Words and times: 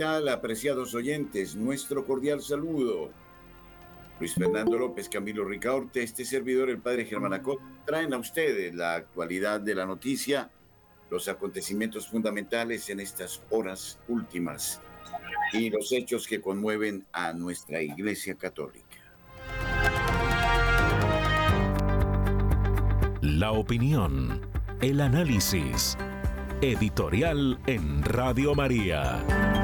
Tal, 0.00 0.30
apreciados 0.30 0.94
oyentes? 0.94 1.54
Nuestro 1.54 2.06
cordial 2.06 2.40
saludo. 2.40 3.10
Luis 4.18 4.32
Fernando 4.34 4.78
López, 4.78 5.10
Camilo 5.10 5.44
Ricaurte, 5.44 6.02
este 6.02 6.24
servidor, 6.24 6.70
el 6.70 6.78
padre 6.78 7.04
Germán 7.04 7.34
Acot, 7.34 7.60
traen 7.84 8.14
a 8.14 8.16
ustedes 8.16 8.74
la 8.74 8.94
actualidad 8.94 9.60
de 9.60 9.74
la 9.74 9.84
noticia, 9.84 10.50
los 11.10 11.28
acontecimientos 11.28 12.08
fundamentales 12.08 12.88
en 12.88 13.00
estas 13.00 13.42
horas 13.50 13.98
últimas 14.08 14.80
y 15.52 15.68
los 15.68 15.92
hechos 15.92 16.26
que 16.26 16.40
conmueven 16.40 17.04
a 17.12 17.34
nuestra 17.34 17.82
Iglesia 17.82 18.36
Católica. 18.36 18.86
La 23.20 23.52
opinión, 23.52 24.40
el 24.80 25.02
análisis, 25.02 25.98
editorial 26.62 27.58
en 27.66 28.02
Radio 28.02 28.54
María. 28.54 29.59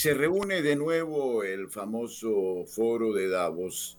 Se 0.00 0.14
reúne 0.14 0.62
de 0.62 0.76
nuevo 0.76 1.42
el 1.42 1.68
famoso 1.68 2.64
foro 2.66 3.12
de 3.12 3.28
Davos. 3.28 3.98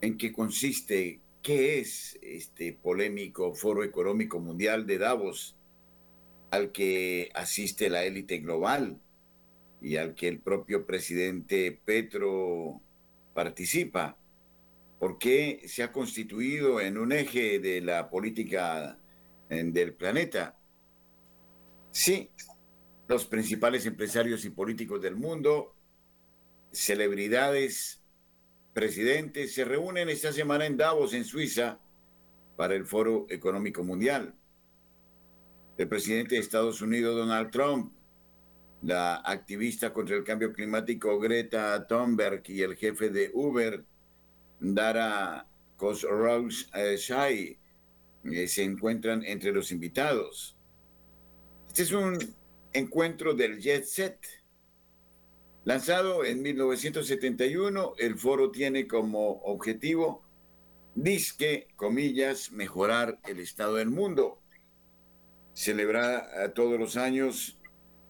¿En 0.00 0.18
qué 0.18 0.32
consiste? 0.32 1.20
¿Qué 1.40 1.78
es 1.78 2.18
este 2.20 2.72
polémico 2.72 3.54
foro 3.54 3.84
económico 3.84 4.40
mundial 4.40 4.84
de 4.84 4.98
Davos 4.98 5.56
al 6.50 6.72
que 6.72 7.30
asiste 7.34 7.88
la 7.88 8.02
élite 8.02 8.38
global 8.38 8.98
y 9.80 9.94
al 9.94 10.16
que 10.16 10.26
el 10.26 10.40
propio 10.40 10.84
presidente 10.84 11.80
Petro 11.84 12.80
participa? 13.32 14.18
¿Por 14.98 15.18
qué 15.18 15.62
se 15.68 15.84
ha 15.84 15.92
constituido 15.92 16.80
en 16.80 16.98
un 16.98 17.12
eje 17.12 17.60
de 17.60 17.80
la 17.80 18.10
política 18.10 18.98
del 19.48 19.94
planeta? 19.94 20.58
Sí, 21.92 22.28
los 23.06 23.26
principales 23.26 23.86
empresarios 23.86 24.44
y 24.44 24.50
políticos 24.50 25.02
del 25.02 25.16
mundo, 25.16 25.74
celebridades, 26.72 28.02
presidentes, 28.72 29.54
se 29.54 29.64
reúnen 29.64 30.08
esta 30.08 30.32
semana 30.32 30.66
en 30.66 30.76
Davos, 30.76 31.12
en 31.14 31.24
Suiza, 31.24 31.78
para 32.56 32.74
el 32.74 32.86
Foro 32.86 33.26
Económico 33.28 33.84
Mundial. 33.84 34.34
El 35.76 35.88
presidente 35.88 36.36
de 36.36 36.40
Estados 36.40 36.80
Unidos, 36.80 37.16
Donald 37.16 37.50
Trump, 37.50 37.92
la 38.82 39.16
activista 39.16 39.92
contra 39.92 40.16
el 40.16 40.24
cambio 40.24 40.52
climático 40.52 41.18
Greta 41.18 41.86
Thunberg 41.86 42.42
y 42.46 42.62
el 42.62 42.76
jefe 42.76 43.08
de 43.08 43.30
Uber, 43.32 43.84
Dara 44.60 45.46
Khosrowshahi, 45.76 47.58
eh, 48.24 48.48
se 48.48 48.62
encuentran 48.62 49.22
entre 49.24 49.52
los 49.52 49.72
invitados. 49.72 50.56
Este 51.66 51.82
es 51.82 51.92
un 51.92 52.18
encuentro 52.74 53.34
del 53.34 53.60
Jet 53.60 53.84
Set. 53.84 54.18
Lanzado 55.64 56.24
en 56.24 56.42
1971, 56.42 57.94
el 57.98 58.18
foro 58.18 58.50
tiene 58.50 58.86
como 58.86 59.40
objetivo, 59.44 60.22
disque, 60.94 61.68
comillas, 61.76 62.52
mejorar 62.52 63.18
el 63.26 63.40
estado 63.40 63.76
del 63.76 63.88
mundo. 63.88 64.42
Celebra 65.54 66.52
todos 66.52 66.78
los 66.78 66.96
años 66.96 67.58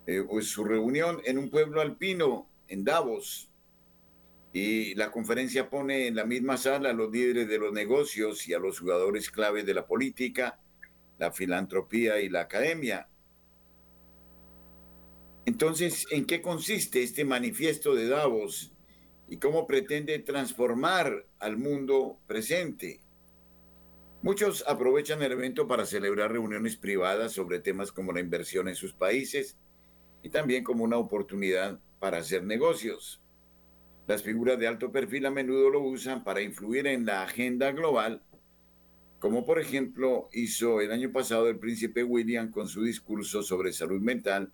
eh, 0.06 0.25
pues, 0.28 0.48
su 0.48 0.64
reunión 0.64 1.20
en 1.25 1.38
un 1.38 1.50
pueblo 1.50 1.81
alpino, 1.81 2.50
en 2.66 2.82
Davos. 2.84 3.50
Y 4.52 4.94
la 4.94 5.12
conferencia 5.12 5.69
pone 5.69 6.06
en 6.06 6.16
la 6.16 6.25
misma 6.25 6.56
sala 6.56 6.91
a 6.91 6.94
los 6.94 7.12
líderes 7.12 7.48
de 7.48 7.58
los 7.58 7.72
negocios 7.72 8.48
y 8.48 8.54
a 8.54 8.58
los 8.58 8.81
jugadores 8.81 9.31
clave 9.31 9.62
de 9.62 9.75
la 9.75 9.86
política, 9.86 10.60
la 11.19 11.32
filantropía 11.32 12.20
y 12.20 12.28
la 12.28 12.42
academia 12.42 13.08
entonces, 15.47 16.06
¿en 16.10 16.25
qué 16.25 16.41
consiste 16.41 17.03
este 17.03 17.25
manifiesto 17.25 17.94
de 17.94 18.09
Davos 18.09 18.72
y 19.28 19.37
cómo 19.37 19.66
pretende 19.66 20.19
transformar 20.21 21.27
al 21.38 21.59
mundo 21.59 22.19
presente? 22.27 23.03
Muchos 24.22 24.65
aprovechan 24.66 25.22
el 25.22 25.32
evento 25.32 25.69
para 25.69 25.84
celebrar 25.84 26.32
reuniones 26.32 26.77
privadas 26.77 27.32
sobre 27.32 27.60
temas 27.60 27.93
como 27.93 28.12
la 28.12 28.21
inversión 28.21 28.69
en 28.69 28.75
sus 28.75 28.94
países 28.94 29.59
y 30.22 30.31
también 30.31 30.65
como 30.65 30.82
una 30.82 30.97
oportunidad 30.97 31.78
para 31.99 32.19
hacer 32.19 32.43
negocios. 32.43 33.21
Las 34.06 34.22
figuras 34.22 34.59
de 34.59 34.66
alto 34.66 34.91
perfil 34.93 35.26
a 35.26 35.31
menudo 35.31 35.69
lo 35.69 35.81
usan 35.81 36.25
para 36.25 36.41
influir 36.41 36.87
en 36.87 37.05
la 37.05 37.22
agenda 37.22 37.72
global, 37.72 38.22
como 39.19 39.44
por 39.44 39.61
ejemplo 39.61 40.31
hizo 40.32 40.81
el 40.81 40.91
año 40.91 41.12
pasado 41.12 41.49
el 41.49 41.59
príncipe 41.59 42.03
William 42.03 42.50
con 42.50 42.66
su 42.66 42.82
discurso 42.82 43.43
sobre 43.43 43.75
salud 43.75 44.00
mental 44.00 44.50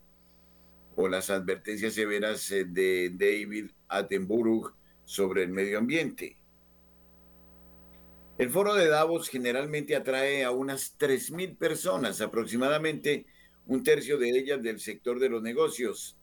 o 1.00 1.08
las 1.08 1.30
advertencias 1.30 1.94
severas 1.94 2.50
eh, 2.50 2.66
de 2.66 3.10
David 3.10 3.70
Attenborough 3.88 4.74
sobre 5.06 5.42
el 5.44 5.48
medio 5.48 5.78
ambiente. 5.78 6.36
El 8.36 8.50
foro 8.50 8.74
de 8.74 8.86
Davos 8.86 9.28
generalmente 9.30 9.96
atrae 9.96 10.44
a 10.44 10.50
unas 10.50 10.98
3.000 10.98 11.56
personas, 11.56 12.20
aproximadamente 12.20 13.24
un 13.66 13.82
tercio 13.82 14.18
de 14.18 14.28
ellas 14.28 14.62
del 14.62 14.78
sector 14.78 15.18
de 15.18 15.30
los 15.30 15.42
negocios. 15.42 16.18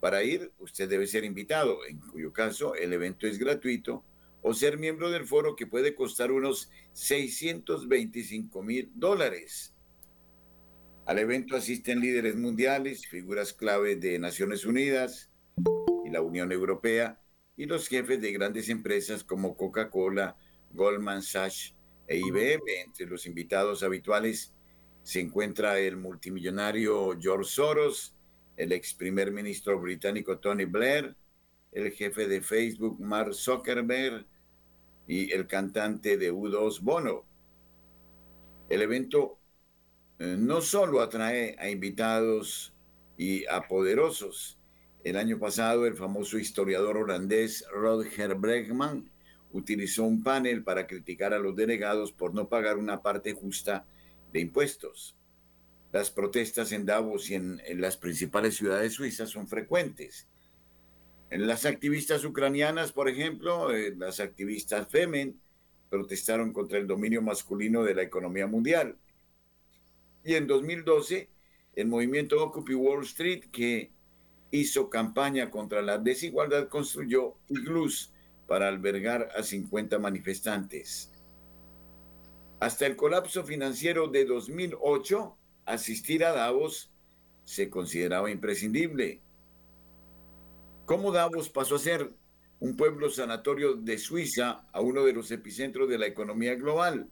Para 0.00 0.22
ir, 0.22 0.50
usted 0.60 0.88
debe 0.88 1.06
ser 1.06 1.24
invitado, 1.24 1.84
en 1.86 1.98
cuyo 1.98 2.32
caso 2.32 2.74
el 2.74 2.94
evento 2.94 3.26
es 3.26 3.38
gratuito, 3.38 4.02
o 4.40 4.54
ser 4.54 4.78
miembro 4.78 5.10
del 5.10 5.26
foro 5.26 5.56
que 5.56 5.66
puede 5.66 5.94
costar 5.94 6.32
unos 6.32 6.70
625 6.94 8.62
mil 8.62 8.90
dólares. 8.94 9.75
Al 11.06 11.20
evento 11.20 11.54
asisten 11.54 12.00
líderes 12.00 12.34
mundiales, 12.34 13.06
figuras 13.06 13.52
clave 13.52 13.94
de 13.94 14.18
Naciones 14.18 14.66
Unidas 14.66 15.30
y 16.04 16.10
la 16.10 16.20
Unión 16.20 16.50
Europea 16.50 17.20
y 17.56 17.66
los 17.66 17.86
jefes 17.86 18.20
de 18.20 18.32
grandes 18.32 18.68
empresas 18.68 19.22
como 19.22 19.56
Coca-Cola, 19.56 20.36
Goldman 20.72 21.22
Sachs 21.22 21.76
e 22.08 22.16
IBM. 22.16 22.60
Entre 22.84 23.06
los 23.06 23.24
invitados 23.24 23.84
habituales 23.84 24.52
se 25.04 25.20
encuentra 25.20 25.78
el 25.78 25.96
multimillonario 25.96 27.16
George 27.20 27.52
Soros, 27.52 28.16
el 28.56 28.72
ex 28.72 28.92
primer 28.92 29.30
ministro 29.30 29.78
británico 29.78 30.40
Tony 30.40 30.64
Blair, 30.64 31.14
el 31.70 31.92
jefe 31.92 32.26
de 32.26 32.40
Facebook 32.40 32.98
Mark 32.98 33.32
Zuckerberg 33.32 34.26
y 35.06 35.30
el 35.30 35.46
cantante 35.46 36.16
de 36.16 36.32
U2 36.32 36.80
Bono. 36.80 37.24
El 38.68 38.82
evento 38.82 39.35
no 40.18 40.60
solo 40.60 41.00
atrae 41.00 41.56
a 41.58 41.68
invitados 41.68 42.74
y 43.16 43.46
a 43.46 43.66
poderosos. 43.68 44.58
El 45.04 45.16
año 45.16 45.38
pasado, 45.38 45.86
el 45.86 45.94
famoso 45.94 46.38
historiador 46.38 46.96
holandés 46.96 47.64
Rodger 47.72 48.34
Bregman 48.34 49.10
utilizó 49.52 50.04
un 50.04 50.22
panel 50.22 50.64
para 50.64 50.86
criticar 50.86 51.32
a 51.32 51.38
los 51.38 51.54
delegados 51.54 52.12
por 52.12 52.34
no 52.34 52.48
pagar 52.48 52.76
una 52.76 53.02
parte 53.02 53.32
justa 53.32 53.86
de 54.32 54.40
impuestos. 54.40 55.16
Las 55.92 56.10
protestas 56.10 56.72
en 56.72 56.84
Davos 56.84 57.30
y 57.30 57.34
en, 57.34 57.60
las 57.80 57.96
principales 57.96 58.56
ciudades 58.56 58.94
suizas 58.94 59.30
son 59.30 59.46
frecuentes. 59.46 60.26
En 61.30 61.46
las 61.46 61.64
activistas 61.64 62.24
ucranianas, 62.24 62.92
por 62.92 63.08
ejemplo, 63.08 63.72
eh, 63.72 63.94
las 63.96 64.20
activistas 64.20 64.88
Femen 64.88 65.40
protestaron 65.88 66.52
contra 66.52 66.78
el 66.78 66.86
dominio 66.86 67.22
masculino 67.22 67.82
de 67.82 67.94
la 67.94 68.02
economía 68.02 68.46
mundial. 68.46 68.96
Y 70.26 70.34
en 70.34 70.48
2012, 70.48 71.30
el 71.76 71.86
movimiento 71.86 72.42
Occupy 72.42 72.74
Wall 72.74 73.04
Street, 73.04 73.44
que 73.52 73.92
hizo 74.50 74.90
campaña 74.90 75.50
contra 75.52 75.82
la 75.82 75.98
desigualdad, 75.98 76.68
construyó 76.68 77.36
iglús 77.48 78.12
para 78.48 78.66
albergar 78.66 79.28
a 79.36 79.44
50 79.44 80.00
manifestantes. 80.00 81.12
Hasta 82.58 82.86
el 82.86 82.96
colapso 82.96 83.44
financiero 83.44 84.08
de 84.08 84.24
2008, 84.24 85.36
asistir 85.64 86.24
a 86.24 86.32
Davos 86.32 86.90
se 87.44 87.70
consideraba 87.70 88.28
imprescindible. 88.28 89.22
¿Cómo 90.86 91.12
Davos 91.12 91.50
pasó 91.50 91.76
a 91.76 91.78
ser 91.78 92.12
un 92.58 92.76
pueblo 92.76 93.10
sanatorio 93.10 93.74
de 93.74 93.98
Suiza 93.98 94.66
a 94.72 94.80
uno 94.80 95.04
de 95.04 95.12
los 95.12 95.30
epicentros 95.30 95.88
de 95.88 95.98
la 95.98 96.06
economía 96.06 96.54
global. 96.54 97.08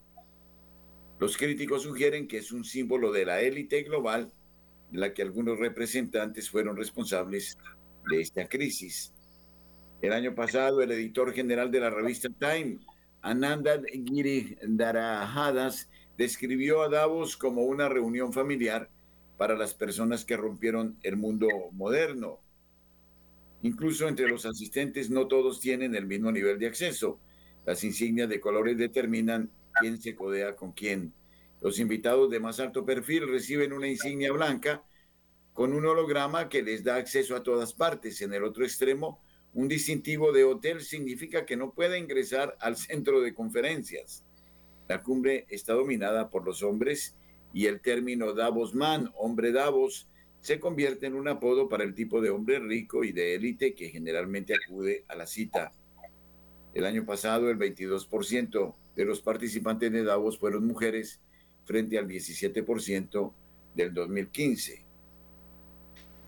Los 1.18 1.36
críticos 1.36 1.82
sugieren 1.82 2.26
que 2.26 2.38
es 2.38 2.52
un 2.52 2.64
símbolo 2.64 3.12
de 3.12 3.24
la 3.24 3.40
élite 3.40 3.82
global, 3.82 4.32
de 4.90 4.98
la 4.98 5.14
que 5.14 5.22
algunos 5.22 5.58
representantes 5.58 6.50
fueron 6.50 6.76
responsables 6.76 7.56
de 8.10 8.20
esta 8.20 8.48
crisis. 8.48 9.12
El 10.02 10.12
año 10.12 10.34
pasado, 10.34 10.82
el 10.82 10.92
editor 10.92 11.32
general 11.32 11.70
de 11.70 11.80
la 11.80 11.90
revista 11.90 12.28
Time, 12.28 12.78
Ananda 13.22 13.80
Giri 13.90 14.56
Darajadas, 14.62 15.88
describió 16.18 16.82
a 16.82 16.88
Davos 16.88 17.36
como 17.36 17.62
una 17.62 17.88
reunión 17.88 18.32
familiar 18.32 18.90
para 19.38 19.56
las 19.56 19.74
personas 19.74 20.24
que 20.24 20.36
rompieron 20.36 20.98
el 21.02 21.16
mundo 21.16 21.48
moderno. 21.72 22.40
Incluso 23.62 24.08
entre 24.08 24.28
los 24.28 24.44
asistentes 24.44 25.10
no 25.10 25.26
todos 25.26 25.58
tienen 25.60 25.94
el 25.94 26.06
mismo 26.06 26.30
nivel 26.30 26.58
de 26.58 26.66
acceso. 26.66 27.18
Las 27.64 27.82
insignias 27.82 28.28
de 28.28 28.40
colores 28.40 28.76
determinan 28.76 29.50
quién 29.80 30.00
se 30.00 30.14
codea 30.14 30.56
con 30.56 30.72
quién. 30.72 31.12
Los 31.60 31.78
invitados 31.78 32.30
de 32.30 32.40
más 32.40 32.60
alto 32.60 32.84
perfil 32.84 33.28
reciben 33.28 33.72
una 33.72 33.88
insignia 33.88 34.32
blanca 34.32 34.84
con 35.52 35.72
un 35.72 35.86
holograma 35.86 36.48
que 36.48 36.62
les 36.62 36.84
da 36.84 36.96
acceso 36.96 37.36
a 37.36 37.42
todas 37.42 37.72
partes. 37.72 38.20
En 38.20 38.34
el 38.34 38.44
otro 38.44 38.64
extremo, 38.64 39.22
un 39.54 39.68
distintivo 39.68 40.32
de 40.32 40.44
hotel 40.44 40.82
significa 40.82 41.46
que 41.46 41.56
no 41.56 41.72
puede 41.72 41.98
ingresar 41.98 42.56
al 42.60 42.76
centro 42.76 43.20
de 43.20 43.32
conferencias. 43.32 44.24
La 44.88 45.02
cumbre 45.02 45.46
está 45.48 45.72
dominada 45.72 46.28
por 46.28 46.44
los 46.44 46.62
hombres 46.62 47.16
y 47.52 47.66
el 47.66 47.80
término 47.80 48.34
Davos 48.34 48.74
Man, 48.74 49.10
hombre 49.16 49.52
Davos, 49.52 50.08
se 50.40 50.60
convierte 50.60 51.06
en 51.06 51.14
un 51.14 51.28
apodo 51.28 51.68
para 51.68 51.84
el 51.84 51.94
tipo 51.94 52.20
de 52.20 52.28
hombre 52.28 52.58
rico 52.58 53.04
y 53.04 53.12
de 53.12 53.36
élite 53.36 53.74
que 53.74 53.88
generalmente 53.88 54.54
acude 54.54 55.04
a 55.08 55.14
la 55.14 55.26
cita. 55.26 55.72
El 56.74 56.84
año 56.84 57.06
pasado, 57.06 57.50
el 57.50 57.58
22% 57.58 58.74
de 58.96 59.04
los 59.04 59.20
participantes 59.20 59.92
de 59.92 60.02
Davos 60.02 60.38
fueron 60.38 60.66
mujeres 60.66 61.20
frente 61.64 61.98
al 61.98 62.08
17% 62.08 63.32
del 63.74 63.94
2015. 63.94 64.84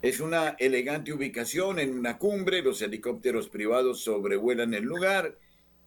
Es 0.03 0.21
una 0.21 0.51
elegante 0.59 1.13
ubicación 1.13 1.81
en 1.81 1.99
una 1.99 2.19
cumbre, 2.19 2.63
los 2.63 2.81
helicópteros 2.81 3.49
privados 3.49 4.03
sobrevuelan 4.03 4.73
el 4.75 4.85
lugar 4.85 5.37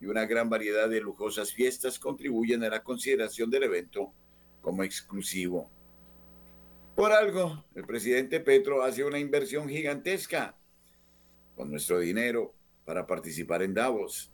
y 0.02 0.08
una 0.08 0.26
gran 0.26 0.50
variedad 0.50 0.90
de 0.90 1.00
lujosas 1.00 1.54
fiestas 1.54 2.00
contribuyen 2.00 2.64
a 2.64 2.70
la 2.70 2.84
consideración 2.84 3.50
del 3.50 3.64
evento 3.64 4.12
como 4.62 4.84
exclusivo. 4.84 5.70
Por 6.96 7.14
algo, 7.14 7.64
el 7.76 7.86
presidente 7.86 8.42
Petro 8.42 8.84
hace 8.84 9.06
una 9.06 9.20
inversión 9.20 9.70
gigantesca 9.70 10.58
con 11.56 11.72
nuestro 11.72 12.00
dinero 12.00 12.54
para 12.84 13.08
participar 13.08 13.62
en 13.62 13.74
Davos. 13.74 14.32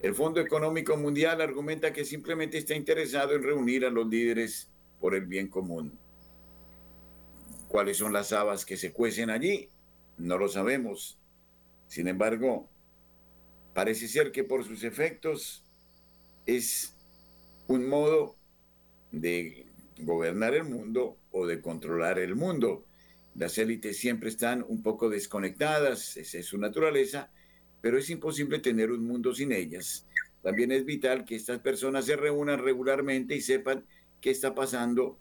El 0.00 0.14
Fondo 0.14 0.40
Económico 0.40 0.96
Mundial 0.96 1.40
argumenta 1.40 1.92
que 1.92 2.04
simplemente 2.04 2.58
está 2.58 2.74
interesado 2.74 3.34
en 3.34 3.42
reunir 3.42 3.84
a 3.84 3.90
los 3.90 4.06
líderes 4.06 4.70
por 5.00 5.14
el 5.14 5.26
bien 5.26 5.48
común. 5.48 5.98
¿Cuáles 7.68 7.96
son 7.96 8.12
las 8.12 8.32
habas 8.32 8.64
que 8.64 8.76
se 8.76 8.92
cuecen 8.92 9.30
allí? 9.30 9.70
No 10.18 10.38
lo 10.38 10.48
sabemos. 10.48 11.18
Sin 11.88 12.08
embargo, 12.08 12.68
parece 13.74 14.06
ser 14.08 14.32
que 14.32 14.44
por 14.44 14.64
sus 14.64 14.84
efectos 14.84 15.64
es 16.44 16.94
un 17.66 17.88
modo 17.88 18.36
de 19.12 19.66
gobernar 19.98 20.54
el 20.54 20.64
mundo 20.64 21.16
o 21.30 21.46
de 21.46 21.60
controlar 21.60 22.18
el 22.18 22.36
mundo. 22.36 22.84
Las 23.34 23.58
élites 23.58 23.98
siempre 23.98 24.28
están 24.28 24.64
un 24.68 24.82
poco 24.82 25.08
desconectadas, 25.08 26.16
es 26.16 26.46
su 26.46 26.58
naturaleza, 26.58 27.30
pero 27.80 27.98
es 27.98 28.10
imposible 28.10 28.58
tener 28.58 28.90
un 28.90 29.06
mundo 29.06 29.34
sin 29.34 29.52
ellas. 29.52 30.06
También 30.42 30.72
es 30.72 30.84
vital 30.84 31.24
que 31.24 31.36
estas 31.36 31.58
personas 31.60 32.04
se 32.06 32.16
reúnan 32.16 32.58
regularmente 32.58 33.34
y 33.34 33.40
sepan 33.40 33.84
qué 34.20 34.30
está 34.30 34.54
pasando 34.54 35.18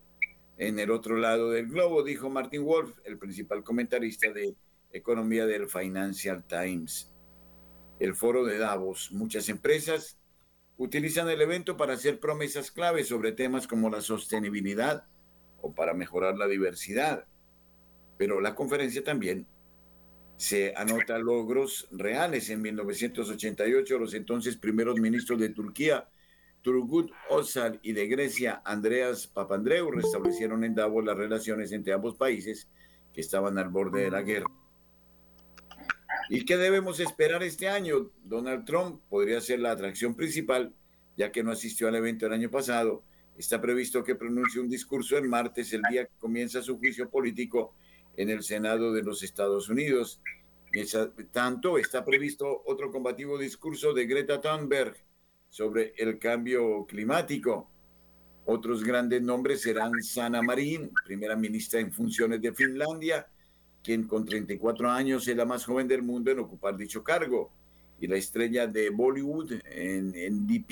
en 0.57 0.79
el 0.79 0.91
otro 0.91 1.17
lado 1.17 1.51
del 1.51 1.67
globo, 1.67 2.03
dijo 2.03 2.29
Martin 2.29 2.63
Wolf, 2.63 2.97
el 3.03 3.17
principal 3.17 3.63
comentarista 3.63 4.31
de 4.31 4.55
economía 4.91 5.45
del 5.45 5.67
Financial 5.67 6.45
Times. 6.45 7.11
El 7.99 8.15
foro 8.15 8.45
de 8.45 8.57
Davos, 8.57 9.11
muchas 9.11 9.49
empresas 9.49 10.17
utilizan 10.77 11.29
el 11.29 11.41
evento 11.41 11.77
para 11.77 11.93
hacer 11.93 12.19
promesas 12.19 12.71
claves 12.71 13.07
sobre 13.07 13.31
temas 13.31 13.67
como 13.67 13.89
la 13.89 14.01
sostenibilidad 14.01 15.05
o 15.61 15.73
para 15.73 15.93
mejorar 15.93 16.37
la 16.37 16.47
diversidad. 16.47 17.25
Pero 18.17 18.41
la 18.41 18.55
conferencia 18.55 19.03
también 19.03 19.47
se 20.37 20.73
anota 20.75 21.17
logros 21.17 21.87
reales. 21.91 22.49
En 22.49 22.61
1988, 22.61 23.97
los 23.97 24.13
entonces 24.13 24.57
primeros 24.57 24.99
ministros 24.99 25.39
de 25.39 25.49
Turquía, 25.49 26.07
Turgut 26.61 27.11
Özal, 27.29 27.79
y 27.83 27.93
de 27.93 28.07
Grecia, 28.07 28.61
Andreas 28.65 29.27
Papandreou, 29.27 29.91
restablecieron 29.91 30.63
en 30.63 30.75
Davos 30.75 31.05
las 31.05 31.17
relaciones 31.17 31.71
entre 31.71 31.93
ambos 31.93 32.15
países 32.15 32.67
que 33.13 33.21
estaban 33.21 33.57
al 33.57 33.69
borde 33.69 34.03
de 34.03 34.11
la 34.11 34.21
guerra. 34.23 34.47
¿Y 36.29 36.43
qué 36.43 36.57
debemos 36.57 36.99
esperar 36.99 37.43
este 37.43 37.69
año? 37.69 38.09
Donald 38.23 38.65
Trump 38.65 39.01
podría 39.09 39.39
ser 39.41 39.59
la 39.59 39.71
atracción 39.71 40.15
principal, 40.15 40.73
ya 41.15 41.31
que 41.31 41.43
no 41.43 41.51
asistió 41.51 41.87
al 41.87 41.95
evento 41.95 42.25
el 42.25 42.33
año 42.33 42.49
pasado. 42.49 43.03
Está 43.37 43.61
previsto 43.61 44.03
que 44.03 44.15
pronuncie 44.15 44.59
un 44.59 44.69
discurso 44.69 45.17
el 45.17 45.27
martes, 45.27 45.71
el 45.73 45.83
día 45.89 46.05
que 46.05 46.17
comienza 46.17 46.63
su 46.63 46.79
juicio 46.79 47.09
político 47.09 47.75
en 48.17 48.29
el 48.29 48.43
Senado 48.43 48.93
de 48.93 49.03
los 49.03 49.23
Estados 49.23 49.69
Unidos. 49.69 50.21
tanto 51.31 51.77
está 51.77 52.03
previsto 52.03 52.63
otro 52.65 52.91
combativo 52.91 53.37
discurso 53.37 53.93
de 53.93 54.05
Greta 54.05 54.41
Thunberg 54.41 54.95
sobre 55.49 55.93
el 55.97 56.19
cambio 56.19 56.85
climático. 56.85 57.69
Otros 58.45 58.83
grandes 58.83 59.21
nombres 59.21 59.61
serán 59.61 60.03
Sana 60.03 60.41
Marin, 60.41 60.91
primera 61.05 61.35
ministra 61.35 61.79
en 61.79 61.91
funciones 61.91 62.41
de 62.41 62.53
Finlandia, 62.53 63.25
quien 63.81 64.07
con 64.07 64.25
34 64.25 64.89
años 64.89 65.27
es 65.27 65.35
la 65.35 65.45
más 65.45 65.65
joven 65.65 65.87
del 65.87 66.03
mundo 66.03 66.31
en 66.31 66.39
ocupar 66.39 66.75
dicho 66.75 67.03
cargo, 67.03 67.51
y 67.99 68.07
la 68.07 68.17
estrella 68.17 68.67
de 68.67 68.89
Bollywood 68.89 69.53
en, 69.65 70.13
en 70.15 70.65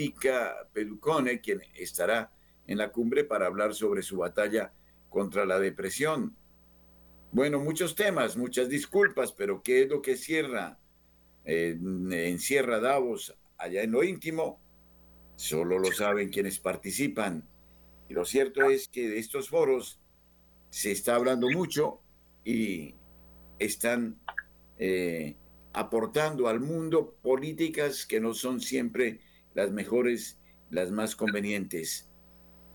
Pedukone, 0.73 1.39
quien 1.39 1.61
estará 1.75 2.31
en 2.67 2.77
la 2.77 2.91
cumbre 2.91 3.23
para 3.23 3.47
hablar 3.47 3.73
sobre 3.73 4.01
su 4.01 4.17
batalla 4.17 4.73
contra 5.09 5.45
la 5.45 5.59
depresión. 5.59 6.35
Bueno, 7.33 7.59
muchos 7.59 7.95
temas, 7.95 8.37
muchas 8.37 8.69
disculpas, 8.69 9.31
pero 9.31 9.63
¿qué 9.63 9.81
es 9.81 9.89
lo 9.89 10.03
que 10.03 10.17
cierra, 10.17 10.77
eh, 11.45 11.75
encierra 12.11 12.79
Davos 12.79 13.35
allá 13.57 13.81
en 13.81 13.91
lo 13.91 14.03
íntimo? 14.03 14.61
Solo 15.35 15.79
lo 15.79 15.91
saben 15.91 16.29
quienes 16.29 16.59
participan. 16.59 17.49
Y 18.07 18.13
lo 18.13 18.23
cierto 18.23 18.69
es 18.69 18.87
que 18.87 19.09
de 19.09 19.17
estos 19.17 19.49
foros 19.49 19.99
se 20.69 20.91
está 20.91 21.15
hablando 21.15 21.49
mucho 21.49 22.01
y 22.45 22.93
están 23.57 24.19
eh, 24.77 25.35
aportando 25.73 26.47
al 26.47 26.59
mundo 26.59 27.17
políticas 27.23 28.05
que 28.05 28.19
no 28.19 28.35
son 28.35 28.61
siempre 28.61 29.21
las 29.55 29.71
mejores, 29.71 30.37
las 30.69 30.91
más 30.91 31.15
convenientes. 31.15 32.11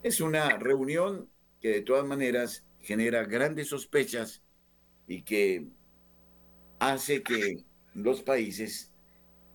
Es 0.02 0.20
una 0.20 0.58
reunión 0.58 1.30
que 1.60 1.68
de 1.68 1.82
todas 1.82 2.04
maneras 2.04 2.66
genera 2.80 3.22
grandes 3.22 3.68
sospechas 3.68 4.42
y 5.08 5.22
que 5.22 5.66
hace 6.78 7.22
que 7.22 7.64
los 7.94 8.22
países 8.22 8.92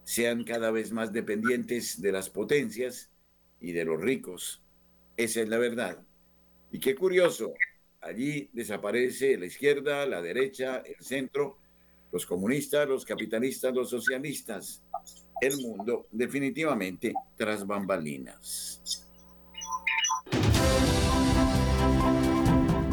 sean 0.04 0.44
cada 0.44 0.72
vez 0.72 0.92
más 0.92 1.14
dependientes 1.14 2.02
de 2.02 2.12
las 2.12 2.30
potencias 2.30 3.10
y 3.62 3.72
de 3.72 3.86
los 3.86 4.02
ricos. 4.02 4.62
Esa 5.16 5.42
es 5.42 5.48
la 5.48 5.58
verdad. 5.58 6.04
Y 6.72 6.80
qué 6.80 6.96
curioso, 6.96 7.54
Allí 8.04 8.50
desaparece 8.52 9.38
la 9.38 9.46
izquierda, 9.46 10.06
la 10.06 10.22
derecha, 10.22 10.84
el 10.86 11.02
centro, 11.04 11.58
los 12.12 12.26
comunistas, 12.26 12.88
los 12.88 13.06
capitalistas, 13.06 13.74
los 13.74 13.90
socialistas. 13.90 14.84
El 15.40 15.58
mundo 15.62 16.08
definitivamente 16.12 17.14
tras 17.38 17.66
bambalinas. 17.66 18.82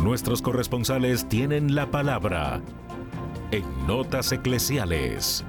Nuestros 0.03 0.41
corresponsales 0.41 1.29
tienen 1.29 1.75
la 1.75 1.91
palabra 1.91 2.63
en 3.51 3.87
Notas 3.87 4.33
Eclesiales. 4.33 5.45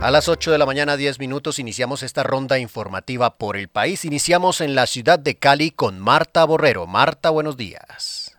A 0.00 0.10
las 0.12 0.28
8 0.28 0.52
de 0.52 0.58
la 0.58 0.66
mañana, 0.66 0.96
10 0.96 1.18
minutos, 1.18 1.58
iniciamos 1.58 2.04
esta 2.04 2.22
ronda 2.22 2.60
informativa 2.60 3.38
por 3.38 3.56
el 3.56 3.66
país. 3.66 4.04
Iniciamos 4.04 4.60
en 4.60 4.76
la 4.76 4.86
ciudad 4.86 5.18
de 5.18 5.36
Cali 5.36 5.72
con 5.72 5.98
Marta 5.98 6.44
Borrero. 6.44 6.86
Marta, 6.86 7.30
buenos 7.30 7.56
días. 7.56 8.38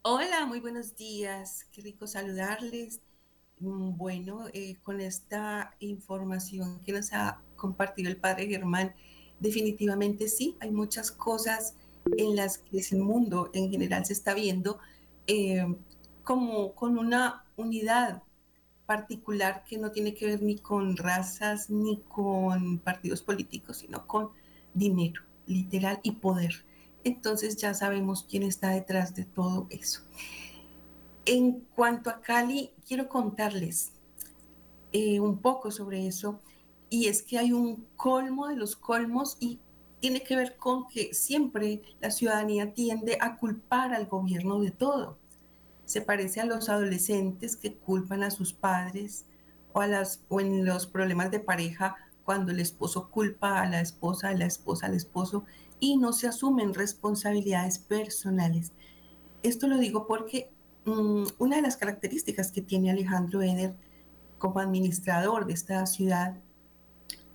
Hola, 0.00 0.46
muy 0.46 0.60
buenos 0.60 0.96
días. 0.96 1.66
Qué 1.72 1.82
rico 1.82 2.06
saludarles. 2.06 3.00
Mm, 3.62 3.96
bueno, 3.96 4.46
eh, 4.52 4.76
con 4.82 5.00
esta 5.00 5.76
información 5.78 6.80
que 6.80 6.92
nos 6.92 7.12
ha 7.12 7.40
compartido 7.54 8.10
el 8.10 8.16
padre 8.16 8.48
Germán, 8.48 8.92
definitivamente 9.38 10.28
sí, 10.28 10.56
hay 10.60 10.72
muchas 10.72 11.12
cosas 11.12 11.76
en 12.18 12.34
las 12.34 12.58
que 12.58 12.80
el 12.90 12.98
mundo 12.98 13.50
en 13.54 13.70
general 13.70 14.04
se 14.04 14.14
está 14.14 14.34
viendo 14.34 14.80
eh, 15.28 15.64
como 16.24 16.74
con 16.74 16.98
una 16.98 17.44
unidad 17.56 18.24
particular 18.84 19.62
que 19.68 19.78
no 19.78 19.92
tiene 19.92 20.14
que 20.14 20.26
ver 20.26 20.42
ni 20.42 20.58
con 20.58 20.96
razas 20.96 21.70
ni 21.70 22.00
con 22.08 22.80
partidos 22.80 23.22
políticos, 23.22 23.76
sino 23.78 24.08
con 24.08 24.30
dinero, 24.74 25.22
literal, 25.46 26.00
y 26.02 26.12
poder. 26.12 26.64
Entonces 27.04 27.56
ya 27.56 27.74
sabemos 27.74 28.26
quién 28.28 28.42
está 28.42 28.70
detrás 28.70 29.14
de 29.14 29.24
todo 29.24 29.68
eso. 29.70 30.02
En 31.24 31.60
cuanto 31.74 32.10
a 32.10 32.20
Cali, 32.20 32.72
quiero 32.86 33.08
contarles 33.08 33.92
eh, 34.92 35.20
un 35.20 35.38
poco 35.38 35.70
sobre 35.70 36.06
eso, 36.06 36.40
y 36.90 37.08
es 37.08 37.22
que 37.22 37.38
hay 37.38 37.52
un 37.52 37.86
colmo 37.96 38.48
de 38.48 38.56
los 38.56 38.76
colmos 38.76 39.36
y 39.40 39.60
tiene 40.00 40.22
que 40.22 40.36
ver 40.36 40.56
con 40.56 40.88
que 40.88 41.14
siempre 41.14 41.82
la 42.00 42.10
ciudadanía 42.10 42.74
tiende 42.74 43.16
a 43.20 43.36
culpar 43.36 43.94
al 43.94 44.06
gobierno 44.06 44.60
de 44.60 44.72
todo 44.72 45.16
se 45.92 46.00
parece 46.00 46.40
a 46.40 46.46
los 46.46 46.70
adolescentes 46.70 47.54
que 47.54 47.74
culpan 47.74 48.22
a 48.22 48.30
sus 48.30 48.54
padres 48.54 49.26
o, 49.74 49.80
a 49.82 49.86
las, 49.86 50.24
o 50.30 50.40
en 50.40 50.64
los 50.64 50.86
problemas 50.86 51.30
de 51.30 51.38
pareja 51.38 51.96
cuando 52.24 52.50
el 52.50 52.60
esposo 52.60 53.10
culpa 53.10 53.60
a 53.60 53.68
la 53.68 53.82
esposa, 53.82 54.28
a 54.28 54.34
la 54.34 54.46
esposa 54.46 54.86
al 54.86 54.94
esposo 54.94 55.44
y 55.80 55.98
no 55.98 56.14
se 56.14 56.28
asumen 56.28 56.72
responsabilidades 56.72 57.78
personales. 57.78 58.72
Esto 59.42 59.66
lo 59.66 59.76
digo 59.76 60.06
porque 60.06 60.50
mm, 60.84 61.24
una 61.38 61.56
de 61.56 61.62
las 61.62 61.76
características 61.76 62.52
que 62.52 62.62
tiene 62.62 62.90
Alejandro 62.90 63.42
Eder 63.42 63.74
como 64.38 64.60
administrador 64.60 65.46
de 65.46 65.52
esta 65.52 65.86
ciudad 65.86 66.36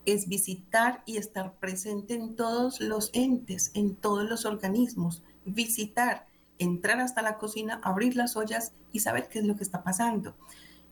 es 0.06 0.28
visitar 0.28 1.04
y 1.06 1.18
estar 1.18 1.54
presente 1.60 2.14
en 2.14 2.36
todos 2.36 2.80
los 2.80 3.10
entes, 3.14 3.72
en 3.74 3.96
todos 3.96 4.28
los 4.28 4.46
organismos, 4.46 5.22
visitar 5.46 6.28
entrar 6.60 7.00
hasta 7.00 7.22
la 7.22 7.38
cocina, 7.38 7.80
abrir 7.84 8.16
las 8.16 8.36
ollas 8.36 8.74
y 8.92 9.02
saber 9.02 9.28
qué 9.28 9.40
es 9.40 9.46
lo 9.46 9.56
que 9.56 9.64
está 9.64 9.84
pasando. 9.84 10.36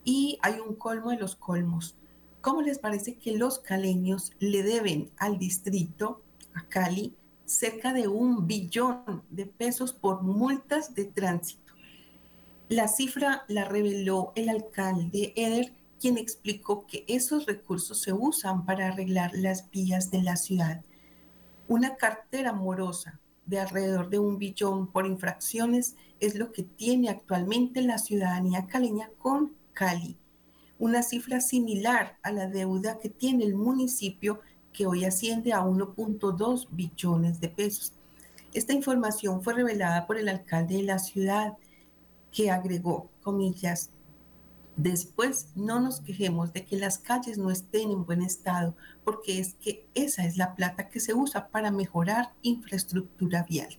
Y 0.03 0.37
hay 0.41 0.59
un 0.59 0.75
colmo 0.75 1.11
de 1.11 1.17
los 1.17 1.35
colmos. 1.35 1.95
¿Cómo 2.41 2.61
les 2.61 2.77
parece 2.77 3.15
que 3.15 3.37
los 3.37 3.59
caleños 3.59 4.33
le 4.39 4.63
deben 4.63 5.09
al 5.17 5.39
distrito, 5.39 6.21
a 6.53 6.67
Cali, 6.67 7.15
cerca 7.45 7.93
de 7.93 8.07
un 8.07 8.47
billón 8.47 9.23
de 9.29 9.45
pesos 9.45 9.93
por 9.93 10.21
multas 10.21 10.93
de 10.93 11.05
tránsito? 11.05 11.64
La 12.69 12.87
cifra 12.87 13.43
la 13.47 13.65
reveló 13.65 14.33
el 14.35 14.49
alcalde 14.49 15.33
Eder, 15.35 15.71
quien 16.01 16.17
explicó 16.17 16.87
que 16.87 17.05
esos 17.07 17.45
recursos 17.45 18.01
se 18.01 18.11
usan 18.11 18.65
para 18.65 18.87
arreglar 18.87 19.31
las 19.35 19.69
vías 19.69 20.09
de 20.09 20.23
la 20.23 20.35
ciudad. 20.35 20.81
Una 21.67 21.95
cartera 21.95 22.53
morosa 22.53 23.19
de 23.45 23.59
alrededor 23.59 24.09
de 24.09 24.17
un 24.17 24.39
billón 24.39 24.87
por 24.87 25.05
infracciones 25.05 25.95
es 26.19 26.33
lo 26.33 26.51
que 26.51 26.63
tiene 26.63 27.09
actualmente 27.09 27.83
la 27.83 27.99
ciudadanía 27.99 28.65
caleña 28.65 29.11
con 29.19 29.53
Cali, 29.73 30.17
una 30.79 31.03
cifra 31.03 31.41
similar 31.41 32.17
a 32.23 32.31
la 32.31 32.47
deuda 32.47 32.97
que 32.97 33.09
tiene 33.09 33.45
el 33.45 33.53
municipio 33.53 34.41
que 34.73 34.87
hoy 34.87 35.05
asciende 35.05 35.53
a 35.53 35.61
1.2 35.61 36.67
billones 36.71 37.39
de 37.39 37.49
pesos. 37.49 37.93
Esta 38.53 38.73
información 38.73 39.43
fue 39.43 39.53
revelada 39.53 40.07
por 40.07 40.17
el 40.17 40.29
alcalde 40.29 40.77
de 40.77 40.83
la 40.83 40.97
ciudad 40.97 41.57
que 42.35 42.51
agregó, 42.51 43.09
comillas, 43.23 43.89
Después, 44.77 45.47
no 45.55 45.79
nos 45.79 46.01
quejemos 46.01 46.51
de 46.51 46.65
que 46.65 46.75
las 46.75 46.97
calles 46.97 47.37
no 47.37 47.49
estén 47.49 47.91
en 47.91 48.05
buen 48.05 48.21
estado, 48.21 48.75
porque 49.05 49.39
es 49.39 49.53
que 49.53 49.87
esa 49.93 50.25
es 50.25 50.35
la 50.35 50.53
plata 50.53 50.89
que 50.89 50.99
se 50.99 51.13
usa 51.13 51.47
para 51.47 51.71
mejorar 51.71 52.33
infraestructura 52.41 53.43
vial. 53.43 53.69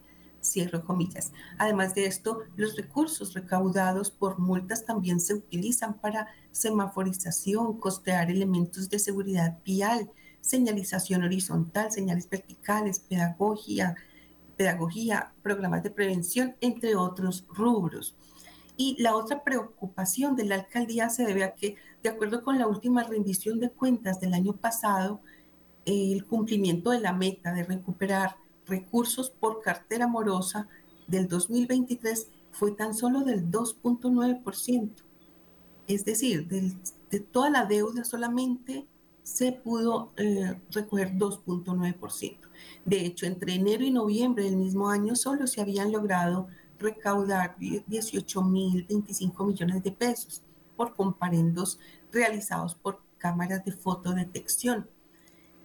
Cierro 0.42 0.86
comillas. 0.86 1.32
Además 1.58 1.94
de 1.94 2.06
esto, 2.06 2.44
los 2.56 2.76
recursos 2.76 3.34
recaudados 3.34 4.10
por 4.10 4.38
multas 4.38 4.86
también 4.86 5.20
se 5.20 5.34
utilizan 5.34 6.00
para 6.00 6.28
semaforización, 6.50 7.78
costear 7.78 8.30
elementos 8.30 8.88
de 8.88 8.98
seguridad 8.98 9.58
vial, 9.66 10.10
señalización 10.40 11.24
horizontal, 11.24 11.92
señales 11.92 12.26
verticales, 12.30 13.00
pedagogía, 13.00 13.96
pedagogía, 14.56 15.34
programas 15.42 15.82
de 15.82 15.90
prevención, 15.90 16.56
entre 16.62 16.96
otros 16.96 17.44
rubros. 17.48 18.16
Y 18.76 19.00
la 19.00 19.16
otra 19.16 19.42
preocupación 19.42 20.36
de 20.36 20.44
la 20.44 20.56
alcaldía 20.56 21.08
se 21.08 21.24
debe 21.24 21.44
a 21.44 21.54
que, 21.54 21.76
de 22.02 22.08
acuerdo 22.08 22.42
con 22.42 22.58
la 22.58 22.66
última 22.66 23.02
rendición 23.04 23.58
de 23.60 23.70
cuentas 23.70 24.20
del 24.20 24.34
año 24.34 24.52
pasado, 24.54 25.20
el 25.84 26.24
cumplimiento 26.26 26.90
de 26.90 27.00
la 27.00 27.12
meta 27.12 27.52
de 27.52 27.62
recuperar 27.62 28.36
recursos 28.66 29.30
por 29.30 29.62
cartera 29.62 30.06
morosa 30.06 30.68
del 31.06 31.28
2023 31.28 32.28
fue 32.50 32.72
tan 32.72 32.94
solo 32.94 33.20
del 33.20 33.50
2.9%. 33.50 34.90
Es 35.86 36.04
decir, 36.04 36.48
de 36.48 37.20
toda 37.20 37.50
la 37.50 37.64
deuda 37.64 38.04
solamente 38.04 38.86
se 39.22 39.50
pudo 39.50 40.12
eh, 40.16 40.54
recoger 40.70 41.12
2.9%. 41.14 42.36
De 42.84 43.04
hecho, 43.04 43.26
entre 43.26 43.54
enero 43.54 43.84
y 43.84 43.90
noviembre 43.90 44.44
del 44.44 44.56
mismo 44.56 44.88
año 44.88 45.16
solo 45.16 45.48
se 45.48 45.60
habían 45.60 45.90
logrado 45.90 46.46
recaudar 46.78 47.56
18 47.58 48.42
mil 48.42 48.84
25 48.88 49.44
millones 49.44 49.82
de 49.82 49.92
pesos 49.92 50.42
por 50.76 50.94
comparendos 50.94 51.78
realizados 52.12 52.74
por 52.74 53.00
cámaras 53.18 53.64
de 53.64 53.72
fotodetección, 53.72 54.88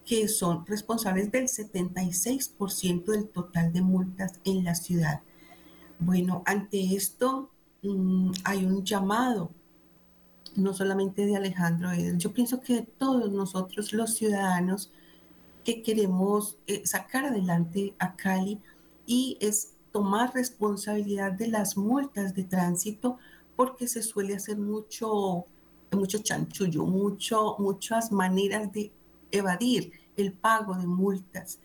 que 0.04 0.26
son 0.28 0.66
responsables 0.66 1.30
del 1.30 1.44
76% 1.44 3.04
del 3.04 3.28
total 3.28 3.72
de 3.72 3.82
multas 3.82 4.40
en 4.44 4.64
la 4.64 4.74
ciudad. 4.74 5.20
Bueno, 5.98 6.42
ante 6.46 6.96
esto 6.96 7.50
mm, 7.82 8.32
hay 8.44 8.64
un 8.64 8.84
llamado, 8.84 9.50
no 10.56 10.74
solamente 10.74 11.24
de 11.24 11.36
Alejandro 11.36 11.90
yo 12.16 12.32
pienso 12.32 12.60
que 12.60 12.74
de 12.74 12.82
todos 12.82 13.32
nosotros 13.32 13.92
los 13.92 14.14
ciudadanos 14.14 14.92
que 15.64 15.82
queremos 15.82 16.58
eh, 16.66 16.82
sacar 16.84 17.24
adelante 17.24 17.94
a 17.98 18.16
Cali 18.16 18.60
y 19.06 19.38
es 19.40 19.71
tomar 19.92 20.34
responsabilidad 20.34 21.32
de 21.32 21.48
las 21.48 21.76
multas 21.76 22.34
de 22.34 22.44
tránsito 22.44 23.18
porque 23.56 23.86
se 23.86 24.02
suele 24.02 24.34
hacer 24.34 24.58
mucho, 24.58 25.46
mucho 25.92 26.18
chanchullo, 26.18 26.84
muchas 26.84 28.10
maneras 28.10 28.72
de 28.72 28.92
evadir 29.30 29.92
el 30.16 30.32
pago 30.32 30.74
de 30.74 30.86
multas, 30.86 31.58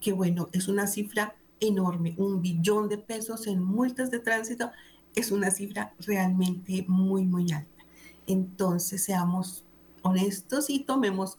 que 0.00 0.12
bueno, 0.12 0.48
es 0.52 0.68
una 0.68 0.86
cifra 0.86 1.36
enorme, 1.60 2.14
un 2.18 2.42
billón 2.42 2.88
de 2.88 2.98
pesos 2.98 3.46
en 3.46 3.62
multas 3.62 4.10
de 4.10 4.20
tránsito 4.20 4.70
es 5.14 5.32
una 5.32 5.50
cifra 5.50 5.94
realmente 6.00 6.84
muy, 6.86 7.24
muy 7.24 7.50
alta. 7.52 7.84
Entonces, 8.26 9.02
seamos 9.04 9.64
honestos 10.02 10.70
y 10.70 10.80
tomemos 10.80 11.38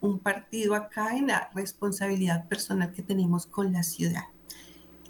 un 0.00 0.18
partido 0.18 0.74
acá 0.74 1.16
en 1.16 1.26
la 1.26 1.50
responsabilidad 1.54 2.48
personal 2.48 2.92
que 2.92 3.02
tenemos 3.02 3.46
con 3.46 3.72
la 3.72 3.82
ciudad. 3.82 4.24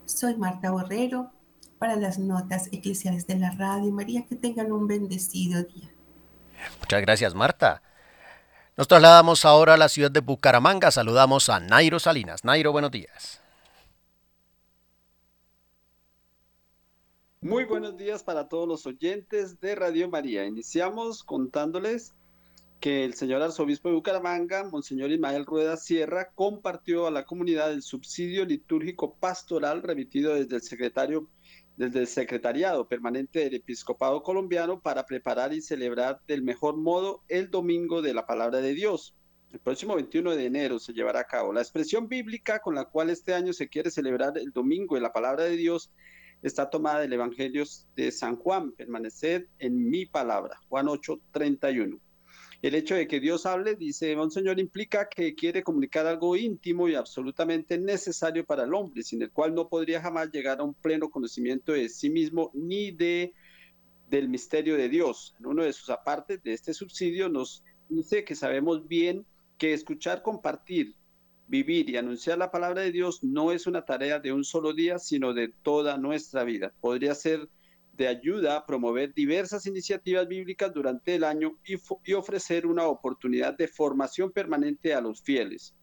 Soy 0.09 0.37
Marta 0.37 0.71
Borrero 0.71 1.31
para 1.79 1.97
las 1.97 2.19
notas 2.19 2.69
eclesiales 2.73 3.27
de 3.27 3.39
la 3.39 3.51
radio. 3.51 3.93
María, 3.93 4.25
que 4.27 4.37
tengan 4.37 4.73
un 4.73 4.87
bendecido 4.87 5.63
día. 5.63 5.91
Muchas 6.81 7.01
gracias, 7.03 7.35
Marta. 7.35 7.83
Nos 8.77 8.89
trasladamos 8.89 9.45
ahora 9.45 9.75
a 9.75 9.77
la 9.77 9.89
ciudad 9.89 10.11
de 10.11 10.21
Bucaramanga. 10.21 10.91
Saludamos 10.91 11.49
a 11.49 11.61
Nairo 11.61 11.99
Salinas. 11.99 12.45
Nairo, 12.45 12.73
buenos 12.73 12.91
días. 12.91 13.43
Muy 17.41 17.65
buenos 17.65 17.97
días 17.97 18.25
para 18.25 18.49
todos 18.49 18.67
los 18.67 18.87
oyentes 18.87 19.61
de 19.61 19.75
Radio 19.75 20.09
María. 20.09 20.45
Iniciamos 20.45 21.23
contándoles 21.23 22.15
que 22.81 23.05
el 23.05 23.15
señor 23.15 23.43
arzobispo 23.43 23.89
de 23.89 23.97
Bucaramanga, 23.97 24.65
Monseñor 24.65 25.11
Ismael 25.11 25.45
Rueda 25.45 25.77
Sierra, 25.77 26.31
compartió 26.35 27.07
a 27.07 27.11
la 27.11 27.25
comunidad 27.25 27.73
el 27.73 27.83
subsidio 27.83 28.45
litúrgico 28.45 29.15
pastoral 29.15 29.83
remitido 29.83 30.35
desde 30.35 30.57
el 30.57 30.63
secretario 30.63 31.29
desde 31.77 32.01
el 32.01 32.09
Secretariado 32.09 32.89
Permanente 32.89 33.39
del 33.39 33.55
Episcopado 33.55 34.25
Colombiano 34.25 34.81
para 34.81 35.07
preparar 35.07 35.55
y 35.55 35.63
celebrar 35.63 36.21
del 36.27 36.43
mejor 36.43 36.77
modo 36.77 37.23
el 37.29 37.51
Domingo 37.51 38.03
de 38.03 38.15
la 38.15 38.27
Palabra 38.27 38.61
de 38.61 38.75
Dios. 38.75 39.15
El 39.53 39.61
próximo 39.61 39.95
21 39.95 40.35
de 40.35 40.45
enero 40.45 40.81
se 40.81 40.93
llevará 40.93 41.21
a 41.21 41.25
cabo. 41.25 41.53
La 41.53 41.61
expresión 41.61 42.09
bíblica 42.09 42.59
con 42.59 42.75
la 42.75 42.87
cual 42.87 43.11
este 43.11 43.33
año 43.33 43.53
se 43.53 43.69
quiere 43.69 43.93
celebrar 43.93 44.37
el 44.39 44.51
Domingo 44.51 44.97
de 44.97 45.03
la 45.03 45.13
Palabra 45.13 45.45
de 45.45 45.57
Dios 45.57 45.93
está 46.43 46.69
tomada 46.69 46.99
del 46.99 47.13
Evangelio 47.13 47.63
de 47.95 48.11
San 48.11 48.35
Juan. 48.35 48.73
Permaneced 48.73 49.47
en 49.61 49.89
mi 49.89 50.05
palabra. 50.05 50.59
Juan 50.69 50.89
8, 50.89 51.21
31. 51.31 52.01
El 52.61 52.75
hecho 52.75 52.97
de 52.97 53.07
que 53.07 53.21
Dios 53.21 53.47
hable, 53.47 53.77
dice 53.77 54.17
Monseñor, 54.17 54.59
implica 54.59 55.09
que 55.09 55.35
quiere 55.37 55.63
comunicar 55.63 56.07
algo 56.07 56.37
íntimo 56.37 56.89
y 56.89 56.97
absolutamente 56.97 57.79
necesario 57.79 58.45
para 58.45 58.65
el 58.65 58.75
hombre, 58.75 59.05
sin 59.05 59.23
el 59.23 59.31
cual 59.31 59.55
no 59.55 59.69
podría 59.69 60.01
jamás 60.01 60.31
llegar 60.33 60.59
a 60.59 60.65
un 60.65 60.75
pleno 60.75 61.09
conocimiento 61.09 61.73
de 61.73 61.89
sí 61.89 62.11
mismo 62.11 62.51
ni 62.55 62.91
de 62.91 63.33
del 64.11 64.29
misterio 64.29 64.77
de 64.77 64.89
Dios. 64.89 65.37
En 65.39 65.47
uno 65.47 65.63
de 65.63 65.73
sus 65.73 65.91
apartes 65.91 66.43
de 66.43 66.55
este 66.55 66.75
subsidio 66.75 67.29
nos 67.29 67.63
dice 67.89 68.25
que 68.25 68.35
sabemos 68.35 68.89
bien 68.89 69.25
que 69.59 69.73
escuchar, 69.73 70.23
compartir 70.23 70.95
vivir 71.49 71.89
y 71.91 71.97
anunciar 71.97 72.39
la 72.39 72.51
palabra 72.51 72.83
de 72.83 72.93
Dios 72.93 73.25
no 73.25 73.53
es 73.53 73.67
una 73.67 73.85
tarea 73.85 74.21
de 74.21 74.33
un 74.33 74.45
solo 74.45 74.75
día, 74.75 74.99
sino 74.99 75.33
de 75.33 75.49
toda 75.49 75.97
nuestra 75.97 76.45
vida. 76.45 76.73
Podría 76.81 77.15
ser 77.15 77.49
de 77.99 78.07
ayuda 78.07 78.57
a 78.57 78.65
promover 78.65 79.13
diversas 79.13 79.67
iniciativas 79.67 80.27
bíblicas 80.29 80.73
durante 80.73 81.17
el 81.17 81.25
año 81.25 81.59
y, 81.67 82.13
ofrecer 82.15 82.65
una 82.65 82.87
oportunidad 82.87 83.57
de 83.57 83.67
formación 83.67 84.31
permanente 84.31 84.95
a 84.95 85.01
los 85.01 85.21
fieles. 85.21 85.75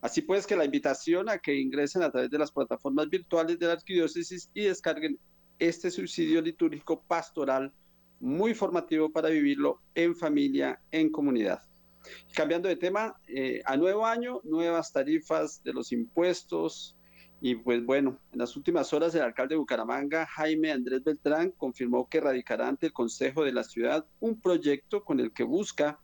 Así 0.00 0.22
pues 0.22 0.46
que 0.46 0.56
la 0.56 0.64
invitación 0.64 1.28
a 1.28 1.38
que 1.38 1.54
ingresen 1.54 2.02
a 2.02 2.10
través 2.10 2.30
de 2.30 2.38
las 2.38 2.50
plataformas 2.50 3.10
virtuales 3.10 3.58
de 3.58 3.66
la 3.66 3.74
arquidiócesis 3.74 4.50
y 4.54 4.62
descarguen 4.62 5.18
este 5.58 5.90
subsidio 5.90 6.40
litúrgico 6.40 7.02
pastoral 7.02 7.72
muy 8.18 8.54
formativo 8.54 9.12
para 9.12 9.28
vivirlo 9.28 9.82
en 9.94 10.16
familia, 10.16 10.80
en 10.90 11.10
comunidad. 11.10 11.60
Cambiando 12.32 12.68
de 12.68 12.76
tema, 12.76 13.14
eh, 13.28 13.60
a 13.66 13.76
nuevo 13.76 14.06
año, 14.06 14.40
nuevas 14.44 14.90
tarifas 14.90 15.62
de 15.62 15.74
los 15.74 15.92
impuestos. 15.92 16.96
Y 17.40 17.54
pues 17.54 17.84
bueno, 17.84 18.18
en 18.32 18.38
las 18.40 18.56
últimas 18.56 18.92
horas 18.92 19.14
el 19.14 19.22
alcalde 19.22 19.54
de 19.54 19.60
Bucaramanga, 19.60 20.26
Jaime 20.26 20.72
Andrés 20.72 21.04
Beltrán, 21.04 21.52
confirmó 21.52 22.08
que 22.08 22.20
radicará 22.20 22.68
ante 22.68 22.86
el 22.86 22.92
Consejo 22.92 23.44
de 23.44 23.52
la 23.52 23.62
Ciudad 23.62 24.04
un 24.18 24.40
proyecto 24.40 25.04
con 25.04 25.20
el 25.20 25.32
que 25.32 25.44
busca 25.44 26.00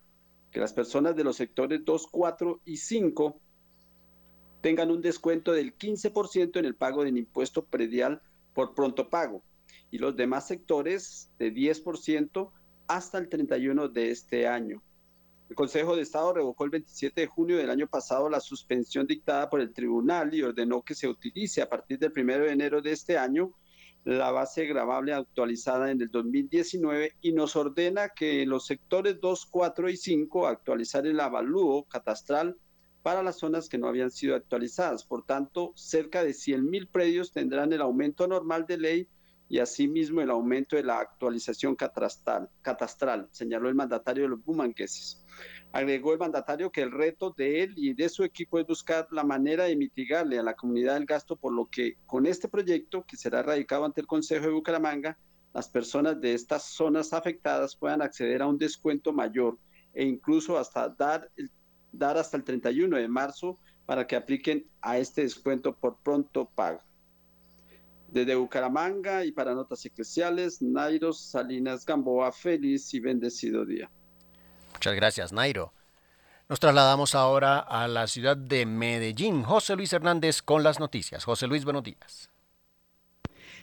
que 0.52 0.60
las 0.60 0.72
personas 0.72 1.16
de 1.16 1.24
los 1.24 1.36
sectores 1.36 1.84
2, 1.84 2.06
4 2.10 2.60
y 2.64 2.76
5 2.76 3.40
tengan 4.60 4.92
un 4.92 5.02
descuento 5.02 5.52
del 5.52 5.76
15% 5.76 6.58
en 6.58 6.64
el 6.64 6.76
pago 6.76 7.02
del 7.02 7.18
impuesto 7.18 7.64
predial 7.64 8.22
por 8.54 8.74
pronto 8.74 9.10
pago 9.10 9.42
y 9.90 9.98
los 9.98 10.16
demás 10.16 10.46
sectores 10.46 11.30
de 11.38 11.52
10% 11.52 12.50
hasta 12.86 13.18
el 13.18 13.28
31 13.28 13.88
de 13.88 14.10
este 14.10 14.46
año. 14.46 14.82
El 15.54 15.56
Consejo 15.56 15.94
de 15.94 16.02
Estado 16.02 16.32
revocó 16.32 16.64
el 16.64 16.70
27 16.70 17.20
de 17.20 17.26
junio 17.28 17.56
del 17.56 17.70
año 17.70 17.87
pasado 17.87 18.28
la 18.28 18.40
suspensión 18.40 19.06
dictada 19.06 19.49
por 19.49 19.61
el 19.61 19.73
tribunal 19.73 20.34
y 20.34 20.42
ordenó 20.42 20.82
que 20.82 20.96
se 20.96 21.06
utilice 21.06 21.62
a 21.62 21.68
partir 21.68 22.00
del 22.00 22.11
1 22.12 22.38
de 22.38 22.50
enero 22.50 22.82
de 22.82 22.90
este 22.90 23.16
año 23.16 23.52
la 24.02 24.32
base 24.32 24.66
grabable 24.66 25.14
actualizada 25.14 25.92
en 25.92 26.02
el 26.02 26.08
2019 26.08 27.12
y 27.20 27.32
nos 27.34 27.54
ordena 27.54 28.08
que 28.08 28.44
los 28.46 28.66
sectores 28.66 29.20
2, 29.20 29.46
4 29.46 29.90
y 29.90 29.96
5 29.96 30.49
actualizar 30.49 31.06
el 31.06 31.20
avalúo 31.20 31.84
catastral 31.84 32.56
para 33.04 33.23
las 33.23 33.38
zonas 33.38 33.68
que 33.68 33.78
no 33.78 33.87
habían 33.87 34.11
sido 34.11 34.34
actualizadas. 34.34 35.04
Por 35.04 35.25
tanto, 35.25 35.73
cerca 35.76 36.25
de 36.25 36.34
100 36.34 36.68
mil 36.68 36.88
predios 36.88 37.30
tendrán 37.30 37.73
el 37.73 37.80
aumento 37.80 38.26
normal 38.26 38.66
de 38.66 38.78
ley 38.78 39.08
y 39.54 39.61
asimismo 39.61 40.20
el 40.20 40.30
aumento 40.30 40.75
de 40.75 40.82
la 40.82 40.99
actualización 40.99 41.76
catastral, 41.76 42.50
catastral 42.61 43.28
señaló 43.30 43.68
el 43.68 43.76
mandatario 43.76 44.25
de 44.25 44.30
los 44.30 44.44
bumangueses. 44.44 45.25
Agregó 45.70 46.12
el 46.12 46.18
mandatario 46.18 46.73
que 46.73 46.82
el 46.82 46.90
reto 46.90 47.30
de 47.30 47.62
él 47.62 47.73
y 47.76 47.94
de 47.94 48.08
su 48.08 48.25
equipo 48.25 48.58
es 48.58 48.66
buscar 48.66 49.06
la 49.12 49.23
manera 49.23 49.62
de 49.62 49.76
mitigarle 49.76 50.40
a 50.40 50.42
la 50.42 50.56
comunidad 50.56 50.96
el 50.96 51.06
gasto, 51.06 51.37
por 51.37 51.52
lo 51.52 51.66
que 51.70 51.99
con 52.04 52.26
este 52.26 52.49
proyecto, 52.49 53.04
que 53.06 53.16
será 53.16 53.44
radicado 53.44 53.84
ante 53.84 54.00
el 54.00 54.08
Consejo 54.08 54.46
de 54.46 54.50
Bucaramanga, 54.54 55.16
las 55.52 55.68
personas 55.68 56.20
de 56.20 56.34
estas 56.34 56.64
zonas 56.64 57.12
afectadas 57.12 57.76
puedan 57.76 58.02
acceder 58.02 58.42
a 58.42 58.49
un 58.49 58.58
descuento 58.58 59.12
mayor 59.12 59.56
e 59.92 60.04
incluso 60.04 60.58
hasta 60.58 60.88
dar 60.88 61.30
dar 61.92 62.18
hasta 62.18 62.37
el 62.37 62.42
31 62.42 62.96
de 62.96 63.06
marzo 63.06 63.61
para 63.87 64.04
que 64.04 64.16
apliquen 64.16 64.66
a 64.80 64.99
este 64.99 65.23
descuento 65.23 65.76
por 65.76 65.99
pronto 66.02 66.50
pago. 66.56 66.80
Desde 68.14 68.37
Bucaramanga 68.37 69.25
y 69.25 69.33
para 69.33 69.56
Notas 69.56 69.85
Eclesiales, 69.85 70.62
Nairo 70.62 71.12
Salinas 71.12 71.85
Gamboa, 71.85 72.30
feliz 72.30 72.94
y 72.94 73.00
bendecido 73.00 73.66
día. 73.66 73.90
Muchas 74.73 74.94
gracias, 74.94 75.33
Nairo. 75.33 75.73
Nos 76.49 76.61
trasladamos 76.61 77.16
ahora 77.16 77.59
a 77.59 77.88
la 77.88 78.06
ciudad 78.06 78.37
de 78.37 78.66
Medellín. 78.66 79.42
José 79.42 79.75
Luis 79.75 79.92
Hernández 79.92 80.42
con 80.42 80.62
las 80.62 80.78
noticias. 80.78 81.25
José 81.25 81.49
Luis, 81.49 81.64
buenos 81.64 81.83
días. 81.83 82.30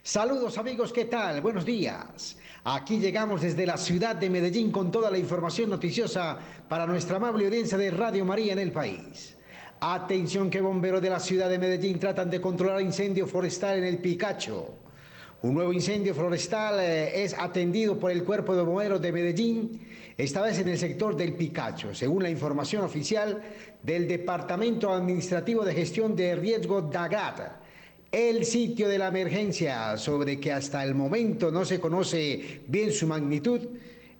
Saludos 0.04 0.58
amigos, 0.58 0.92
¿qué 0.92 1.06
tal? 1.06 1.40
Buenos 1.40 1.64
días. 1.64 2.38
Aquí 2.66 3.00
llegamos 3.00 3.42
desde 3.42 3.66
la 3.66 3.78
ciudad 3.78 4.18
de 4.18 4.30
Medellín 4.30 4.70
con 4.70 4.92
toda 4.92 5.10
la 5.10 5.18
información 5.18 5.70
noticiosa 5.70 6.38
para 6.68 6.86
nuestra 6.86 7.16
amable 7.16 7.46
audiencia 7.46 7.78
de 7.78 7.90
Radio 7.90 8.26
María 8.26 8.52
en 8.52 8.60
el 8.60 8.74
país. 8.74 9.38
Atención 9.84 10.52
que 10.52 10.62
bomberos 10.62 11.02
de 11.02 11.10
la 11.10 11.20
ciudad 11.20 11.50
de 11.50 11.58
Medellín 11.58 11.98
tratan 11.98 12.30
de 12.30 12.40
controlar 12.40 12.82
incendio 12.82 13.26
forestal 13.26 13.80
en 13.80 13.86
el 13.86 13.98
Picacho. 13.98 14.76
Un 15.42 15.56
nuevo 15.56 15.74
incendio 15.74 16.14
forestal 16.14 16.80
eh, 16.80 17.24
es 17.24 17.34
atendido 17.34 17.98
por 17.98 18.12
el 18.12 18.24
Cuerpo 18.24 18.56
de 18.56 18.62
Bomberos 18.62 19.02
de 19.02 19.12
Medellín, 19.12 19.82
esta 20.16 20.44
vez 20.44 20.60
en 20.60 20.68
el 20.68 20.78
sector 20.78 21.16
del 21.18 21.34
Picacho, 21.34 21.96
según 21.96 22.22
la 22.22 22.30
información 22.30 22.84
oficial 22.84 23.42
del 23.82 24.08
Departamento 24.08 24.94
Administrativo 24.94 25.66
de 25.66 25.74
Gestión 25.74 26.16
de 26.16 26.36
Riesgo 26.36 26.84
DAGAT 26.84 27.62
el 28.12 28.46
sitio 28.46 28.90
de 28.90 28.98
la 28.98 29.08
emergencia, 29.08 29.98
sobre 29.98 30.40
que 30.40 30.52
hasta 30.52 30.84
el 30.84 30.94
momento 30.94 31.50
no 31.50 31.64
se 31.64 31.80
conoce 31.80 32.62
bien 32.68 32.92
su 32.92 33.08
magnitud, 33.08 33.62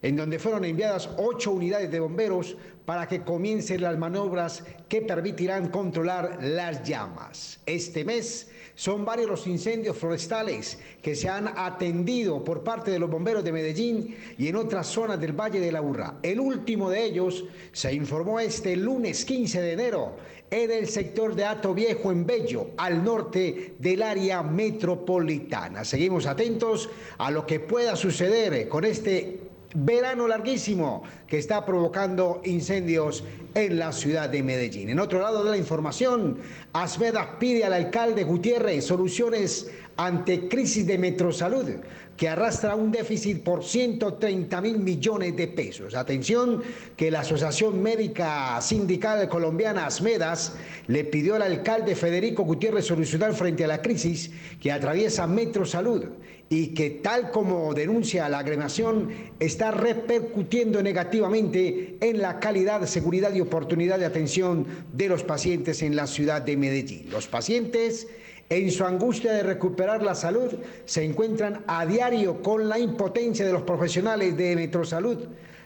en 0.02 0.16
donde 0.16 0.40
fueron 0.40 0.66
enviadas 0.66 1.10
ocho 1.18 1.52
unidades 1.52 1.92
de 1.92 2.00
bomberos 2.00 2.58
para 2.86 3.08
que 3.08 3.22
comiencen 3.22 3.82
las 3.82 3.98
maniobras 3.98 4.64
que 4.90 5.02
permitirán 5.02 5.70
controlar 5.70 6.40
las 6.42 6.84
llamas. 6.84 7.60
Este 7.66 8.04
mes 8.04 8.50
son 8.76 9.06
varios 9.06 9.30
los 9.30 9.48
incendios 9.48 9.98
forestales 9.98 10.80
que 11.02 11.16
se 11.16 11.30
han 11.30 11.48
atendido 11.56 12.44
por 12.44 12.64
parte 12.64 12.90
de 12.90 13.00
los 13.00 13.10
bomberos 13.10 13.44
de 13.44 13.52
Medellín 13.52 14.16
y 14.38 14.48
en 14.48 14.56
otras 14.56 14.88
zonas 14.88 15.20
del 15.20 15.34
Valle 15.34 15.60
de 15.60 15.72
la 15.72 15.82
Burra. 15.82 16.16
El 16.24 16.40
último 16.40 16.90
de 16.90 17.06
ellos 17.06 17.46
se 17.72 17.94
informó 17.94 18.40
este 18.40 18.76
lunes 18.76 19.24
15 19.26 19.62
de 19.62 19.74
enero 19.74 20.16
en 20.50 20.70
el 20.70 20.88
sector 20.88 21.34
de 21.34 21.46
Ato 21.46 21.74
Viejo 21.74 22.12
en 22.12 22.26
Bello, 22.26 22.72
al 22.76 23.04
norte 23.04 23.76
del 23.80 24.02
área 24.04 24.44
metropolitana. 24.44 25.86
Seguimos 25.86 26.26
atentos 26.26 26.90
a 27.20 27.32
lo 27.32 27.46
que 27.46 27.62
pueda 27.62 27.96
suceder 27.96 28.68
con 28.68 28.84
este 28.84 29.41
verano 29.74 30.28
larguísimo 30.28 31.04
que 31.28 31.38
está 31.38 31.66
provocando 31.66 32.42
incendios 32.46 33.24
en 33.54 33.80
la 33.80 33.92
ciudad 33.92 34.30
de 34.30 34.44
Medellín. 34.44 34.90
En 34.90 35.00
otro 35.00 35.22
lado 35.22 35.44
de 35.44 35.52
la 35.52 35.58
información, 35.58 36.38
Asmeda 36.74 37.38
pide 37.40 37.64
al 37.64 37.74
alcalde 37.74 38.24
Gutiérrez 38.24 38.86
soluciones 38.86 39.70
ante 39.98 40.48
crisis 40.48 40.88
de 40.88 40.98
Metrosalud 40.98 41.70
que 42.18 42.30
arrastra 42.30 42.76
un 42.76 42.92
déficit 42.92 43.44
por 43.44 43.64
130 43.64 44.62
mil 44.62 44.78
millones 44.78 45.36
de 45.36 45.48
pesos. 45.48 45.96
Atención 45.96 46.62
que 46.96 47.10
la 47.10 47.22
Asociación 47.22 47.82
Médica 47.82 48.62
Sindical 48.62 49.28
Colombiana 49.28 49.88
ASMEDAS 49.88 50.54
le 50.88 51.04
pidió 51.04 51.36
al 51.36 51.42
alcalde 51.42 51.96
Federico 51.96 52.44
Gutiérrez 52.44 52.86
solucionar 52.86 53.34
frente 53.34 53.64
a 53.64 53.68
la 53.68 53.82
crisis 53.82 54.30
que 54.60 54.72
atraviesa 54.72 55.26
Metro 55.26 55.66
Salud 55.66 56.06
y 56.52 56.74
que 56.74 56.90
tal 56.90 57.32
como 57.32 57.74
denuncia 57.74 58.28
la 58.28 58.40
agremación 58.40 59.08
está 59.40 59.72
repercutiendo 59.72 60.84
negativamente 60.84 61.96
en 62.02 62.22
la 62.22 62.42
calidad, 62.42 62.86
seguridad 62.88 63.34
y 63.34 63.40
oportunidad 63.40 63.98
de 63.98 64.06
atención 64.06 64.68
de 64.92 65.08
los 65.08 65.24
pacientes 65.24 65.82
en 65.82 65.96
la 65.96 66.08
ciudad 66.08 66.42
de 66.42 66.58
Medellín. 66.58 67.10
Los 67.10 67.28
pacientes 67.28 68.10
en 68.50 68.70
su 68.70 68.84
angustia 68.84 69.32
de 69.32 69.44
recuperar 69.44 70.04
la 70.04 70.14
salud, 70.14 70.52
se 70.84 71.06
encuentran 71.06 71.64
a 71.68 71.86
diario 71.86 72.42
con 72.42 72.68
la 72.68 72.78
impotencia 72.78 73.46
de 73.46 73.54
los 73.54 73.62
profesionales 73.62 74.36
de 74.36 74.58
Metrosalud 74.58 75.20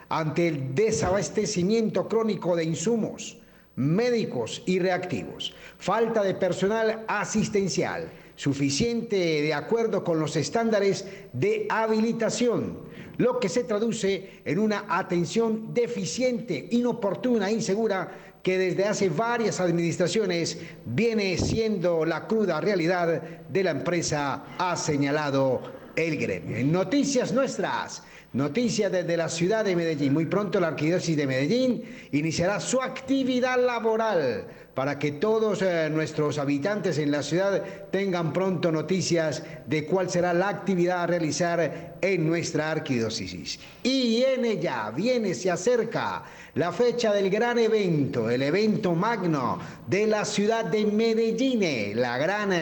ante 0.08 0.46
el 0.46 0.72
desabastecimiento 0.72 2.06
crónico 2.06 2.54
de 2.54 2.62
insumos 2.62 3.38
médicos 3.74 4.62
y 4.66 4.78
reactivos, 4.78 5.52
falta 5.78 6.22
de 6.22 6.34
personal 6.34 7.04
asistencial 7.08 8.08
suficiente 8.36 9.16
de 9.16 9.54
acuerdo 9.54 10.04
con 10.04 10.20
los 10.20 10.36
estándares 10.36 11.06
de 11.32 11.66
habilitación, 11.68 12.78
lo 13.16 13.40
que 13.40 13.48
se 13.48 13.64
traduce 13.64 14.42
en 14.44 14.58
una 14.58 14.84
atención 14.88 15.72
deficiente, 15.74 16.68
inoportuna, 16.70 17.50
insegura 17.50 18.12
que 18.42 18.58
desde 18.58 18.84
hace 18.84 19.08
varias 19.08 19.58
administraciones 19.58 20.58
viene 20.84 21.36
siendo 21.36 22.04
la 22.04 22.28
cruda 22.28 22.60
realidad 22.60 23.20
de 23.48 23.64
la 23.64 23.72
empresa, 23.72 24.44
ha 24.58 24.76
señalado 24.76 25.62
el 25.96 26.16
gremio. 26.16 26.56
En 26.56 26.70
noticias 26.70 27.32
nuestras, 27.32 28.04
noticias 28.34 28.92
desde 28.92 29.16
la 29.16 29.28
ciudad 29.28 29.64
de 29.64 29.74
Medellín. 29.74 30.12
Muy 30.12 30.26
pronto 30.26 30.60
la 30.60 30.68
Arquidiócesis 30.68 31.16
de 31.16 31.26
Medellín 31.26 31.82
iniciará 32.12 32.60
su 32.60 32.80
actividad 32.80 33.58
laboral 33.58 34.46
para 34.76 34.98
que 34.98 35.12
todos 35.12 35.62
eh, 35.62 35.88
nuestros 35.90 36.36
habitantes 36.36 36.98
en 36.98 37.10
la 37.10 37.22
ciudad 37.22 37.64
tengan 37.90 38.34
pronto 38.34 38.70
noticias 38.70 39.42
de 39.66 39.86
cuál 39.86 40.10
será 40.10 40.34
la 40.34 40.50
actividad 40.50 41.04
a 41.04 41.06
realizar 41.06 41.96
en 42.02 42.26
nuestra 42.26 42.72
arquidiócesis. 42.72 43.58
Y 43.82 44.22
en 44.22 44.44
ella 44.44 44.90
viene, 44.90 45.32
se 45.32 45.50
acerca 45.50 46.24
la 46.56 46.72
fecha 46.72 47.14
del 47.14 47.30
gran 47.30 47.58
evento, 47.58 48.28
el 48.28 48.42
evento 48.42 48.94
magno 48.94 49.58
de 49.86 50.06
la 50.08 50.26
ciudad 50.26 50.66
de 50.66 50.84
Medellín, 50.84 51.98
la 51.98 52.18
gran 52.18 52.52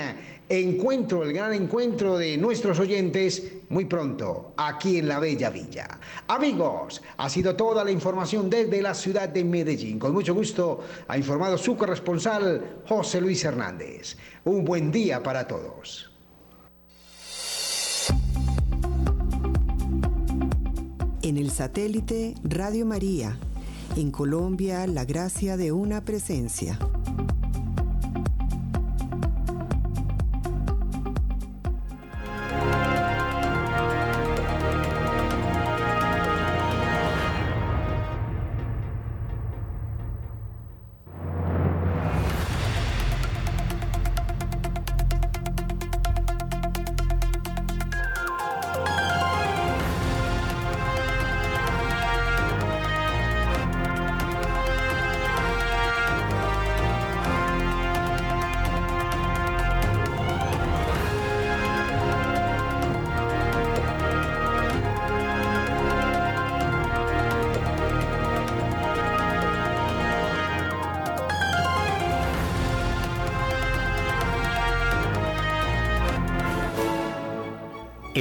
encuentro, 0.48 1.22
el 1.22 1.32
gran 1.32 1.52
encuentro 1.54 2.18
de 2.18 2.36
nuestros 2.36 2.78
oyentes 2.78 3.42
muy 3.70 3.86
pronto, 3.86 4.52
aquí 4.56 4.98
en 4.98 5.08
la 5.08 5.18
Bella 5.18 5.50
Villa. 5.50 5.98
Amigos, 6.28 7.02
ha 7.16 7.28
sido 7.28 7.56
toda 7.56 7.84
la 7.84 7.90
información 7.90 8.50
desde 8.50 8.82
la 8.82 8.94
ciudad 8.94 9.28
de 9.28 9.44
Medellín. 9.44 9.98
Con 9.98 10.12
mucho 10.12 10.34
gusto 10.34 10.80
ha 11.08 11.16
informado 11.16 11.58
su 11.58 11.76
corresponsal 11.76 12.82
José 12.86 13.20
Luis 13.20 13.44
Hernández. 13.44 14.16
Un 14.44 14.64
buen 14.64 14.92
día 14.92 15.22
para 15.22 15.46
todos. 15.46 16.10
En 21.22 21.38
el 21.38 21.50
satélite 21.50 22.34
Radio 22.44 22.84
María, 22.84 23.38
en 23.96 24.10
Colombia, 24.10 24.86
la 24.86 25.06
gracia 25.06 25.56
de 25.56 25.72
una 25.72 26.04
presencia. 26.04 26.78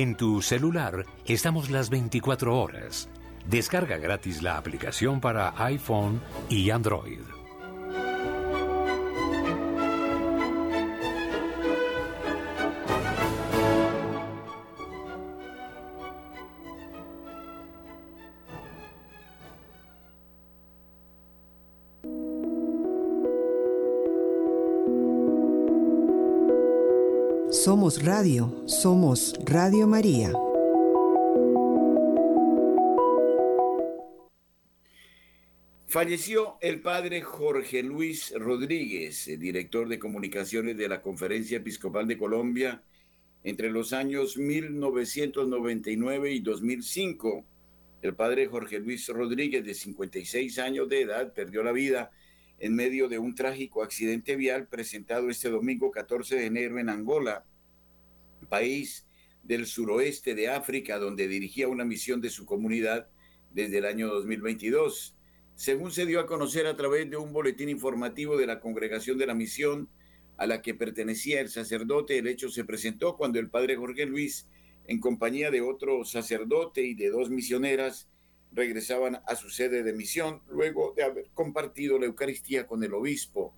En 0.04 0.16
tu 0.16 0.42
celular 0.42 1.06
estamos 1.26 1.70
las 1.70 1.90
24 1.90 2.60
horas. 2.60 3.08
Descarga 3.48 3.96
gratis 3.96 4.42
la 4.42 4.58
aplicación 4.58 5.22
para 5.22 5.54
iPhone 5.64 6.20
y 6.50 6.72
Android. 6.72 7.22
Radio, 28.02 28.64
somos 28.66 29.36
Radio 29.46 29.88
María. 29.88 30.32
Falleció 35.88 36.58
el 36.62 36.82
padre 36.82 37.22
Jorge 37.22 37.84
Luis 37.84 38.34
Rodríguez, 38.36 39.30
director 39.38 39.88
de 39.88 40.00
comunicaciones 40.00 40.76
de 40.76 40.90
la 40.90 41.02
Conferencia 41.02 41.58
Episcopal 41.58 42.08
de 42.08 42.18
Colombia 42.18 42.82
entre 43.44 43.70
los 43.70 43.94
años 43.94 44.38
1999 44.38 46.32
y 46.32 46.40
2005. 46.40 47.46
El 48.02 48.16
padre 48.16 48.48
Jorge 48.48 48.80
Luis 48.80 49.08
Rodríguez, 49.10 49.64
de 49.64 49.76
56 49.76 50.58
años 50.60 50.90
de 50.90 51.02
edad, 51.02 51.34
perdió 51.34 51.64
la 51.64 51.72
vida 51.72 52.12
en 52.58 52.76
medio 52.76 53.08
de 53.08 53.20
un 53.20 53.36
trágico 53.36 53.84
accidente 53.84 54.36
vial 54.36 54.68
presentado 54.68 55.30
este 55.30 55.50
domingo 55.50 55.92
14 55.92 56.36
de 56.36 56.46
enero 56.46 56.80
en 56.80 56.90
Angola 56.90 57.46
país 58.54 59.08
del 59.42 59.66
suroeste 59.66 60.36
de 60.36 60.48
África 60.48 61.00
donde 61.00 61.28
dirigía 61.28 61.68
una 61.68 61.86
misión 61.86 62.22
de 62.22 62.30
su 62.30 62.46
comunidad 62.46 63.10
desde 63.50 63.80
el 63.80 63.86
año 63.86 64.10
2022. 64.10 65.18
Según 65.56 65.92
se 65.92 66.06
dio 66.06 66.20
a 66.20 66.28
conocer 66.28 66.68
a 66.68 66.78
través 66.78 67.10
de 67.10 67.18
un 67.18 67.34
boletín 67.34 67.70
informativo 67.70 68.38
de 68.38 68.46
la 68.46 68.60
congregación 68.60 69.18
de 69.18 69.26
la 69.26 69.34
misión 69.34 69.90
a 70.38 70.46
la 70.46 70.62
que 70.62 70.76
pertenecía 70.76 71.42
el 71.42 71.50
sacerdote, 71.50 72.20
el 72.20 72.28
hecho 72.28 72.48
se 72.50 72.64
presentó 72.64 73.18
cuando 73.18 73.40
el 73.40 73.50
padre 73.50 73.76
Jorge 73.76 74.06
Luis, 74.06 74.48
en 74.86 75.00
compañía 75.00 75.50
de 75.50 75.62
otro 75.62 76.06
sacerdote 76.06 76.84
y 76.84 76.94
de 76.94 77.10
dos 77.10 77.32
misioneras, 77.32 78.08
regresaban 78.52 79.24
a 79.26 79.36
su 79.36 79.50
sede 79.50 79.82
de 79.82 79.94
misión 79.94 80.44
luego 80.48 80.94
de 80.96 81.02
haber 81.06 81.32
compartido 81.34 81.98
la 81.98 82.06
Eucaristía 82.06 82.68
con 82.68 82.84
el 82.84 82.94
obispo. 82.94 83.56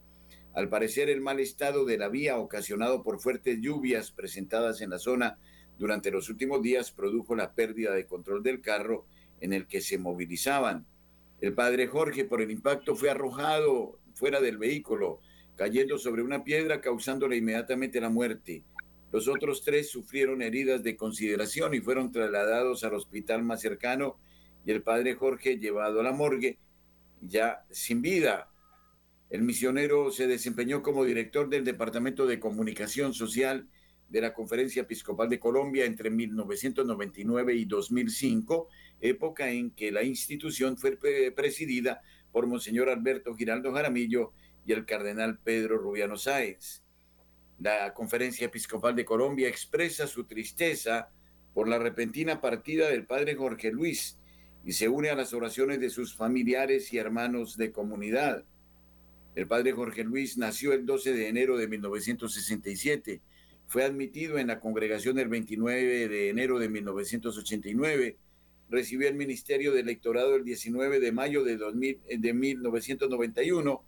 Al 0.56 0.70
parecer, 0.70 1.10
el 1.10 1.20
mal 1.20 1.39
estado 1.39 1.84
de 1.84 1.98
la 1.98 2.08
vía 2.08 2.38
ocasionado 2.38 3.04
por 3.04 3.20
fuertes 3.20 3.60
lluvias 3.60 4.12
presentadas 4.12 4.82
en 4.82 4.91
la 4.91 5.00
zona 5.00 5.38
durante 5.78 6.12
los 6.12 6.30
últimos 6.30 6.62
días 6.62 6.91
produjo 6.91 7.36
la 7.36 7.54
pérdida 7.54 7.94
de 7.94 8.06
control 8.06 8.41
del 8.41 8.62
carro 8.62 9.06
en 9.41 9.52
el 9.52 9.68
que 9.68 9.82
se 9.82 9.98
movilizaban. 9.98 10.86
El 11.41 11.54
padre 11.54 11.88
Jorge, 11.88 12.24
por 12.24 12.41
el 12.41 12.52
impacto, 12.52 12.96
fue 12.96 13.10
arrojado 13.10 14.00
fuera 14.13 14.39
del 14.39 14.58
vehículo, 14.58 15.20
cayendo 15.58 15.98
sobre 15.98 16.24
una 16.24 16.46
piedra, 16.46 16.80
causándole 16.80 17.36
inmediatamente 17.36 18.00
la 18.00 18.10
muerte. 18.10 18.63
Los 19.12 19.28
otros 19.28 19.63
tres 19.63 19.89
sufrieron 19.89 20.41
heridas 20.41 20.84
de 20.84 20.96
consideración 20.96 21.74
y 21.74 21.82
fueron 21.82 22.12
trasladados 22.12 22.84
al 22.86 22.94
hospital 22.94 23.44
más 23.44 23.62
cercano 23.62 24.18
y 24.65 24.72
el 24.72 24.82
padre 24.82 25.15
Jorge 25.15 25.58
llevado 25.58 26.00
a 26.00 26.04
la 26.04 26.13
morgue 26.13 26.58
ya 27.22 27.65
sin 27.70 28.02
vida. 28.02 28.50
El 29.36 29.41
misionero 29.41 30.12
se 30.12 30.28
desempeñó 30.28 30.82
como 30.82 31.04
director 31.04 31.50
del 31.50 31.65
Departamento 31.65 32.26
de 32.26 32.39
Comunicación 32.39 33.13
Social 33.13 33.67
de 34.08 34.21
la 34.21 34.34
Conferencia 34.34 34.84
Episcopal 34.84 35.28
de 35.28 35.41
Colombia 35.41 35.84
entre 35.84 36.10
1999 36.10 37.54
y 37.54 37.65
2005, 37.65 38.69
época 39.02 39.50
en 39.50 39.71
que 39.71 39.91
la 39.91 40.04
institución 40.04 40.78
fue 40.78 40.98
presidida 41.36 42.02
por 42.32 42.48
Monseñor 42.48 42.88
Alberto 42.88 43.36
Giraldo 43.36 43.74
Jaramillo 43.74 44.32
y 44.65 44.71
el 44.71 44.86
cardenal 44.86 45.38
Pedro 45.39 45.80
Rubiano 45.80 46.15
Sáenz. 46.15 46.86
La 47.60 47.93
Conferencia 47.93 48.45
Episcopal 48.45 48.95
de 48.95 49.04
Colombia 49.04 49.50
expresa 49.50 50.08
su 50.08 50.24
tristeza 50.24 51.10
por 51.54 51.67
la 51.67 51.78
repentina 51.78 52.39
partida 52.39 52.88
del 52.88 53.06
padre 53.06 53.36
Jorge 53.36 53.69
Luis 53.69 54.17
y 54.63 54.71
se 54.71 54.88
une 54.88 55.10
a 55.10 55.15
las 55.15 55.34
oraciones 55.34 55.82
de 55.82 55.89
sus 55.89 56.15
familiares 56.15 56.93
y 56.93 57.00
hermanos 57.00 57.58
de 57.58 57.74
comunidad. 57.74 58.45
El 59.36 59.48
padre 59.48 59.74
Jorge 59.74 60.06
Luis 60.06 60.38
nació 60.38 60.71
el 60.71 60.86
12 60.86 61.13
de 61.13 61.28
enero 61.28 61.58
de 61.58 61.67
1967. 61.67 63.21
Fue 63.67 63.84
admitido 63.84 64.38
en 64.38 64.48
la 64.48 64.62
congregación 64.62 65.19
el 65.19 65.28
29 65.28 66.08
de 66.08 66.30
enero 66.30 66.58
de 66.58 66.69
1989. 66.69 68.17
Recibió 68.69 69.10
el 69.10 69.15
ministerio 69.15 69.74
de 69.74 69.82
electorado 69.82 70.38
el 70.38 70.45
19 70.45 71.02
de 71.02 71.12
mayo 71.12 71.43
de, 71.43 71.58
2000, 71.58 72.00
de 72.17 72.34
1991. 72.34 73.84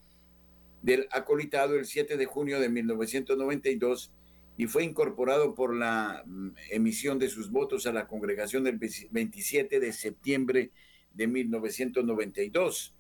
Del 0.82 1.08
acolitado 1.12 1.76
el 1.76 1.86
7 1.86 2.18
de 2.18 2.26
junio 2.26 2.60
de 2.60 2.68
1992 2.70 4.12
y 4.58 4.68
fue 4.68 4.84
incorporado 4.84 5.56
por 5.56 5.74
la 5.74 6.24
mm, 6.26 6.50
emisión 6.72 7.20
de 7.20 7.30
sus 7.30 7.50
votos 7.52 7.88
a 7.88 7.94
la 7.94 8.06
congregación 8.06 8.68
el 8.68 8.78
27 8.78 9.80
de 9.80 9.94
septiembre 9.94 10.72
de 11.14 11.28
1992 11.28 12.97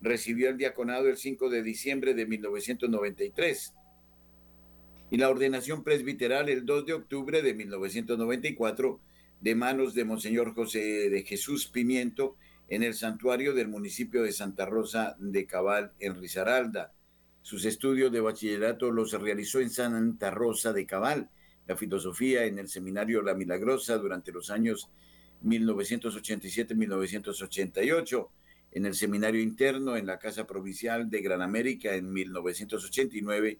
recibió 0.00 0.48
el 0.48 0.56
diaconado 0.56 1.08
el 1.08 1.16
5 1.16 1.50
de 1.50 1.62
diciembre 1.62 2.14
de 2.14 2.26
1993 2.26 3.74
y 5.10 5.16
la 5.16 5.30
ordenación 5.30 5.84
presbiteral 5.84 6.48
el 6.48 6.66
2 6.66 6.86
de 6.86 6.92
octubre 6.92 7.42
de 7.42 7.54
1994 7.54 9.00
de 9.40 9.54
manos 9.54 9.94
de 9.94 10.04
Monseñor 10.04 10.52
José 10.54 11.08
de 11.10 11.22
Jesús 11.22 11.68
Pimiento 11.68 12.36
en 12.68 12.82
el 12.82 12.94
santuario 12.94 13.54
del 13.54 13.68
municipio 13.68 14.22
de 14.22 14.32
Santa 14.32 14.66
Rosa 14.66 15.16
de 15.18 15.46
Cabal 15.46 15.92
en 16.00 16.20
Risaralda. 16.20 16.92
Sus 17.42 17.64
estudios 17.64 18.10
de 18.12 18.20
bachillerato 18.20 18.90
los 18.90 19.12
realizó 19.12 19.60
en 19.60 19.70
Santa 19.70 20.30
Rosa 20.30 20.74
de 20.74 20.84
Cabal, 20.84 21.30
la 21.66 21.76
filosofía 21.76 22.44
en 22.44 22.58
el 22.58 22.68
seminario 22.68 23.22
La 23.22 23.32
Milagrosa 23.34 23.96
durante 23.96 24.32
los 24.32 24.50
años 24.50 24.90
1987-1988 25.44 28.28
en 28.72 28.86
el 28.86 28.94
seminario 28.94 29.40
interno 29.40 29.96
en 29.96 30.06
la 30.06 30.18
Casa 30.18 30.46
Provincial 30.46 31.10
de 31.10 31.20
Gran 31.22 31.42
América 31.42 31.94
en 31.94 32.12
1989 32.12 33.58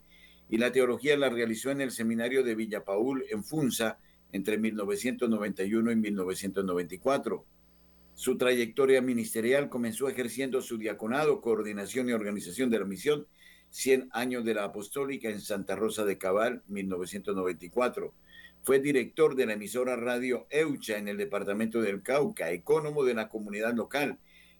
y 0.51 0.59
la 0.59 0.73
teología 0.73 1.17
la 1.17 1.29
realizó 1.29 1.71
en 1.71 1.81
el 1.81 1.91
seminario 1.91 2.43
de 2.43 2.55
Villa 2.55 2.85
Paul 2.85 3.25
en 3.31 3.45
Funza 3.45 3.99
entre 4.33 4.59
1991 4.59 5.93
y 5.93 5.97
1994. 5.97 7.45
Su 8.15 8.37
trayectoria 8.37 9.01
ministerial 9.01 9.69
comenzó 9.69 10.09
ejerciendo 10.09 10.61
su 10.61 10.77
diaconado, 10.77 11.41
coordinación 11.41 12.09
y 12.09 12.13
organización 12.13 12.69
de 12.71 12.81
la 12.81 12.85
misión 12.85 13.27
100 13.71 14.09
años 14.13 14.45
de 14.45 14.55
la 14.55 14.65
Apostólica 14.65 15.29
en 15.29 15.41
Santa 15.41 15.77
Rosa 15.77 16.05
de 16.05 16.19
Cabal, 16.19 16.63
1994. 16.69 18.13
Fue 18.63 18.81
director 18.81 19.37
de 19.37 19.47
la 19.47 19.53
emisora 19.53 19.97
Radio 19.97 20.47
Eucha 20.51 20.99
en 20.99 21.09
el 21.09 21.17
departamento 21.17 21.81
del 21.81 22.03
Cauca, 22.03 22.51
ecónomo 22.51 23.05
de 23.05 23.15
la 23.15 23.29
comunidad 23.29 23.75
local, 23.75 24.19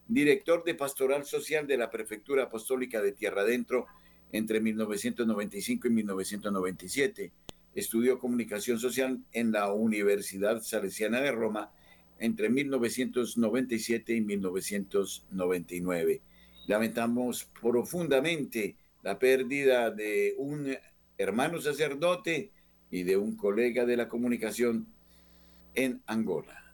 director 0.09 0.63
de 0.63 0.75
Pastoral 0.75 1.23
Social 1.23 1.67
de 1.67 1.77
la 1.77 1.89
Prefectura 1.89 2.43
Apostólica 2.43 3.01
de 3.01 3.13
Tierra 3.13 3.43
Adentro 3.43 3.87
entre 4.31 4.59
1995 4.59 5.87
y 5.87 5.91
1997. 5.91 7.31
Estudió 7.75 8.19
comunicación 8.19 8.79
social 8.79 9.19
en 9.31 9.51
la 9.51 9.71
Universidad 9.71 10.61
Salesiana 10.61 11.21
de 11.21 11.31
Roma 11.31 11.71
entre 12.17 12.49
1997 12.49 14.15
y 14.15 14.21
1999. 14.21 16.21
Lamentamos 16.67 17.47
profundamente 17.61 18.75
la 19.03 19.17
pérdida 19.17 19.91
de 19.91 20.35
un 20.37 20.75
hermano 21.17 21.61
sacerdote 21.61 22.51
y 22.91 23.03
de 23.03 23.15
un 23.15 23.37
colega 23.37 23.85
de 23.85 23.95
la 23.95 24.09
comunicación 24.09 24.87
en 25.75 26.01
Angola. 26.07 26.73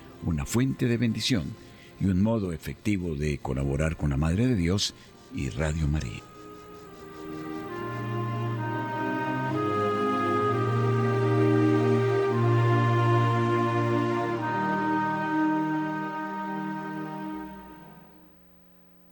una 0.23 0.45
fuente 0.45 0.87
de 0.87 0.97
bendición 0.97 1.55
y 1.99 2.05
un 2.05 2.21
modo 2.21 2.51
efectivo 2.51 3.15
de 3.15 3.37
colaborar 3.39 3.95
con 3.95 4.11
la 4.11 4.17
Madre 4.17 4.47
de 4.47 4.55
Dios 4.55 4.93
y 5.33 5.49
Radio 5.49 5.87
María. 5.87 6.21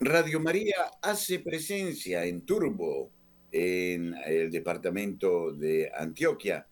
Radio 0.00 0.40
María 0.40 0.74
hace 1.02 1.38
presencia 1.38 2.24
en 2.24 2.40
Turbo, 2.42 3.10
en 3.52 4.14
el 4.26 4.50
departamento 4.50 5.52
de 5.52 5.90
Antioquia. 5.96 6.66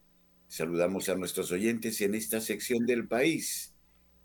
Saludamos 0.48 1.08
a 1.08 1.14
nuestros 1.14 1.52
oyentes 1.52 2.00
en 2.00 2.14
esta 2.14 2.40
sección 2.40 2.86
del 2.86 3.06
país 3.06 3.74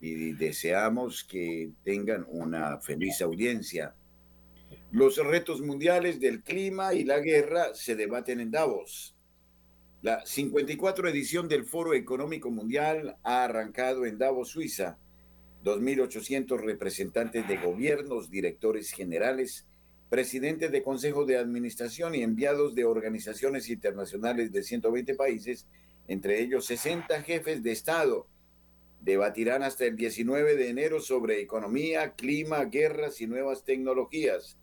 y 0.06 0.34
deseamos 0.34 1.24
que 1.24 1.72
tengan 1.86 2.26
una 2.28 2.78
feliz 2.82 3.22
audiencia. 3.22 3.96
Los 4.92 5.16
retos 5.16 5.62
mundiales 5.62 6.20
del 6.20 6.44
clima 6.44 6.94
y 6.94 7.06
la 7.06 7.20
guerra 7.20 7.74
se 7.74 7.96
debaten 7.96 8.42
en 8.42 8.52
Davos. 8.52 9.16
La 10.02 10.26
54 10.26 11.08
edición 11.08 11.48
del 11.48 11.63
Foro 11.63 11.94
Económico 11.94 12.52
Mundial 12.52 13.16
ha 13.24 13.46
arrancado 13.46 14.06
en 14.06 14.18
Davos, 14.18 14.50
Suiza 14.50 14.98
2.800 15.63 16.60
representantes 16.60 17.48
de 17.48 17.56
gobiernos, 17.56 18.30
directores 18.30 18.92
generales, 18.92 19.66
presidentes 20.10 20.70
de 20.74 20.84
consejos 20.84 21.26
de 21.28 21.38
administración 21.38 22.13
y 22.13 22.24
enviados 22.24 22.76
de 22.76 22.84
organizaciones 22.84 23.70
internacionales 23.70 24.52
de 24.52 24.63
120 24.63 25.16
países, 25.16 25.66
entre 26.10 26.42
ellos 26.42 26.66
60 26.66 27.22
jefes 27.22 27.63
de 27.63 27.72
Estado, 27.72 28.28
debatirán 29.04 29.63
hasta 29.63 29.86
el 29.86 29.96
19 29.96 30.56
de 30.56 30.70
enero 30.70 31.00
sobre 31.00 31.42
economía, 31.42 32.13
clima, 32.16 32.63
guerras 32.66 33.22
y 33.22 33.28
nuevas 33.28 33.63
tecnologías. 33.63 34.58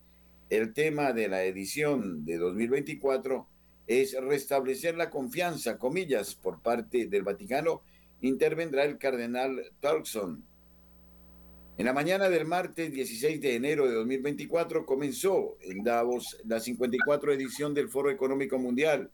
El 0.48 0.72
tema 0.72 1.12
de 1.12 1.29
la 1.29 1.44
edición 1.44 2.24
de 2.24 2.38
2024 2.38 3.46
es 3.87 4.14
restablecer 4.20 4.96
la 4.96 5.11
confianza, 5.11 5.79
comillas, 5.79 6.35
por 6.35 6.62
parte 6.62 7.07
del 7.07 7.22
Vaticano. 7.22 7.83
Intervendrá 8.20 8.85
el 8.85 8.98
cardenal 8.98 9.62
Turkson, 9.81 10.44
en 11.81 11.87
la 11.87 11.94
mañana 11.94 12.29
del 12.29 12.44
martes 12.44 12.92
16 12.92 13.40
de 13.40 13.55
enero 13.55 13.88
de 13.88 13.94
2024 13.94 14.85
comenzó 14.85 15.57
en 15.62 15.83
Davos 15.83 16.37
la 16.44 16.61
54 16.61 17.33
edición 17.33 17.72
del 17.72 17.88
Foro 17.88 18.11
Económico 18.11 18.59
Mundial. 18.59 19.11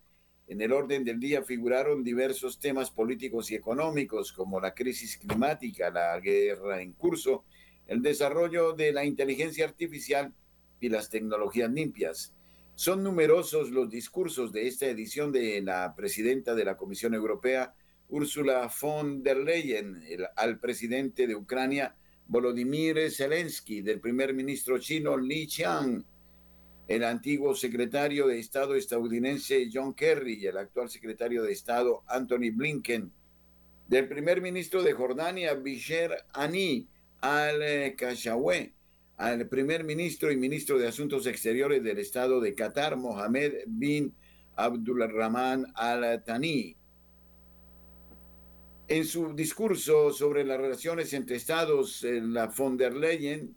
En 0.49 0.61
el 0.61 0.73
orden 0.73 1.05
del 1.05 1.19
día 1.19 1.43
figuraron 1.43 2.05
diversos 2.05 2.61
temas 2.61 2.91
políticos 2.91 3.51
y 3.51 3.57
económicos 3.57 4.33
como 4.33 4.61
la 4.61 4.75
crisis 4.75 5.17
climática, 5.17 5.91
la 5.91 6.19
guerra 6.21 6.81
en 6.81 6.93
curso, 6.93 7.45
el 7.89 8.01
desarrollo 8.01 8.73
de 8.73 8.93
la 8.93 9.05
inteligencia 9.05 9.65
artificial 9.65 10.33
y 10.81 10.89
las 10.89 11.11
tecnologías 11.11 11.71
limpias. 11.71 12.33
Son 12.77 13.03
numerosos 13.03 13.71
los 13.71 13.91
discursos 13.91 14.53
de 14.53 14.69
esta 14.69 14.87
edición 14.87 15.33
de 15.33 15.63
la 15.63 15.95
presidenta 15.97 16.55
de 16.55 16.65
la 16.65 16.77
Comisión 16.77 17.15
Europea, 17.15 17.75
Ursula 18.09 18.71
von 18.81 19.25
der 19.25 19.39
Leyen, 19.39 20.01
al 20.37 20.61
presidente 20.61 21.27
de 21.27 21.35
Ucrania, 21.35 21.97
Volodymyr 22.29 23.11
Zelensky, 23.11 23.83
del 23.83 23.99
primer 23.99 24.33
ministro 24.33 24.79
chino 24.79 25.17
Li 25.17 25.49
Qiang, 25.49 26.05
el 26.89 27.05
antiguo 27.05 27.55
secretario 27.55 28.29
de 28.29 28.39
Estado 28.39 28.75
estadounidense 28.75 29.69
John 29.73 29.95
Kerry 29.95 30.35
y 30.35 30.47
el 30.47 30.57
actual 30.57 30.89
secretario 30.89 31.43
de 31.43 31.53
Estado 31.53 32.05
Anthony 32.07 32.51
Blinken, 32.53 33.11
del 33.89 34.09
primer 34.09 34.41
ministro 34.41 34.83
de 34.83 34.93
Jordania 34.93 35.55
Bisher 35.55 36.25
Ani 36.33 36.87
al-Kashawe, 37.21 38.73
al 39.17 39.49
primer 39.49 39.85
ministro 39.85 40.31
y 40.31 40.37
ministro 40.37 40.79
de 40.79 40.89
Asuntos 40.89 41.27
Exteriores 41.27 41.83
del 41.83 41.99
Estado 41.99 42.41
de 42.41 42.55
Qatar 42.55 42.97
Mohamed 42.97 43.65
bin 43.67 44.15
Abdulrahman 44.55 45.67
al-Thani, 45.75 46.77
en 48.89 49.05
su 49.05 49.35
discurso 49.35 50.13
sobre 50.13 50.45
las 50.45 50.61
relaciones 50.61 51.13
entre 51.13 51.37
estados, 51.37 52.05
eh, 52.05 52.21
la 52.21 52.47
von 52.47 52.77
der 52.77 52.95
Leyen 52.95 53.57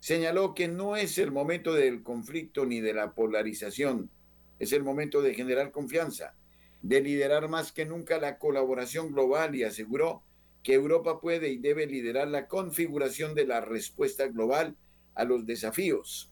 señaló 0.00 0.54
que 0.54 0.68
no 0.68 0.96
es 0.96 1.18
el 1.18 1.32
momento 1.32 1.74
del 1.74 2.02
conflicto 2.02 2.66
ni 2.66 2.80
de 2.80 2.94
la 2.94 3.14
polarización, 3.14 4.10
es 4.58 4.72
el 4.72 4.82
momento 4.82 5.22
de 5.22 5.34
generar 5.34 5.70
confianza, 5.70 6.34
de 6.82 7.00
liderar 7.00 7.48
más 7.48 7.72
que 7.72 7.84
nunca 7.84 8.18
la 8.18 8.38
colaboración 8.38 9.12
global 9.12 9.54
y 9.54 9.64
aseguró 9.64 10.22
que 10.62 10.74
Europa 10.74 11.20
puede 11.20 11.50
y 11.50 11.58
debe 11.58 11.86
liderar 11.86 12.28
la 12.28 12.48
configuración 12.48 13.34
de 13.34 13.46
la 13.46 13.60
respuesta 13.60 14.26
global 14.26 14.76
a 15.14 15.24
los 15.24 15.46
desafíos. 15.46 16.30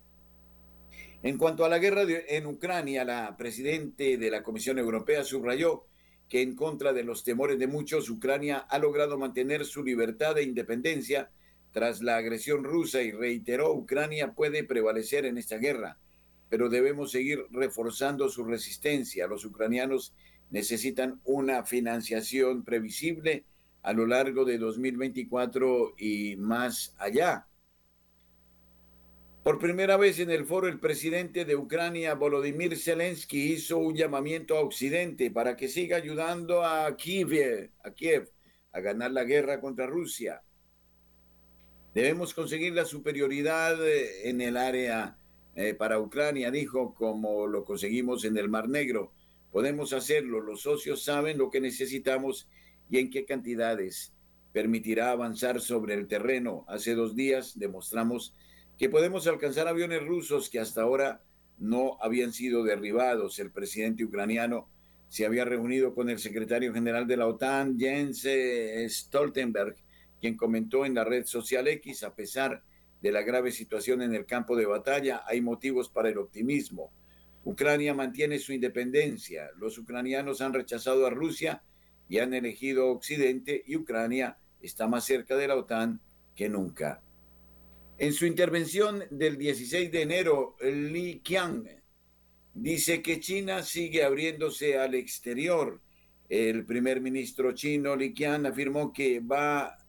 En 1.22 1.38
cuanto 1.38 1.64
a 1.64 1.68
la 1.68 1.78
guerra 1.78 2.02
en 2.28 2.46
Ucrania, 2.46 3.04
la 3.04 3.36
presidente 3.36 4.18
de 4.18 4.30
la 4.30 4.42
Comisión 4.42 4.78
Europea 4.78 5.24
subrayó 5.24 5.86
que 6.28 6.42
en 6.42 6.54
contra 6.54 6.92
de 6.92 7.04
los 7.04 7.24
temores 7.24 7.58
de 7.58 7.66
muchos, 7.66 8.10
Ucrania 8.10 8.58
ha 8.58 8.78
logrado 8.78 9.18
mantener 9.18 9.64
su 9.64 9.82
libertad 9.82 10.36
e 10.36 10.42
independencia 10.42 11.30
tras 11.74 12.02
la 12.02 12.16
agresión 12.16 12.62
rusa 12.62 13.02
y 13.02 13.10
reiteró, 13.10 13.74
Ucrania 13.74 14.32
puede 14.32 14.62
prevalecer 14.62 15.26
en 15.26 15.38
esta 15.38 15.58
guerra, 15.58 15.98
pero 16.48 16.68
debemos 16.68 17.10
seguir 17.10 17.46
reforzando 17.50 18.28
su 18.28 18.44
resistencia. 18.44 19.26
Los 19.26 19.44
ucranianos 19.44 20.14
necesitan 20.50 21.20
una 21.24 21.64
financiación 21.64 22.62
previsible 22.62 23.44
a 23.82 23.92
lo 23.92 24.06
largo 24.06 24.44
de 24.44 24.56
2024 24.56 25.94
y 25.98 26.36
más 26.36 26.94
allá. 26.96 27.48
Por 29.42 29.58
primera 29.58 29.96
vez 29.96 30.20
en 30.20 30.30
el 30.30 30.46
foro, 30.46 30.68
el 30.68 30.78
presidente 30.78 31.44
de 31.44 31.56
Ucrania, 31.56 32.14
Volodymyr 32.14 32.78
Zelensky, 32.78 33.52
hizo 33.52 33.78
un 33.78 33.96
llamamiento 33.96 34.56
a 34.56 34.60
Occidente 34.60 35.32
para 35.32 35.56
que 35.56 35.66
siga 35.66 35.96
ayudando 35.96 36.64
a 36.64 36.96
Kiev, 36.96 37.72
a 37.82 37.90
Kiev 37.90 38.30
a 38.70 38.78
ganar 38.78 39.10
la 39.10 39.24
guerra 39.24 39.60
contra 39.60 39.86
Rusia. 39.86 40.40
Debemos 41.94 42.34
conseguir 42.34 42.74
la 42.74 42.84
superioridad 42.84 43.80
eh, 43.86 44.28
en 44.28 44.40
el 44.40 44.56
área 44.56 45.16
eh, 45.54 45.74
para 45.74 46.00
Ucrania, 46.00 46.50
dijo, 46.50 46.92
como 46.92 47.46
lo 47.46 47.64
conseguimos 47.64 48.24
en 48.24 48.36
el 48.36 48.48
Mar 48.48 48.68
Negro. 48.68 49.12
Podemos 49.52 49.92
hacerlo, 49.92 50.40
los 50.40 50.62
socios 50.62 51.04
saben 51.04 51.38
lo 51.38 51.50
que 51.50 51.60
necesitamos 51.60 52.48
y 52.90 52.98
en 52.98 53.10
qué 53.10 53.24
cantidades. 53.24 54.12
Permitirá 54.52 55.12
avanzar 55.12 55.60
sobre 55.60 55.94
el 55.94 56.08
terreno. 56.08 56.64
Hace 56.66 56.96
dos 56.96 57.14
días 57.14 57.56
demostramos 57.56 58.34
que 58.76 58.88
podemos 58.88 59.28
alcanzar 59.28 59.68
aviones 59.68 60.04
rusos 60.04 60.50
que 60.50 60.58
hasta 60.58 60.82
ahora 60.82 61.22
no 61.58 61.96
habían 62.00 62.32
sido 62.32 62.64
derribados. 62.64 63.38
El 63.38 63.52
presidente 63.52 64.04
ucraniano 64.04 64.68
se 65.08 65.26
había 65.26 65.44
reunido 65.44 65.94
con 65.94 66.10
el 66.10 66.18
secretario 66.18 66.74
general 66.74 67.06
de 67.06 67.16
la 67.16 67.28
OTAN, 67.28 67.78
Jens 67.78 68.24
eh, 68.24 68.84
Stoltenberg, 68.88 69.76
quien 70.24 70.38
comentó 70.38 70.86
en 70.86 70.94
la 70.94 71.04
red 71.04 71.26
social 71.26 71.68
X, 71.68 72.02
a 72.02 72.14
pesar 72.14 72.62
de 73.02 73.12
la 73.12 73.20
grave 73.20 73.52
situación 73.52 74.00
en 74.00 74.14
el 74.14 74.24
campo 74.24 74.56
de 74.56 74.64
batalla, 74.64 75.22
hay 75.26 75.42
motivos 75.42 75.90
para 75.90 76.08
el 76.08 76.16
optimismo. 76.16 76.94
Ucrania 77.44 77.92
mantiene 77.92 78.38
su 78.38 78.54
independencia, 78.54 79.50
los 79.58 79.76
ucranianos 79.76 80.40
han 80.40 80.54
rechazado 80.54 81.06
a 81.06 81.10
Rusia 81.10 81.62
y 82.08 82.20
han 82.20 82.32
elegido 82.32 82.88
Occidente 82.88 83.62
y 83.66 83.76
Ucrania 83.76 84.38
está 84.62 84.88
más 84.88 85.04
cerca 85.04 85.36
de 85.36 85.46
la 85.46 85.56
OTAN 85.56 86.00
que 86.34 86.48
nunca. 86.48 87.02
En 87.98 88.14
su 88.14 88.24
intervención 88.24 89.04
del 89.10 89.36
16 89.36 89.92
de 89.92 90.00
enero, 90.00 90.56
Li 90.62 91.20
Qiang 91.22 91.68
dice 92.54 93.02
que 93.02 93.20
China 93.20 93.62
sigue 93.62 94.02
abriéndose 94.02 94.78
al 94.78 94.94
exterior. 94.94 95.82
El 96.30 96.64
primer 96.64 97.02
ministro 97.02 97.52
chino 97.52 97.94
Li 97.94 98.14
Qiang 98.14 98.46
afirmó 98.46 98.90
que 98.90 99.20
va 99.20 99.83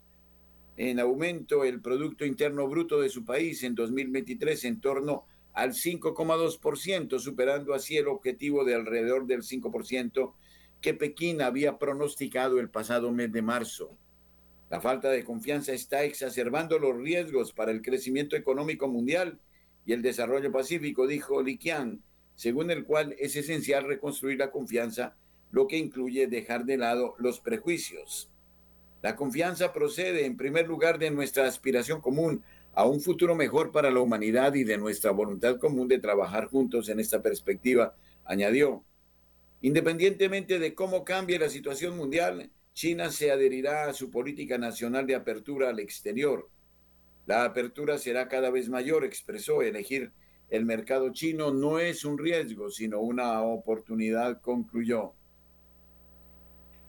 en 0.77 0.99
aumento 0.99 1.63
el 1.63 1.81
Producto 1.81 2.25
Interno 2.25 2.67
Bruto 2.67 2.99
de 2.99 3.09
su 3.09 3.23
país 3.23 3.63
en 3.63 3.75
2023 3.75 4.65
en 4.65 4.81
torno 4.81 5.25
al 5.53 5.71
5,2%, 5.71 7.19
superando 7.19 7.73
así 7.73 7.97
el 7.97 8.07
objetivo 8.07 8.65
de 8.65 8.75
alrededor 8.75 9.25
del 9.25 9.41
5% 9.41 10.33
que 10.81 10.93
Pekín 10.93 11.41
había 11.41 11.77
pronosticado 11.77 12.59
el 12.59 12.69
pasado 12.69 13.11
mes 13.11 13.31
de 13.31 13.41
marzo. 13.41 13.97
La 14.69 14.81
falta 14.81 15.09
de 15.09 15.23
confianza 15.23 15.71
está 15.71 16.03
exacerbando 16.03 16.77
los 16.77 16.97
riesgos 16.97 17.53
para 17.53 17.71
el 17.71 17.81
crecimiento 17.81 18.35
económico 18.35 18.87
mundial 18.87 19.39
y 19.85 19.93
el 19.93 20.01
desarrollo 20.01 20.51
pacífico, 20.51 21.07
dijo 21.07 21.41
Li 21.41 21.57
Qiang, 21.57 22.01
según 22.35 22.69
el 22.69 22.83
cual 22.83 23.15
es 23.17 23.35
esencial 23.37 23.85
reconstruir 23.85 24.39
la 24.39 24.51
confianza, 24.51 25.15
lo 25.51 25.67
que 25.67 25.77
incluye 25.77 26.27
dejar 26.27 26.65
de 26.65 26.77
lado 26.77 27.15
los 27.17 27.39
prejuicios. 27.39 28.29
La 29.05 29.15
confianza 29.15 29.71
procede, 29.71 30.25
en 30.25 30.35
primer 30.35 30.67
lugar, 30.67 30.97
de 30.97 31.11
nuestra 31.11 31.45
aspiración 31.45 32.01
común 32.01 32.41
a 32.73 32.87
un 32.87 33.01
futuro 33.01 33.35
mejor 33.35 33.71
para 33.71 33.91
la 33.91 33.99
humanidad 33.99 34.55
y 34.55 34.63
de 34.63 34.79
nuestra 34.79 35.11
voluntad 35.11 35.59
común 35.59 35.87
de 35.87 35.99
trabajar 35.99 36.47
juntos 36.47 36.89
en 36.89 36.99
esta 36.99 37.21
perspectiva, 37.21 37.95
añadió. 38.23 38.83
Independientemente 39.61 40.57
de 40.57 40.73
cómo 40.73 41.05
cambie 41.05 41.37
la 41.37 41.49
situación 41.49 41.95
mundial, 41.95 42.49
China 42.73 43.11
se 43.11 43.29
adherirá 43.29 43.85
a 43.85 43.93
su 43.93 44.09
política 44.09 44.57
nacional 44.57 45.05
de 45.05 45.13
apertura 45.13 45.69
al 45.69 45.79
exterior. 45.79 46.49
La 47.27 47.43
apertura 47.43 47.99
será 47.99 48.27
cada 48.27 48.49
vez 48.49 48.69
mayor, 48.69 49.05
expresó. 49.05 49.61
Elegir 49.61 50.13
el 50.49 50.65
mercado 50.65 51.13
chino 51.13 51.53
no 51.53 51.77
es 51.77 52.05
un 52.05 52.17
riesgo, 52.17 52.71
sino 52.71 53.01
una 53.01 53.43
oportunidad, 53.43 54.41
concluyó. 54.41 55.13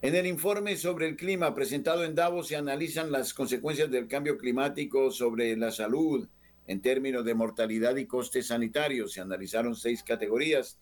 En 0.03 0.15
el 0.15 0.27
informe 0.27 0.77
sobre 0.77 1.09
el 1.09 1.17
clima 1.17 1.55
presentado 1.55 2.05
en 2.05 2.15
Davos 2.15 2.49
se 2.49 2.57
analizan 2.57 3.11
las 3.11 3.33
consecuencias 3.33 3.91
del 3.91 4.07
cambio 4.07 4.37
climático 4.37 5.11
sobre 5.11 5.57
la 5.57 5.71
salud 5.71 6.29
en 6.67 6.83
términos 6.83 7.25
de 7.25 7.35
mortalidad 7.35 7.97
y 7.97 8.05
costes 8.05 8.49
sanitarios. 8.49 9.13
Se 9.13 9.23
analizaron 9.23 9.75
seis 9.75 10.03
categorías 10.03 10.79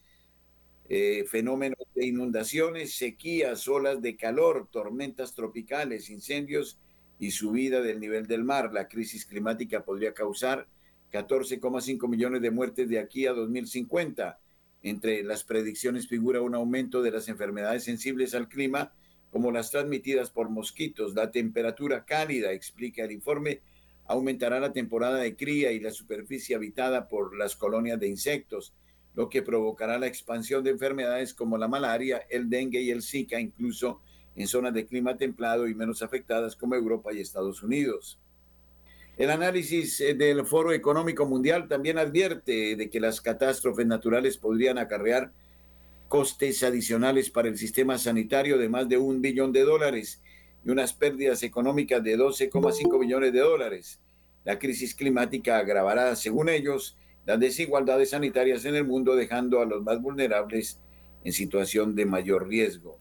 eh, 0.89 1.25
fenómenos 1.29 1.79
de 1.95 2.07
inundaciones, 2.07 2.97
sequías, 2.97 3.69
olas 3.69 4.03
de 4.03 4.17
calor, 4.17 4.69
tormentas 4.71 5.33
tropicales, 5.33 6.11
incendios 6.11 6.81
y 7.21 7.31
subida 7.31 7.81
del 7.81 8.01
nivel 8.01 8.27
del 8.27 8.43
mar. 8.43 8.73
La 8.73 8.89
crisis 8.89 9.25
climática 9.27 9.85
podría 9.85 10.13
causar 10.13 10.67
14,5 11.13 12.09
millones 12.09 12.43
de 12.43 12.51
muertes 12.51 12.89
de 12.89 12.99
aquí 12.99 13.27
a 13.27 13.33
2050. 13.33 14.41
Entre 14.83 15.23
las 15.23 15.45
predicciones 15.45 16.09
figura 16.09 16.43
un 16.43 16.57
aumento 16.57 17.01
de 17.01 17.13
las 17.13 17.29
enfermedades 17.29 17.85
sensibles 17.85 18.35
al 18.35 18.49
clima, 18.49 18.93
como 19.35 19.51
las 19.51 19.73
transmitidas 19.73 20.31
por 20.31 20.49
mosquitos. 20.49 21.13
La 21.17 21.33
temperatura 21.33 22.05
cálida, 22.05 22.53
explica 22.53 23.03
el 23.03 23.11
informe, 23.11 23.63
aumentará 24.07 24.61
la 24.61 24.73
temporada 24.73 25.19
de 25.19 25.35
cría 25.35 25.73
y 25.73 25.81
la 25.81 25.91
superficie 25.91 26.55
habitada 26.55 27.09
por 27.09 27.37
las 27.37 27.57
colonias 27.57 27.99
de 27.99 28.07
insectos 28.07 28.77
lo 29.17 29.29
que 29.29 29.43
provocará 29.43 29.99
la 29.99 30.07
expansión 30.07 30.63
de 30.63 30.71
enfermedades 30.71 31.35
como 31.35 31.59
la 31.59 31.67
malaria, 31.67 32.25
el 32.31 32.49
dengue 32.49 32.81
y 32.81 32.93
el 32.93 33.03
Zika, 33.03 33.41
incluso 33.41 34.01
en 34.37 34.47
zonas 34.47 34.73
de 34.73 34.87
clima 34.87 35.17
templado 35.17 35.67
y 35.67 35.75
menos 35.75 36.03
afectadas 36.03 36.55
como 36.55 36.77
Europa 36.77 37.13
y 37.13 37.21
Estados 37.21 37.65
Unidos. 37.65 38.21
El 39.17 39.31
análisis 39.31 40.01
eh, 40.01 40.15
del 40.15 40.47
Foro 40.47 40.73
Económico 40.73 41.27
Mundial 41.27 41.67
también 41.67 41.99
advierte 41.99 42.77
de 42.77 42.89
que 42.89 43.01
las 43.01 43.21
catástrofes 43.21 43.87
naturales 43.87 44.39
podrían 44.39 44.79
acarrear 44.79 45.33
costes 46.15 46.63
adicionales 46.63 47.29
para 47.29 47.49
el 47.49 47.59
sistema 47.59 47.99
sanitario 47.99 48.57
de 48.57 48.69
más 48.69 48.89
de 48.89 48.97
un 48.97 49.21
billón 49.21 49.51
de 49.51 49.65
dólares 49.65 50.23
y 50.65 50.71
unas 50.71 50.93
pérdidas 50.93 51.43
económicas 51.43 52.05
de 52.05 52.17
12,5 52.17 53.01
millones 53.01 53.33
de 53.33 53.41
dólares. 53.41 53.99
La 54.45 54.61
crisis 54.61 54.95
climática 54.95 55.59
agravará, 55.59 56.15
según 56.15 56.51
ellos, 56.51 56.97
las 57.27 57.41
desigualdades 57.41 58.11
sanitarias 58.11 58.65
en 58.65 58.77
el 58.77 58.85
mundo, 58.85 59.17
dejando 59.17 59.61
a 59.61 59.65
los 59.65 59.83
más 59.83 60.01
vulnerables 60.01 60.79
en 61.25 61.33
situación 61.33 61.97
de 61.97 62.07
mayor 62.07 62.47
riesgo. 62.47 63.01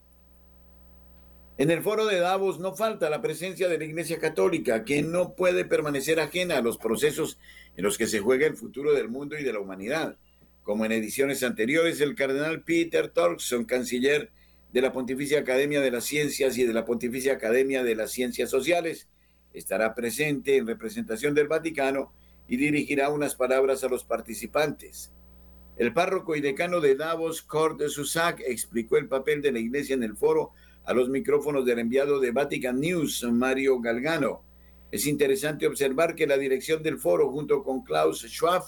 En 1.56 1.70
el 1.70 1.84
foro 1.84 2.06
de 2.06 2.18
Davos 2.18 2.58
no 2.58 2.74
falta 2.74 3.08
la 3.10 3.22
presencia 3.22 3.68
de 3.68 3.78
la 3.78 3.84
Iglesia 3.84 4.18
Católica, 4.18 4.84
que 4.84 5.02
no 5.02 5.36
puede 5.36 5.64
permanecer 5.64 6.18
ajena 6.18 6.56
a 6.56 6.62
los 6.62 6.78
procesos 6.78 7.38
en 7.76 7.84
los 7.84 7.96
que 7.96 8.08
se 8.08 8.18
juega 8.18 8.48
el 8.48 8.56
futuro 8.56 8.92
del 8.92 9.08
mundo 9.08 9.38
y 9.38 9.44
de 9.44 9.52
la 9.52 9.60
humanidad. 9.60 10.16
Como 10.64 10.86
en 10.86 10.92
ediciones 10.92 11.42
anteriores, 11.42 12.00
el 12.00 12.14
cardenal 12.14 12.62
Peter 12.62 13.10
Turkson, 13.10 13.66
canciller 13.66 14.32
de 14.72 14.80
la 14.80 14.94
Pontificia 14.94 15.40
Academia 15.40 15.82
de 15.82 15.90
las 15.90 16.04
Ciencias 16.04 16.56
y 16.56 16.64
de 16.64 16.72
la 16.72 16.86
Pontificia 16.86 17.34
Academia 17.34 17.84
de 17.84 17.94
las 17.94 18.12
Ciencias 18.12 18.48
Sociales, 18.48 19.06
estará 19.52 19.94
presente 19.94 20.56
en 20.56 20.66
representación 20.66 21.34
del 21.34 21.48
Vaticano 21.48 22.14
y 22.48 22.56
dirigirá 22.56 23.10
unas 23.10 23.34
palabras 23.34 23.84
a 23.84 23.88
los 23.88 24.04
participantes. 24.04 25.12
El 25.76 25.92
párroco 25.92 26.34
y 26.34 26.40
decano 26.40 26.80
de 26.80 26.96
Davos, 26.96 27.42
Kurt 27.42 27.82
Susak, 27.88 28.40
explicó 28.40 28.96
el 28.96 29.06
papel 29.06 29.42
de 29.42 29.52
la 29.52 29.58
iglesia 29.58 29.92
en 29.92 30.02
el 30.02 30.16
foro 30.16 30.52
a 30.86 30.94
los 30.94 31.10
micrófonos 31.10 31.66
del 31.66 31.80
enviado 31.80 32.20
de 32.20 32.30
Vatican 32.30 32.80
News, 32.80 33.22
Mario 33.30 33.80
Galgano. 33.80 34.42
Es 34.90 35.06
interesante 35.06 35.66
observar 35.66 36.14
que 36.14 36.26
la 36.26 36.38
dirección 36.38 36.82
del 36.82 36.96
foro, 36.96 37.30
junto 37.30 37.62
con 37.62 37.84
Klaus 37.84 38.22
Schwab 38.22 38.62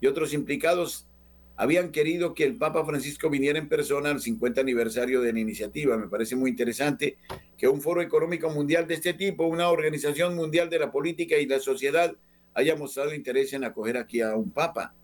y 0.00 0.06
otros 0.06 0.32
implicados, 0.32 1.06
habían 1.56 1.90
querido 1.90 2.34
que 2.34 2.44
el 2.44 2.56
Papa 2.56 2.84
Francisco 2.84 3.30
viniera 3.30 3.58
en 3.58 3.68
persona 3.68 4.10
al 4.10 4.20
50 4.20 4.60
aniversario 4.60 5.20
de 5.20 5.32
la 5.32 5.40
iniciativa. 5.40 5.96
Me 5.96 6.08
parece 6.08 6.36
muy 6.36 6.50
interesante 6.50 7.18
que 7.56 7.68
un 7.68 7.80
foro 7.80 8.02
económico 8.02 8.50
mundial 8.50 8.86
de 8.86 8.94
este 8.94 9.14
tipo, 9.14 9.44
una 9.46 9.68
organización 9.68 10.34
mundial 10.34 10.68
de 10.68 10.80
la 10.80 10.90
política 10.90 11.36
y 11.36 11.46
la 11.46 11.60
sociedad, 11.60 12.14
haya 12.54 12.76
mostrado 12.76 13.14
interés 13.14 13.52
en 13.52 13.64
acoger 13.64 13.96
aquí 13.96 14.20
a 14.20 14.34
un 14.34 14.50
papa. 14.50 14.94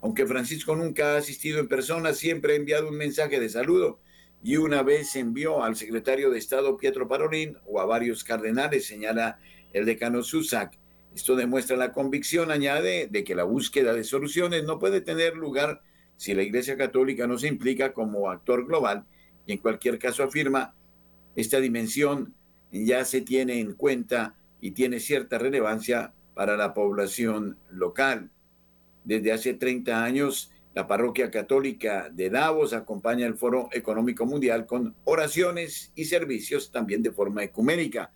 Aunque 0.00 0.26
Francisco 0.26 0.74
nunca 0.74 1.14
ha 1.14 1.18
asistido 1.18 1.60
en 1.60 1.68
persona, 1.68 2.12
siempre 2.12 2.54
ha 2.54 2.56
enviado 2.56 2.88
un 2.88 2.96
mensaje 2.96 3.38
de 3.38 3.48
saludo 3.48 4.00
y 4.42 4.56
una 4.56 4.82
vez 4.82 5.14
envió 5.14 5.62
al 5.62 5.76
secretario 5.76 6.30
de 6.30 6.38
Estado 6.38 6.76
Pietro 6.76 7.06
Parolin 7.06 7.56
o 7.66 7.80
a 7.80 7.86
varios 7.86 8.24
cardenales, 8.24 8.86
señala 8.86 9.38
el 9.72 9.86
decano 9.86 10.22
Susak. 10.22 10.81
Esto 11.14 11.36
demuestra 11.36 11.76
la 11.76 11.92
convicción, 11.92 12.50
añade, 12.50 13.08
de 13.10 13.24
que 13.24 13.34
la 13.34 13.44
búsqueda 13.44 13.92
de 13.92 14.04
soluciones 14.04 14.64
no 14.64 14.78
puede 14.78 15.00
tener 15.00 15.36
lugar 15.36 15.82
si 16.16 16.34
la 16.34 16.42
Iglesia 16.42 16.76
Católica 16.76 17.26
no 17.26 17.38
se 17.38 17.48
implica 17.48 17.92
como 17.92 18.30
actor 18.30 18.66
global 18.66 19.04
y 19.46 19.52
en 19.52 19.58
cualquier 19.58 19.98
caso 19.98 20.22
afirma, 20.22 20.74
esta 21.36 21.60
dimensión 21.60 22.34
ya 22.70 23.04
se 23.04 23.20
tiene 23.20 23.60
en 23.60 23.74
cuenta 23.74 24.36
y 24.60 24.70
tiene 24.70 25.00
cierta 25.00 25.38
relevancia 25.38 26.14
para 26.34 26.56
la 26.56 26.74
población 26.74 27.58
local. 27.70 28.30
Desde 29.04 29.32
hace 29.32 29.54
30 29.54 30.04
años, 30.04 30.50
la 30.74 30.86
parroquia 30.86 31.30
católica 31.30 32.08
de 32.10 32.30
Davos 32.30 32.72
acompaña 32.72 33.26
el 33.26 33.34
Foro 33.34 33.68
Económico 33.72 34.24
Mundial 34.24 34.64
con 34.66 34.94
oraciones 35.04 35.92
y 35.94 36.04
servicios 36.04 36.70
también 36.70 37.02
de 37.02 37.12
forma 37.12 37.42
ecuménica. 37.42 38.12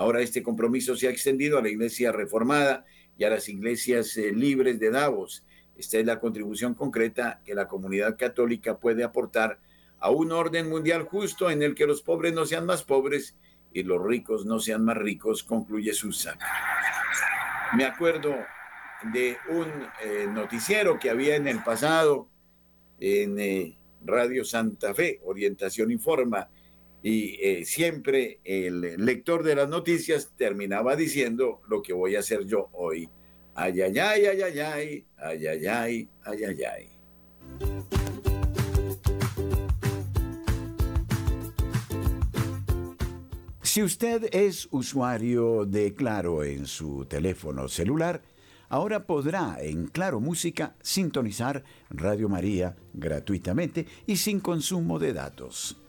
Ahora 0.00 0.22
este 0.22 0.42
compromiso 0.42 0.96
se 0.96 1.08
ha 1.08 1.10
extendido 1.10 1.58
a 1.58 1.62
la 1.62 1.68
Iglesia 1.68 2.10
Reformada 2.10 2.86
y 3.18 3.24
a 3.24 3.28
las 3.28 3.50
iglesias 3.50 4.16
eh, 4.16 4.32
libres 4.32 4.80
de 4.80 4.90
Davos. 4.90 5.44
Esta 5.76 5.98
es 5.98 6.06
la 6.06 6.18
contribución 6.18 6.72
concreta 6.72 7.42
que 7.44 7.54
la 7.54 7.68
comunidad 7.68 8.16
católica 8.16 8.78
puede 8.78 9.04
aportar 9.04 9.58
a 9.98 10.08
un 10.08 10.32
orden 10.32 10.70
mundial 10.70 11.02
justo 11.02 11.50
en 11.50 11.62
el 11.62 11.74
que 11.74 11.86
los 11.86 12.00
pobres 12.00 12.32
no 12.32 12.46
sean 12.46 12.64
más 12.64 12.82
pobres 12.82 13.36
y 13.74 13.82
los 13.82 14.02
ricos 14.02 14.46
no 14.46 14.58
sean 14.58 14.86
más 14.86 14.96
ricos, 14.96 15.44
concluye 15.44 15.92
Susan. 15.92 16.38
Me 17.76 17.84
acuerdo 17.84 18.34
de 19.12 19.36
un 19.50 19.68
eh, 20.02 20.26
noticiero 20.32 20.98
que 20.98 21.10
había 21.10 21.36
en 21.36 21.46
el 21.46 21.62
pasado 21.62 22.26
en 23.00 23.38
eh, 23.38 23.76
Radio 24.02 24.46
Santa 24.46 24.94
Fe, 24.94 25.20
Orientación 25.24 25.90
Informa, 25.90 26.48
y 27.02 27.38
eh, 27.42 27.64
siempre 27.64 28.40
el 28.44 28.80
lector 29.04 29.42
de 29.42 29.54
las 29.54 29.68
noticias 29.68 30.32
terminaba 30.36 30.96
diciendo 30.96 31.62
lo 31.68 31.82
que 31.82 31.92
voy 31.92 32.16
a 32.16 32.20
hacer 32.20 32.46
yo 32.46 32.68
hoy. 32.72 33.08
Ay, 33.54 33.80
ay, 33.80 33.98
ay, 33.98 34.26
ay, 34.26 34.40
ay, 34.42 34.62
ay, 34.62 35.04
ay, 35.18 35.66
ay, 35.66 36.08
ay, 36.24 36.44
ay, 36.44 36.62
ay. 36.64 37.00
Si 43.62 43.84
usted 43.84 44.28
es 44.32 44.66
usuario 44.72 45.64
de 45.64 45.94
Claro 45.94 46.42
en 46.42 46.66
su 46.66 47.04
teléfono 47.04 47.68
celular, 47.68 48.20
ahora 48.68 49.06
podrá 49.06 49.58
en 49.60 49.86
Claro 49.86 50.18
Música 50.18 50.74
sintonizar 50.82 51.62
Radio 51.88 52.28
María 52.28 52.74
gratuitamente 52.92 53.86
y 54.06 54.16
sin 54.16 54.40
consumo 54.40 54.98
de 54.98 55.12
datos. 55.12 55.80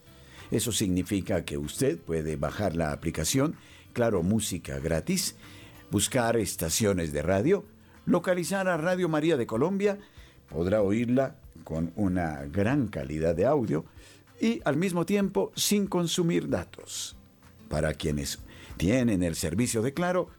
Eso 0.52 0.72
significa 0.72 1.46
que 1.46 1.58
usted 1.58 1.98
puede 1.98 2.36
bajar 2.36 2.76
la 2.76 2.92
aplicación 2.92 3.56
Claro 3.94 4.22
Música 4.22 4.80
gratis, 4.80 5.36
buscar 5.90 6.38
estaciones 6.38 7.12
de 7.14 7.22
radio, 7.22 7.66
localizar 8.06 8.68
a 8.68 8.78
Radio 8.78 9.10
María 9.10 9.38
de 9.38 9.48
Colombia, 9.48 9.98
podrá 10.50 10.82
oírla 10.82 11.38
con 11.64 11.94
una 11.96 12.46
gran 12.46 12.88
calidad 12.88 13.36
de 13.36 13.46
audio 13.46 13.86
y 14.40 14.62
al 14.66 14.76
mismo 14.76 15.06
tiempo 15.06 15.52
sin 15.56 15.88
consumir 15.88 16.50
datos. 16.50 17.16
Para 17.70 17.94
quienes 17.94 18.40
tienen 18.78 19.24
el 19.24 19.36
servicio 19.36 19.82
de 19.82 19.94
Claro, 19.94 20.30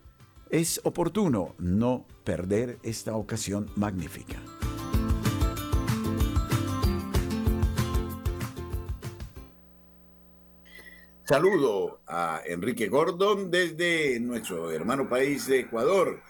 es 0.50 0.80
oportuno 0.84 1.54
no 1.58 2.06
perder 2.24 2.78
esta 2.82 3.16
ocasión 3.16 3.70
magnífica. 3.76 4.38
Saludo 11.24 12.00
a 12.08 12.40
Enrique 12.44 12.88
Gordon 12.88 13.48
desde 13.48 14.18
nuestro 14.18 14.72
hermano 14.72 15.08
país 15.08 15.46
de 15.46 15.60
Ecuador, 15.60 16.20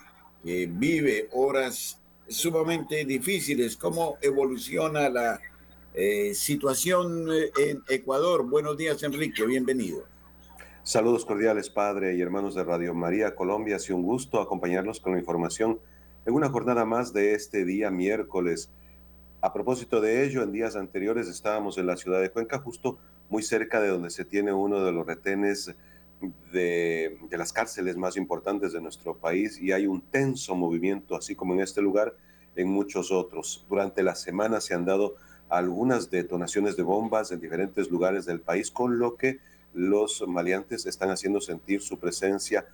que 0.44 0.66
vive 0.70 1.30
horas 1.32 1.98
sumamente 2.28 3.02
difíciles. 3.06 3.78
¿Cómo 3.78 4.18
evoluciona 4.20 5.08
la 5.08 5.40
eh, 5.94 6.34
situación 6.34 7.26
eh, 7.32 7.50
en 7.56 7.82
Ecuador? 7.88 8.46
Buenos 8.46 8.76
días, 8.76 9.02
Enrique, 9.02 9.46
bienvenido. 9.46 10.04
Saludos 10.82 11.24
cordiales, 11.24 11.70
Padre 11.70 12.14
y 12.14 12.20
hermanos 12.20 12.54
de 12.54 12.62
Radio 12.62 12.92
María 12.92 13.34
Colombia. 13.34 13.76
Ha 13.76 13.78
sido 13.78 13.96
un 13.96 14.02
gusto 14.02 14.42
acompañarlos 14.42 15.00
con 15.00 15.12
la 15.12 15.18
información 15.18 15.80
en 16.26 16.34
una 16.34 16.50
jornada 16.50 16.84
más 16.84 17.14
de 17.14 17.32
este 17.32 17.64
día 17.64 17.90
miércoles. 17.90 18.70
A 19.40 19.54
propósito 19.54 20.02
de 20.02 20.26
ello, 20.26 20.42
en 20.42 20.52
días 20.52 20.76
anteriores 20.76 21.28
estábamos 21.28 21.78
en 21.78 21.86
la 21.86 21.96
ciudad 21.96 22.20
de 22.20 22.30
Cuenca, 22.30 22.58
justo 22.58 22.98
muy 23.32 23.42
cerca 23.42 23.80
de 23.80 23.88
donde 23.88 24.10
se 24.10 24.26
tiene 24.26 24.52
uno 24.52 24.84
de 24.84 24.92
los 24.92 25.06
retenes 25.06 25.74
de, 26.52 27.16
las 27.30 27.50
cárceles 27.50 27.96
más 27.96 28.18
importantes 28.18 28.74
de 28.74 28.80
nuestro 28.82 29.16
país 29.16 29.58
y 29.58 29.72
hay 29.72 29.86
un 29.86 30.02
tenso 30.02 30.54
movimiento, 30.54 31.16
así 31.16 31.34
como 31.34 31.54
en 31.54 31.60
este 31.60 31.80
lugar, 31.80 32.14
en 32.56 32.68
muchos 32.68 33.10
otros. 33.10 33.64
Durante 33.70 34.02
la 34.02 34.16
semana 34.16 34.60
se 34.60 34.74
han 34.74 34.84
dado 34.84 35.16
algunas 35.48 36.10
detonaciones 36.10 36.76
de 36.76 36.82
bombas 36.82 37.32
en 37.32 37.40
diferentes 37.40 37.90
lugares 37.90 38.26
del 38.26 38.40
país, 38.40 38.70
con 38.70 38.98
lo 38.98 39.16
que 39.16 39.38
los 39.72 40.22
maleantes 40.28 40.84
están 40.84 41.08
haciendo 41.08 41.40
sentir 41.40 41.80
su 41.80 41.98
presencia 41.98 42.66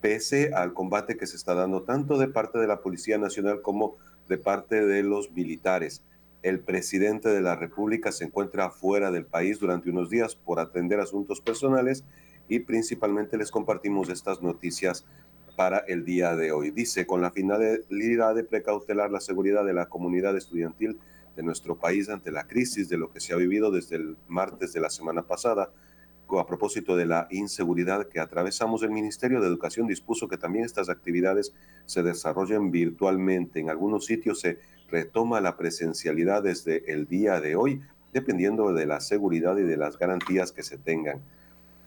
pese 0.00 0.54
al 0.54 0.72
combate 0.72 1.16
que 1.16 1.26
se 1.26 1.34
está 1.34 1.54
dando 1.54 1.82
tanto 1.82 2.16
de 2.16 2.28
parte 2.28 2.60
de 2.60 2.68
la 2.68 2.80
Policía 2.80 3.18
Nacional 3.18 3.60
como 3.60 3.96
de 4.28 4.38
parte 4.38 4.86
de 4.86 5.02
los 5.02 5.32
militares 5.32 6.00
el 6.48 6.60
presidente 6.60 7.28
de 7.28 7.40
la 7.40 7.56
República 7.56 8.12
se 8.12 8.24
encuentra 8.24 8.70
fuera 8.70 9.10
del 9.10 9.26
país 9.26 9.58
durante 9.58 9.90
unos 9.90 10.10
días 10.10 10.36
por 10.36 10.60
atender 10.60 11.00
asuntos 11.00 11.40
personales 11.40 12.04
y 12.48 12.60
principalmente 12.60 13.36
les 13.36 13.50
compartimos 13.50 14.08
estas 14.10 14.40
noticias 14.42 15.04
para 15.56 15.78
el 15.78 16.04
día 16.04 16.36
de 16.36 16.52
hoy. 16.52 16.70
Dice, 16.70 17.04
con 17.04 17.20
la 17.20 17.32
finalidad 17.32 18.36
de 18.36 18.44
precautelar 18.44 19.10
la 19.10 19.18
seguridad 19.18 19.64
de 19.64 19.74
la 19.74 19.86
comunidad 19.86 20.36
estudiantil 20.36 21.00
de 21.34 21.42
nuestro 21.42 21.80
país 21.80 22.08
ante 22.08 22.30
la 22.30 22.46
crisis 22.46 22.88
de 22.88 22.96
lo 22.96 23.10
que 23.10 23.18
se 23.18 23.32
ha 23.32 23.36
vivido 23.36 23.72
desde 23.72 23.96
el 23.96 24.16
martes 24.28 24.72
de 24.72 24.78
la 24.78 24.90
semana 24.90 25.26
pasada, 25.26 25.72
a 26.28 26.46
propósito 26.46 26.96
de 26.96 27.06
la 27.06 27.26
inseguridad 27.30 28.08
que 28.08 28.20
atravesamos, 28.20 28.82
el 28.82 28.90
Ministerio 28.90 29.40
de 29.40 29.46
Educación 29.46 29.86
dispuso 29.86 30.28
que 30.28 30.36
también 30.36 30.64
estas 30.64 30.88
actividades 30.88 31.54
se 31.86 32.02
desarrollen 32.02 32.70
virtualmente. 32.70 33.60
En 33.60 33.70
algunos 33.70 34.06
sitios 34.06 34.40
se 34.40 34.58
retoma 34.90 35.40
la 35.40 35.56
presencialidad 35.56 36.42
desde 36.42 36.92
el 36.92 37.06
día 37.06 37.40
de 37.40 37.56
hoy, 37.56 37.82
dependiendo 38.12 38.72
de 38.72 38.86
la 38.86 39.00
seguridad 39.00 39.56
y 39.58 39.62
de 39.62 39.76
las 39.76 39.98
garantías 39.98 40.52
que 40.52 40.62
se 40.62 40.78
tengan. 40.78 41.20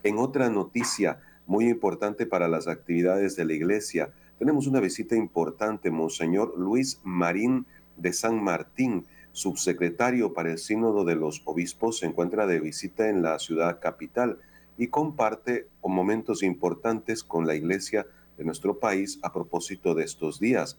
En 0.03 0.17
otra 0.17 0.49
noticia 0.49 1.19
muy 1.47 1.67
importante 1.67 2.25
para 2.25 2.47
las 2.47 2.67
actividades 2.67 3.35
de 3.35 3.45
la 3.45 3.53
iglesia, 3.53 4.11
tenemos 4.37 4.67
una 4.67 4.79
visita 4.79 5.15
importante, 5.15 5.91
Monseñor 5.91 6.57
Luis 6.57 6.99
Marín 7.03 7.65
de 7.97 8.13
San 8.13 8.41
Martín, 8.41 9.05
subsecretario 9.31 10.33
para 10.33 10.51
el 10.51 10.57
Sínodo 10.57 11.03
de 11.03 11.15
los 11.15 11.41
Obispos, 11.45 11.99
se 11.99 12.05
encuentra 12.05 12.47
de 12.47 12.59
visita 12.59 13.09
en 13.09 13.21
la 13.21 13.39
ciudad 13.39 13.79
capital 13.79 14.39
y 14.77 14.87
comparte 14.87 15.67
momentos 15.83 16.43
importantes 16.43 17.23
con 17.23 17.45
la 17.45 17.55
iglesia 17.55 18.07
de 18.37 18.45
nuestro 18.45 18.79
país 18.79 19.19
a 19.21 19.33
propósito 19.33 19.93
de 19.93 20.05
estos 20.05 20.39
días. 20.39 20.77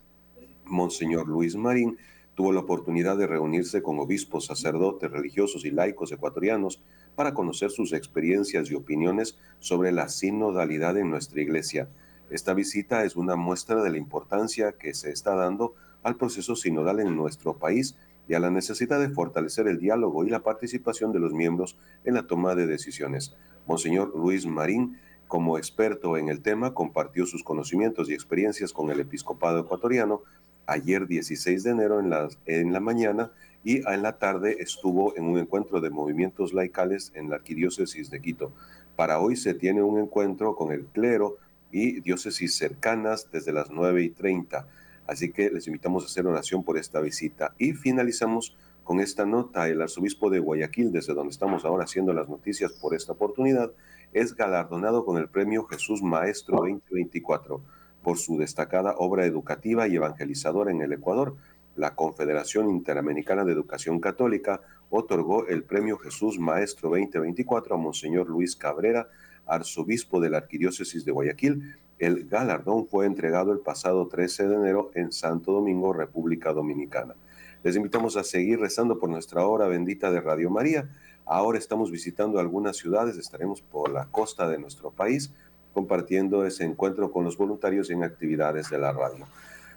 Monseñor 0.71 1.29
Luis 1.29 1.57
Marín 1.57 1.99
tuvo 2.35 2.53
la 2.53 2.61
oportunidad 2.61 3.19
de 3.19 3.27
reunirse 3.27 3.83
con 3.83 3.99
obispos, 3.99 4.47
sacerdotes, 4.47 5.11
religiosos 5.11 5.65
y 5.65 5.71
laicos 5.71 6.11
ecuatorianos 6.13 6.83
para 7.15 7.35
conocer 7.35 7.71
sus 7.71 7.93
experiencias 7.93 8.71
y 8.71 8.75
opiniones 8.75 9.39
sobre 9.59 9.93
la 9.93 10.09
sinodalidad 10.09 10.97
en 10.97 11.11
nuestra 11.11 11.43
iglesia. 11.43 11.91
Esta 12.31 12.55
visita 12.55 13.05
es 13.05 13.17
una 13.17 13.37
muestra 13.37 13.83
de 13.83 13.91
la 13.91 13.99
importancia 13.99 14.73
que 14.73 14.95
se 14.95 15.11
está 15.11 15.35
dando 15.35 15.75
al 16.03 16.17
proceso 16.17 16.57
sinodal 16.57 17.01
en 17.01 17.17
nuestro 17.17 17.59
país 17.59 17.97
y 18.29 18.35
a 18.35 18.41
la 18.41 18.51
necesidad 18.51 19.01
de 19.01 19.11
fortalecer 19.11 19.67
el 19.67 19.81
diálogo 19.81 20.25
y 20.25 20.31
la 20.31 20.45
participación 20.45 21.13
de 21.13 21.19
los 21.19 21.33
miembros 21.33 21.77
en 22.05 22.15
la 22.15 22.27
toma 22.27 22.55
de 22.55 22.69
decisiones. 22.69 23.35
Monseñor 23.67 24.17
Luis 24.17 24.47
Marín, 24.47 24.99
como 25.27 25.59
experto 25.59 26.17
en 26.17 26.29
el 26.29 26.41
tema, 26.41 26.73
compartió 26.73 27.27
sus 27.27 27.43
conocimientos 27.43 28.09
y 28.09 28.15
experiencias 28.15 28.73
con 28.73 28.91
el 28.91 29.01
episcopado 29.01 29.59
ecuatoriano 29.59 30.23
ayer 30.67 31.07
16 31.07 31.63
de 31.63 31.71
enero 31.71 32.01
en 32.01 32.11
la, 32.11 32.29
en 32.47 32.73
la 32.73 32.81
mañana 32.81 33.33
y 33.65 33.87
en 33.87 34.03
la 34.03 34.19
tarde 34.19 34.57
estuvo 34.61 35.17
en 35.17 35.25
un 35.25 35.39
encuentro 35.39 35.81
de 35.81 35.91
movimientos 35.91 36.53
laicales 36.53 37.13
en 37.15 37.29
la 37.29 37.37
arquidiócesis 37.37 38.11
de 38.11 38.21
Quito. 38.21 38.53
Para 38.97 39.21
hoy 39.21 39.37
se 39.37 39.55
tiene 39.55 39.83
un 39.83 39.99
encuentro 39.99 40.57
con 40.57 40.73
el 40.73 40.87
clero 40.87 41.39
y 41.71 42.01
diócesis 42.01 42.55
cercanas 42.55 43.29
desde 43.31 43.53
las 43.53 43.71
9 43.71 44.03
y 44.03 44.11
30. 44.11 44.67
Así 45.07 45.33
que 45.33 45.51
les 45.51 45.67
invitamos 45.67 46.05
a 46.05 46.07
hacer 46.07 46.27
oración 46.27 46.65
por 46.65 46.79
esta 46.79 47.01
visita. 47.01 47.55
Y 47.59 47.73
finalizamos 47.73 48.57
con 48.85 49.01
esta 49.01 49.27
nota. 49.27 49.69
El 49.69 49.83
arzobispo 49.83 50.31
de 50.31 50.39
Guayaquil, 50.39 50.93
desde 50.93 51.15
donde 51.15 51.33
estamos 51.33 51.65
ahora 51.65 51.85
haciendo 51.85 52.13
las 52.13 52.29
noticias 52.29 52.73
por 52.73 52.95
esta 52.95 53.13
oportunidad, 53.13 53.73
es 54.13 54.35
galardonado 54.35 55.05
con 55.05 55.17
el 55.19 55.29
premio 55.29 55.65
Jesús 55.65 56.03
Maestro 56.03 56.59
2024 56.59 57.63
por 58.03 58.19
su 58.19 58.39
destacada 58.39 58.95
obra 58.99 59.27
educativa 59.27 59.89
y 59.89 59.97
evangelizadora 59.97 60.71
en 60.71 60.81
el 60.81 60.93
Ecuador. 60.93 61.37
La 61.77 61.95
Confederación 61.95 62.69
Interamericana 62.71 63.45
de 63.45 63.53
Educación 63.53 64.01
Católica 64.01 64.61
otorgó 64.91 65.47
el 65.47 65.63
Premio 65.63 65.99
Jesús 65.99 66.39
Maestro 66.39 66.91
2024 66.91 67.75
a 67.75 67.79
Monseñor 67.79 68.29
Luis 68.29 68.57
Cabrera, 68.57 69.09
arzobispo 69.47 70.21
de 70.21 70.31
la 70.31 70.39
Arquidiócesis 70.39 71.05
de 71.05 71.13
Guayaquil. 71.13 71.77
El 71.99 72.27
galardón 72.29 72.87
fue 72.87 73.07
entregado 73.07 73.53
el 73.53 73.61
pasado 73.61 74.09
13 74.09 74.49
de 74.49 74.55
enero 74.57 74.91
en 74.95 75.13
Santo 75.13 75.53
Domingo, 75.53 75.93
República 75.93 76.53
Dominicana. 76.53 77.15
Les 77.63 77.77
invitamos 77.77 78.17
a 78.17 78.25
seguir 78.25 78.59
rezando 78.59 78.99
por 78.99 79.11
nuestra 79.11 79.47
hora 79.47 79.67
bendita 79.67 80.11
de 80.11 80.21
Radio 80.21 80.51
María. 80.51 80.89
Ahora 81.27 81.59
estamos 81.59 81.91
visitando 81.91 82.41
algunas 82.41 82.79
ciudades, 82.79 83.17
estaremos 83.17 83.61
por 83.61 83.93
la 83.93 84.07
costa 84.07 84.49
de 84.49 84.59
nuestro 84.59 84.91
país 84.91 85.33
compartiendo 85.73 86.45
ese 86.45 86.65
encuentro 86.65 87.11
con 87.11 87.25
los 87.25 87.37
voluntarios 87.37 87.91
en 87.91 88.03
actividades 88.03 88.71
de 88.71 88.79
la 88.79 88.93
radio. 88.93 89.27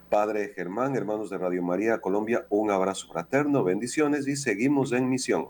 Padre 0.10 0.54
Germán, 0.56 0.96
hermanos 0.96 1.30
de 1.30 1.38
Radio 1.38 1.64
María 1.64 2.00
Colombia, 2.00 2.46
un 2.50 2.70
abrazo 2.70 3.08
fraterno, 3.12 3.64
bendiciones 3.64 4.28
y 4.28 4.36
seguimos 4.36 4.92
en 4.92 5.10
misión. 5.10 5.48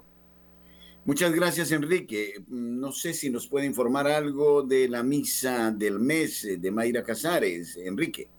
Muchas 1.05 1.33
gracias, 1.33 1.73
Enrique. 1.73 2.35
No 2.47 2.93
sé 2.93 3.13
si 3.13 3.29
nos 3.29 3.47
puede 3.47 3.65
informar 3.65 4.07
algo 4.07 4.63
de 4.63 4.87
la 4.87 5.03
misa 5.03 5.69
del 5.71 5.99
mes 5.99 6.47
de 6.57 6.71
Mayra 6.71 7.03
Casares, 7.03 7.75
Enrique. 7.75 8.29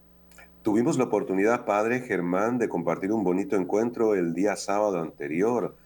Tuvimos 0.63 0.97
la 0.97 1.05
oportunidad, 1.05 1.67
Padre 1.67 2.01
Germán, 2.01 2.57
de 2.57 2.71
compartir 2.71 3.13
un 3.13 3.23
bonito 3.23 3.55
encuentro 3.55 4.15
el 4.15 4.33
día 4.33 4.57
sábado 4.57 5.03
anterior. 5.03 5.77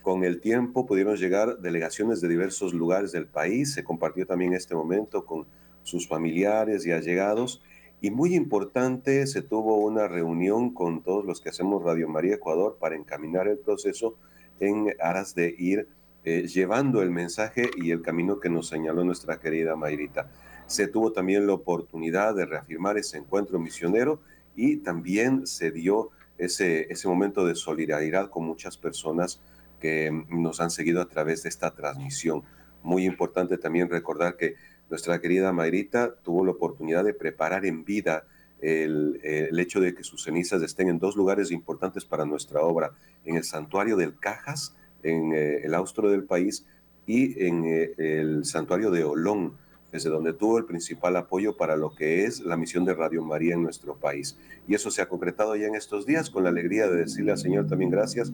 Con 0.00 0.24
el 0.24 0.40
tiempo 0.40 0.86
pudieron 0.86 1.16
llegar 1.16 1.58
delegaciones 1.58 2.22
de 2.22 2.28
diversos 2.28 2.72
lugares 2.72 3.12
del 3.12 3.26
país. 3.26 3.74
Se 3.74 3.84
compartió 3.84 4.24
también 4.24 4.54
este 4.54 4.74
momento 4.74 5.26
con 5.26 5.46
sus 5.82 6.08
familiares 6.08 6.86
y 6.86 6.92
allegados. 6.92 7.62
Y 8.00 8.10
muy 8.10 8.34
importante, 8.34 9.26
se 9.26 9.42
tuvo 9.42 9.76
una 9.76 10.08
reunión 10.08 10.74
con 10.74 11.02
todos 11.02 11.24
los 11.24 11.40
que 11.40 11.50
hacemos 11.50 11.84
Radio 11.84 12.08
María 12.08 12.34
Ecuador 12.34 12.76
para 12.80 12.96
encaminar 12.96 13.46
el 13.48 13.58
proceso 13.58 14.16
en 14.58 14.94
aras 15.00 15.34
de 15.34 15.54
ir 15.56 15.88
eh, 16.24 16.46
llevando 16.46 17.02
el 17.02 17.10
mensaje 17.10 17.70
y 17.76 17.90
el 17.90 18.02
camino 18.02 18.38
que 18.38 18.48
nos 18.48 18.68
señaló 18.68 19.04
nuestra 19.04 19.40
querida 19.40 19.76
Mayrita. 19.76 20.30
Se 20.66 20.86
tuvo 20.86 21.12
también 21.12 21.46
la 21.46 21.54
oportunidad 21.54 22.34
de 22.34 22.46
reafirmar 22.46 22.96
ese 22.96 23.18
encuentro 23.18 23.58
misionero 23.58 24.20
y 24.54 24.76
también 24.78 25.46
se 25.46 25.70
dio 25.70 26.10
ese, 26.38 26.86
ese 26.92 27.08
momento 27.08 27.44
de 27.44 27.54
solidaridad 27.54 28.30
con 28.30 28.44
muchas 28.44 28.76
personas 28.76 29.40
que 29.80 30.12
nos 30.28 30.60
han 30.60 30.70
seguido 30.70 31.00
a 31.00 31.08
través 31.08 31.42
de 31.42 31.48
esta 31.48 31.74
transmisión. 31.74 32.44
Muy 32.84 33.04
importante 33.04 33.58
también 33.58 33.90
recordar 33.90 34.36
que 34.36 34.54
nuestra 34.92 35.22
querida 35.22 35.54
Mayrita 35.54 36.16
tuvo 36.22 36.44
la 36.44 36.50
oportunidad 36.50 37.02
de 37.02 37.14
preparar 37.14 37.64
en 37.64 37.82
vida 37.82 38.26
el, 38.60 39.18
hecho 39.58 39.80
de 39.80 39.94
que 39.94 40.04
sus 40.04 40.22
cenizas 40.22 40.60
estén 40.60 40.90
en 40.90 40.98
dos 40.98 41.16
lugares 41.16 41.50
importantes 41.50 42.04
para 42.04 42.26
nuestra 42.26 42.60
obra, 42.60 42.92
en 43.24 43.36
el 43.36 43.42
santuario 43.42 43.96
del 43.96 44.14
Cajas, 44.14 44.76
en 45.02 45.32
eh, 45.32 45.62
el 45.64 45.72
austro 45.72 46.10
del 46.10 46.24
país, 46.24 46.66
y 47.06 47.42
en 47.42 47.64
eh, 47.64 47.94
el 47.96 48.44
santuario 48.44 48.90
de 48.90 49.02
Olón, 49.02 49.54
desde 49.90 50.10
donde 50.10 50.34
tuvo 50.34 50.58
el 50.58 50.66
principal 50.66 51.16
apoyo 51.16 51.56
para 51.56 51.74
lo 51.74 51.94
que 51.94 52.26
es 52.26 52.40
la 52.40 52.58
misión 52.58 52.84
de 52.84 52.92
Radio 52.92 53.22
María 53.22 53.54
en 53.54 53.62
nuestro 53.62 53.96
país. 53.96 54.36
Y 54.68 54.74
eso 54.74 54.90
se 54.90 55.00
ha 55.00 55.08
concretado 55.08 55.56
ya 55.56 55.68
en 55.68 55.74
estos 55.74 56.04
días 56.04 56.28
con 56.28 56.44
la 56.44 56.50
alegría 56.50 56.86
de 56.86 56.98
decirle 56.98 57.32
al 57.32 57.38
Señor 57.38 57.66
también 57.66 57.90
gracias 57.90 58.30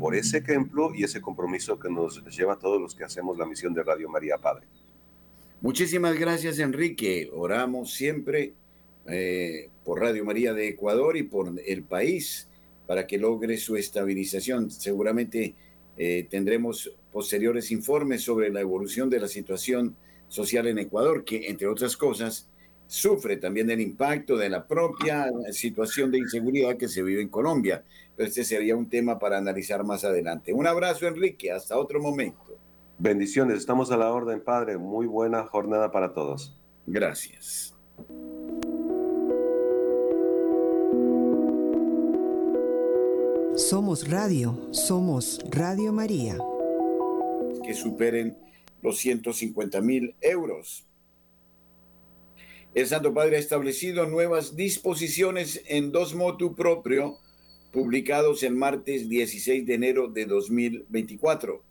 por 0.00 0.16
ese 0.16 0.38
ejemplo 0.38 0.90
y 0.92 1.04
ese 1.04 1.20
compromiso 1.20 1.78
que 1.78 1.88
nos 1.88 2.24
lleva 2.36 2.54
a 2.54 2.58
todos 2.58 2.80
los 2.80 2.96
que 2.96 3.04
hacemos 3.04 3.38
la 3.38 3.46
misión 3.46 3.74
de 3.74 3.84
Radio 3.84 4.08
María, 4.08 4.38
Padre. 4.38 4.66
Muchísimas 5.62 6.18
gracias, 6.18 6.58
Enrique. 6.58 7.28
Oramos 7.34 7.92
siempre 7.92 8.54
eh, 9.06 9.68
por 9.84 10.00
Radio 10.00 10.24
María 10.24 10.54
de 10.54 10.68
Ecuador 10.68 11.18
y 11.18 11.22
por 11.22 11.52
el 11.66 11.82
país 11.82 12.48
para 12.86 13.06
que 13.06 13.18
logre 13.18 13.58
su 13.58 13.76
estabilización. 13.76 14.70
Seguramente 14.70 15.54
eh, 15.98 16.26
tendremos 16.30 16.90
posteriores 17.12 17.70
informes 17.72 18.22
sobre 18.22 18.48
la 18.48 18.62
evolución 18.62 19.10
de 19.10 19.20
la 19.20 19.28
situación 19.28 19.96
social 20.28 20.66
en 20.66 20.78
Ecuador, 20.78 21.24
que 21.24 21.48
entre 21.48 21.66
otras 21.66 21.94
cosas 21.94 22.48
sufre 22.86 23.36
también 23.36 23.70
el 23.70 23.82
impacto 23.82 24.38
de 24.38 24.48
la 24.48 24.66
propia 24.66 25.30
situación 25.52 26.10
de 26.10 26.18
inseguridad 26.18 26.78
que 26.78 26.88
se 26.88 27.02
vive 27.02 27.20
en 27.20 27.28
Colombia. 27.28 27.84
Pero 28.16 28.28
este 28.28 28.44
sería 28.44 28.76
un 28.76 28.88
tema 28.88 29.18
para 29.18 29.36
analizar 29.36 29.84
más 29.84 30.04
adelante. 30.04 30.54
Un 30.54 30.66
abrazo, 30.66 31.06
Enrique. 31.06 31.52
Hasta 31.52 31.78
otro 31.78 32.00
momento. 32.00 32.59
Bendiciones. 33.02 33.56
Estamos 33.56 33.90
a 33.90 33.96
la 33.96 34.12
orden, 34.12 34.44
Padre. 34.44 34.76
Muy 34.76 35.06
buena 35.06 35.44
jornada 35.46 35.90
para 35.90 36.12
todos. 36.12 36.54
Gracias. 36.86 37.74
Somos 43.56 44.06
Radio, 44.10 44.68
somos 44.70 45.40
Radio 45.50 45.94
María. 45.94 46.36
Que 47.64 47.72
superen 47.72 48.36
los 48.82 48.98
150 48.98 49.80
mil 49.80 50.14
euros. 50.20 50.84
El 52.74 52.86
Santo 52.86 53.14
Padre 53.14 53.36
ha 53.36 53.40
establecido 53.40 54.04
nuevas 54.04 54.56
disposiciones 54.56 55.62
en 55.68 55.90
dos 55.90 56.14
motu 56.14 56.54
propio 56.54 57.16
publicados 57.72 58.42
el 58.42 58.56
martes 58.56 59.08
16 59.08 59.64
de 59.64 59.72
enero 59.72 60.08
de 60.08 60.26
2024. 60.26 61.69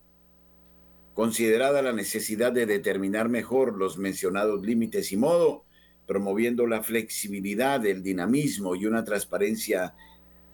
Considerada 1.20 1.82
la 1.82 1.92
necesidad 1.92 2.54
de 2.54 2.66
determinar 2.66 3.28
mejor 3.28 3.78
los 3.78 3.98
mencionados 3.98 4.66
límites 4.66 5.12
y 5.12 5.18
modo, 5.18 5.66
promoviendo 6.08 6.66
la 6.66 6.82
flexibilidad, 6.82 7.86
el 7.86 8.02
dinamismo 8.02 8.74
y 8.74 8.86
una 8.86 9.04
transparencia 9.04 9.96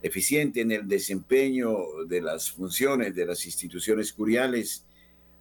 eficiente 0.01 0.61
en 0.61 0.71
el 0.71 0.87
desempeño 0.87 1.77
de 2.07 2.19
las 2.19 2.51
funciones 2.51 3.13
de 3.13 3.27
las 3.27 3.45
instituciones 3.45 4.11
curiales, 4.11 4.87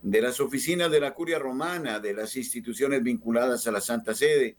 de 0.02 0.20
las 0.20 0.40
oficinas 0.40 0.90
de 0.90 1.00
la 1.00 1.14
curia 1.14 1.38
romana, 1.38 2.00
de 2.00 2.12
las 2.12 2.36
instituciones 2.36 3.02
vinculadas 3.02 3.66
a 3.66 3.72
la 3.72 3.80
Santa 3.80 4.14
Sede 4.14 4.58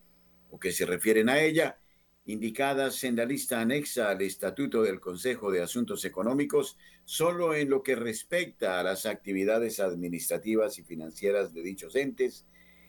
o 0.49 0.59
que 0.59 0.71
se 0.71 0.87
refieren 0.87 1.29
a 1.29 1.41
ella, 1.41 1.77
indicadas 2.25 3.03
en 3.03 3.15
la 3.15 3.25
lista 3.25 3.61
anexa 3.61 4.09
al 4.09 4.21
Estatuto 4.21 4.81
del 4.81 4.99
Consejo 4.99 5.51
de 5.51 5.61
Asuntos 5.61 6.05
Económicos, 6.05 6.77
solo 7.03 7.53
en 7.53 7.69
lo 7.69 7.83
que 7.83 7.95
respecta 7.95 8.79
a 8.79 8.83
las 8.83 9.05
actividades 9.05 9.79
administrativas 9.79 10.79
y 10.79 10.83
financieras 10.83 11.53
de 11.53 11.61
dichos 11.61 11.95
entes, 11.95 12.47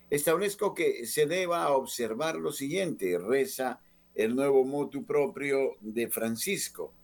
establezco 0.08 0.72
que 0.72 1.04
se 1.04 1.26
deba 1.26 1.70
observar 1.70 2.36
lo 2.36 2.50
siguiente, 2.50 3.18
reza 3.18 3.80
el 4.14 4.34
nuevo 4.34 4.64
motu 4.64 5.04
propio 5.04 5.76
de 5.80 6.08
Francisco. 6.08 6.94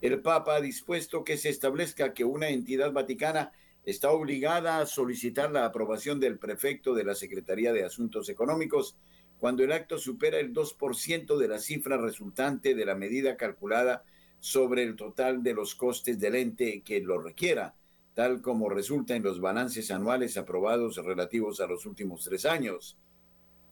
El 0.00 0.22
Papa 0.22 0.56
ha 0.56 0.60
dispuesto 0.60 1.24
que 1.24 1.36
se 1.36 1.48
establezca 1.48 2.14
que 2.14 2.24
una 2.24 2.48
entidad 2.48 2.92
vaticana 2.92 3.52
está 3.84 4.12
obligada 4.12 4.78
a 4.78 4.86
solicitar 4.86 5.50
la 5.50 5.64
aprobación 5.64 6.20
del 6.20 6.38
prefecto 6.38 6.94
de 6.94 7.04
la 7.04 7.16
Secretaría 7.16 7.72
de 7.72 7.84
Asuntos 7.84 8.28
Económicos 8.28 8.96
cuando 9.42 9.64
el 9.64 9.72
acto 9.72 9.98
supera 9.98 10.38
el 10.38 10.54
2% 10.54 11.36
de 11.36 11.48
la 11.48 11.58
cifra 11.58 11.96
resultante 11.96 12.76
de 12.76 12.86
la 12.86 12.94
medida 12.94 13.36
calculada 13.36 14.04
sobre 14.38 14.84
el 14.84 14.94
total 14.94 15.42
de 15.42 15.52
los 15.52 15.74
costes 15.74 16.20
del 16.20 16.36
ente 16.36 16.82
que 16.82 17.00
lo 17.00 17.20
requiera, 17.20 17.74
tal 18.14 18.40
como 18.40 18.68
resulta 18.68 19.16
en 19.16 19.24
los 19.24 19.40
balances 19.40 19.90
anuales 19.90 20.36
aprobados 20.36 20.94
relativos 20.98 21.60
a 21.60 21.66
los 21.66 21.86
últimos 21.86 22.22
tres 22.22 22.46
años. 22.46 22.96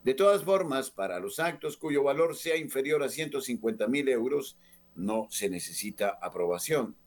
De 0.03 0.13
todas 0.13 0.43
formas, 0.43 0.91
para 0.91 1.21
los 1.21 1.39
actos 1.39 1.77
cuyo 1.77 2.03
valor 2.03 2.35
sea 2.35 2.57
inferior 2.57 3.01
a 3.01 3.07
150 3.07 3.87
mil 3.87 4.09
euros, 4.09 4.57
no 4.97 5.27
se 5.29 5.49
necesita 5.49 6.19
aprobación. 6.21 6.97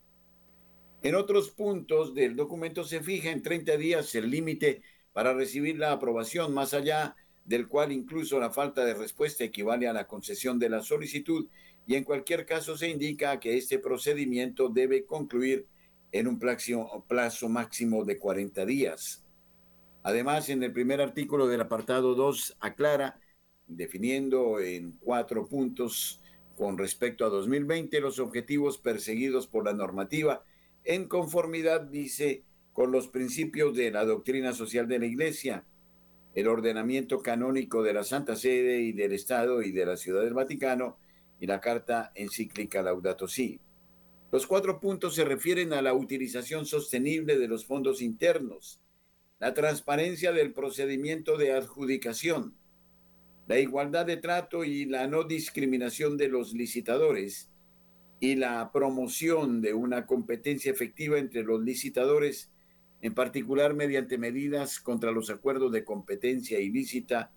En 1.02 1.16
otros 1.16 1.50
puntos 1.50 2.14
del 2.14 2.34
documento 2.34 2.82
se 2.84 3.02
fija 3.02 3.30
en 3.30 3.42
30 3.42 3.76
días 3.76 4.14
el 4.14 4.30
límite 4.30 4.80
para 5.12 5.34
recibir 5.34 5.78
la 5.78 5.92
aprobación, 5.92 6.54
más 6.54 6.72
allá 6.72 7.14
del 7.44 7.68
cual 7.68 7.92
incluso 7.92 8.38
la 8.38 8.50
falta 8.50 8.84
de 8.84 8.94
respuesta 8.94 9.44
equivale 9.44 9.86
a 9.86 9.92
la 9.92 10.06
concesión 10.06 10.58
de 10.58 10.70
la 10.70 10.82
solicitud 10.82 11.46
y 11.86 11.94
en 11.94 12.04
cualquier 12.04 12.46
caso 12.46 12.76
se 12.76 12.88
indica 12.88 13.38
que 13.38 13.56
este 13.56 13.78
procedimiento 13.78 14.68
debe 14.68 15.04
concluir 15.04 15.66
en 16.12 16.28
un 16.28 16.38
plazo, 16.38 17.04
plazo 17.08 17.48
máximo 17.48 18.04
de 18.04 18.18
40 18.18 18.64
días. 18.64 19.24
Además, 20.02 20.48
en 20.48 20.62
el 20.62 20.72
primer 20.72 21.00
artículo 21.00 21.46
del 21.46 21.60
apartado 21.60 22.14
2 22.14 22.56
aclara, 22.60 23.20
definiendo 23.66 24.60
en 24.60 24.92
cuatro 25.00 25.46
puntos 25.46 26.20
con 26.56 26.78
respecto 26.78 27.24
a 27.24 27.30
2020 27.30 28.00
los 28.00 28.18
objetivos 28.18 28.78
perseguidos 28.78 29.46
por 29.46 29.64
la 29.64 29.72
normativa 29.72 30.44
en 30.84 31.08
conformidad, 31.08 31.80
dice, 31.80 32.44
con 32.72 32.92
los 32.92 33.08
principios 33.08 33.74
de 33.74 33.90
la 33.90 34.04
doctrina 34.04 34.52
social 34.52 34.86
de 34.86 34.98
la 34.98 35.06
Iglesia, 35.06 35.64
el 36.34 36.48
ordenamiento 36.48 37.22
canónico 37.22 37.82
de 37.82 37.92
la 37.92 38.04
Santa 38.04 38.36
Sede 38.36 38.80
y 38.80 38.92
del 38.92 39.12
Estado 39.12 39.62
y 39.62 39.72
de 39.72 39.86
la 39.86 39.96
Ciudad 39.96 40.22
del 40.22 40.34
Vaticano 40.34 40.98
y 41.40 41.46
la 41.46 41.60
carta 41.60 42.12
encíclica 42.14 42.82
Laudato 42.82 43.28
Si. 43.28 43.60
Los 44.32 44.46
cuatro 44.46 44.80
puntos 44.80 45.14
se 45.14 45.24
refieren 45.24 45.72
a 45.72 45.82
la 45.82 45.94
utilización 45.94 46.66
sostenible 46.66 47.38
de 47.38 47.46
los 47.46 47.66
fondos 47.66 48.02
internos, 48.02 48.80
la 49.38 49.54
transparencia 49.54 50.32
del 50.32 50.52
procedimiento 50.52 51.36
de 51.36 51.52
adjudicación, 51.52 52.54
la 53.46 53.58
igualdad 53.58 54.06
de 54.06 54.16
trato 54.16 54.64
y 54.64 54.86
la 54.86 55.06
no 55.06 55.24
discriminación 55.24 56.16
de 56.16 56.28
los 56.28 56.52
licitadores, 56.52 57.50
y 58.20 58.36
la 58.36 58.70
promoción 58.72 59.60
de 59.60 59.74
una 59.74 60.06
competencia 60.06 60.72
efectiva 60.72 61.18
entre 61.18 61.42
los 61.42 61.62
licitadores, 61.62 62.50
en 63.04 63.12
particular 63.12 63.74
mediante 63.74 64.16
medidas 64.16 64.80
contra 64.80 65.12
los 65.12 65.28
acuerdos 65.28 65.70
de 65.72 65.84
competencia 65.84 66.58
ilícita 66.58 67.30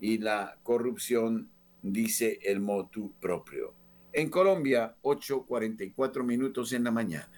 y 0.00 0.18
la 0.18 0.58
corrupción, 0.64 1.48
dice 1.80 2.40
el 2.42 2.58
motu 2.58 3.12
propio. 3.20 3.72
En 4.12 4.28
Colombia, 4.30 4.96
8.44 5.02 6.24
minutos 6.24 6.72
en 6.72 6.82
la 6.82 6.90
mañana. 6.90 7.30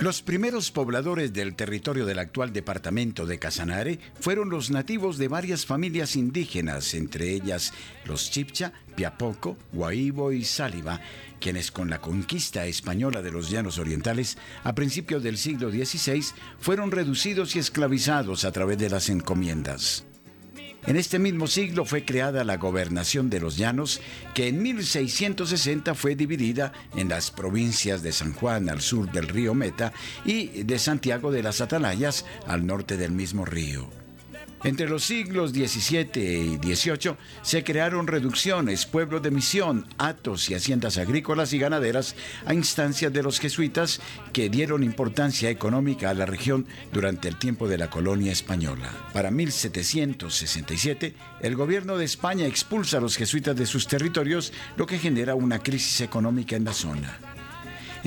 Los 0.00 0.22
primeros 0.22 0.70
pobladores 0.70 1.32
del 1.32 1.56
territorio 1.56 2.06
del 2.06 2.20
actual 2.20 2.52
departamento 2.52 3.26
de 3.26 3.40
Casanare 3.40 3.98
fueron 4.20 4.48
los 4.48 4.70
nativos 4.70 5.18
de 5.18 5.26
varias 5.26 5.66
familias 5.66 6.14
indígenas, 6.14 6.94
entre 6.94 7.32
ellas 7.32 7.72
los 8.04 8.30
Chipcha, 8.30 8.72
Piapoco, 8.94 9.56
Guaíbo 9.72 10.30
y 10.30 10.44
Sáliva, 10.44 11.00
quienes 11.40 11.72
con 11.72 11.90
la 11.90 12.00
conquista 12.00 12.64
española 12.66 13.22
de 13.22 13.32
los 13.32 13.50
llanos 13.50 13.78
orientales 13.78 14.38
a 14.62 14.72
principios 14.72 15.24
del 15.24 15.36
siglo 15.36 15.68
XVI 15.68 16.24
fueron 16.60 16.92
reducidos 16.92 17.56
y 17.56 17.58
esclavizados 17.58 18.44
a 18.44 18.52
través 18.52 18.78
de 18.78 18.90
las 18.90 19.08
encomiendas. 19.08 20.04
En 20.88 20.96
este 20.96 21.18
mismo 21.18 21.46
siglo 21.46 21.84
fue 21.84 22.06
creada 22.06 22.44
la 22.44 22.56
gobernación 22.56 23.28
de 23.28 23.40
los 23.40 23.58
llanos, 23.58 24.00
que 24.32 24.48
en 24.48 24.62
1660 24.62 25.94
fue 25.94 26.16
dividida 26.16 26.72
en 26.96 27.10
las 27.10 27.30
provincias 27.30 28.02
de 28.02 28.10
San 28.10 28.32
Juan 28.32 28.70
al 28.70 28.80
sur 28.80 29.12
del 29.12 29.28
río 29.28 29.52
Meta 29.52 29.92
y 30.24 30.62
de 30.62 30.78
Santiago 30.78 31.30
de 31.30 31.42
las 31.42 31.60
Atalayas 31.60 32.24
al 32.46 32.66
norte 32.66 32.96
del 32.96 33.12
mismo 33.12 33.44
río. 33.44 33.97
Entre 34.64 34.88
los 34.88 35.04
siglos 35.04 35.52
XVII 35.52 36.10
y 36.16 36.74
XVIII 36.74 37.16
se 37.42 37.62
crearon 37.62 38.08
reducciones, 38.08 38.86
pueblos 38.86 39.22
de 39.22 39.30
misión, 39.30 39.86
atos 39.98 40.50
y 40.50 40.54
haciendas 40.54 40.98
agrícolas 40.98 41.52
y 41.52 41.58
ganaderas 41.58 42.16
a 42.44 42.54
instancias 42.54 43.12
de 43.12 43.22
los 43.22 43.38
jesuitas 43.38 44.00
que 44.32 44.48
dieron 44.48 44.82
importancia 44.82 45.48
económica 45.48 46.10
a 46.10 46.14
la 46.14 46.26
región 46.26 46.66
durante 46.92 47.28
el 47.28 47.36
tiempo 47.36 47.68
de 47.68 47.78
la 47.78 47.88
colonia 47.88 48.32
española. 48.32 48.90
Para 49.12 49.30
1767, 49.30 51.14
el 51.40 51.54
gobierno 51.54 51.96
de 51.96 52.04
España 52.04 52.46
expulsa 52.46 52.98
a 52.98 53.00
los 53.00 53.16
jesuitas 53.16 53.54
de 53.54 53.66
sus 53.66 53.86
territorios, 53.86 54.52
lo 54.76 54.86
que 54.86 54.98
genera 54.98 55.36
una 55.36 55.60
crisis 55.60 56.00
económica 56.00 56.56
en 56.56 56.64
la 56.64 56.72
zona. 56.72 57.37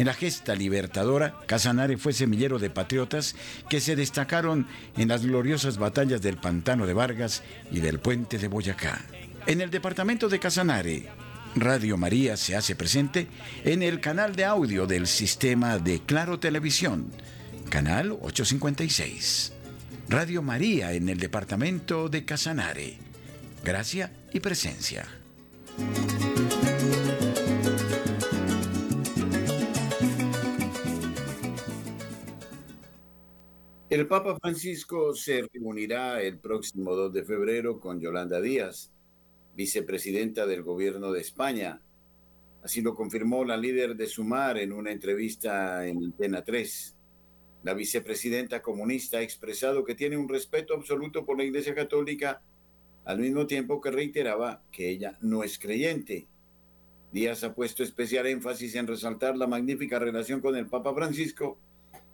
En 0.02 0.08
la 0.08 0.16
gesta 0.16 0.56
libertadora, 0.56 1.36
Casanare 1.46 1.96
fue 1.96 2.12
semillero 2.12 2.58
de 2.58 2.72
patriotas 2.72 3.36
que 3.70 3.80
se 3.80 3.96
destacaron 3.96 4.66
en 4.98 5.10
las 5.10 5.24
gloriosas 5.24 5.78
batallas 5.78 6.24
del 6.24 6.38
Pantano 6.38 6.88
de 6.88 6.94
Vargas 6.94 7.44
y 7.72 7.82
del 7.82 8.00
Puente 8.00 8.40
de 8.40 8.48
Boyacá. 8.48 9.00
En 9.46 9.62
el 9.62 9.70
departamento 9.70 10.28
de 10.28 10.40
Casanare, 10.40 11.08
Radio 11.56 11.98
María 11.98 12.36
se 12.36 12.56
hace 12.56 12.76
presente 12.76 13.28
en 13.64 13.84
el 13.84 14.00
canal 14.00 14.36
de 14.36 14.46
audio 14.46 14.88
del 14.88 15.06
sistema 15.06 15.78
de 15.78 16.00
Claro 16.00 16.40
Televisión, 16.40 17.12
canal 17.70 18.18
856. 18.22 19.54
Radio 20.10 20.42
María 20.42 20.94
en 20.94 21.10
el 21.10 21.20
departamento 21.20 22.10
de 22.10 22.26
Casanare. 22.26 22.98
Gracia 23.64 24.12
y 24.34 24.40
presencia. 24.40 25.06
El 33.92 34.08
Papa 34.08 34.38
Francisco 34.42 35.14
se 35.14 35.46
reunirá 35.52 36.22
el 36.22 36.40
próximo 36.40 36.96
2 36.96 37.12
de 37.12 37.26
febrero 37.26 37.78
con 37.78 38.00
Yolanda 38.00 38.40
Díaz, 38.40 38.90
vicepresidenta 39.54 40.48
del 40.48 40.64
gobierno 40.64 41.12
de 41.12 41.20
España. 41.20 41.82
Así 42.64 42.82
lo 42.82 42.96
confirmó 42.96 43.44
la 43.44 43.58
líder 43.58 43.98
de 43.98 44.08
Sumar 44.08 44.58
en 44.60 44.72
una 44.72 44.94
entrevista 44.94 45.86
en 45.86 46.06
Antena 46.06 46.42
3. 46.42 46.96
La 47.64 47.74
vicepresidenta 47.74 48.62
comunista 48.62 49.18
ha 49.18 49.24
expresado 49.24 49.84
que 49.84 49.94
tiene 49.94 50.16
un 50.16 50.30
respeto 50.30 50.74
absoluto 50.74 51.26
por 51.26 51.38
la 51.38 51.44
Iglesia 51.44 51.76
Católica, 51.76 52.42
al 53.04 53.20
mismo 53.20 53.46
tiempo 53.46 53.82
que 53.82 53.92
reiteraba 53.92 54.64
que 54.72 54.88
ella 54.90 55.18
no 55.20 55.44
es 55.44 55.60
creyente. 55.60 56.30
Díaz 57.12 57.44
ha 57.44 57.54
puesto 57.54 57.84
especial 57.84 58.26
énfasis 58.26 58.74
en 58.76 58.88
resaltar 58.88 59.36
la 59.36 59.48
magnífica 59.48 60.00
relación 60.00 60.40
con 60.40 60.56
el 60.56 60.68
Papa 60.68 60.94
Francisco 60.94 61.60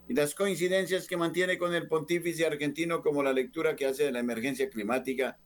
y 0.08 0.14
las 0.14 0.34
coincidencias 0.34 1.06
que 1.06 1.18
mantiene 1.18 1.58
con 1.58 1.74
el 1.74 1.86
pontífice 1.86 2.46
argentino 2.46 3.02
como 3.02 3.22
la 3.22 3.32
lectura 3.32 3.76
que 3.76 3.86
hace 3.86 4.04
de 4.04 4.12
la 4.12 4.20
emergencia 4.20 4.70
climática, 4.70 5.38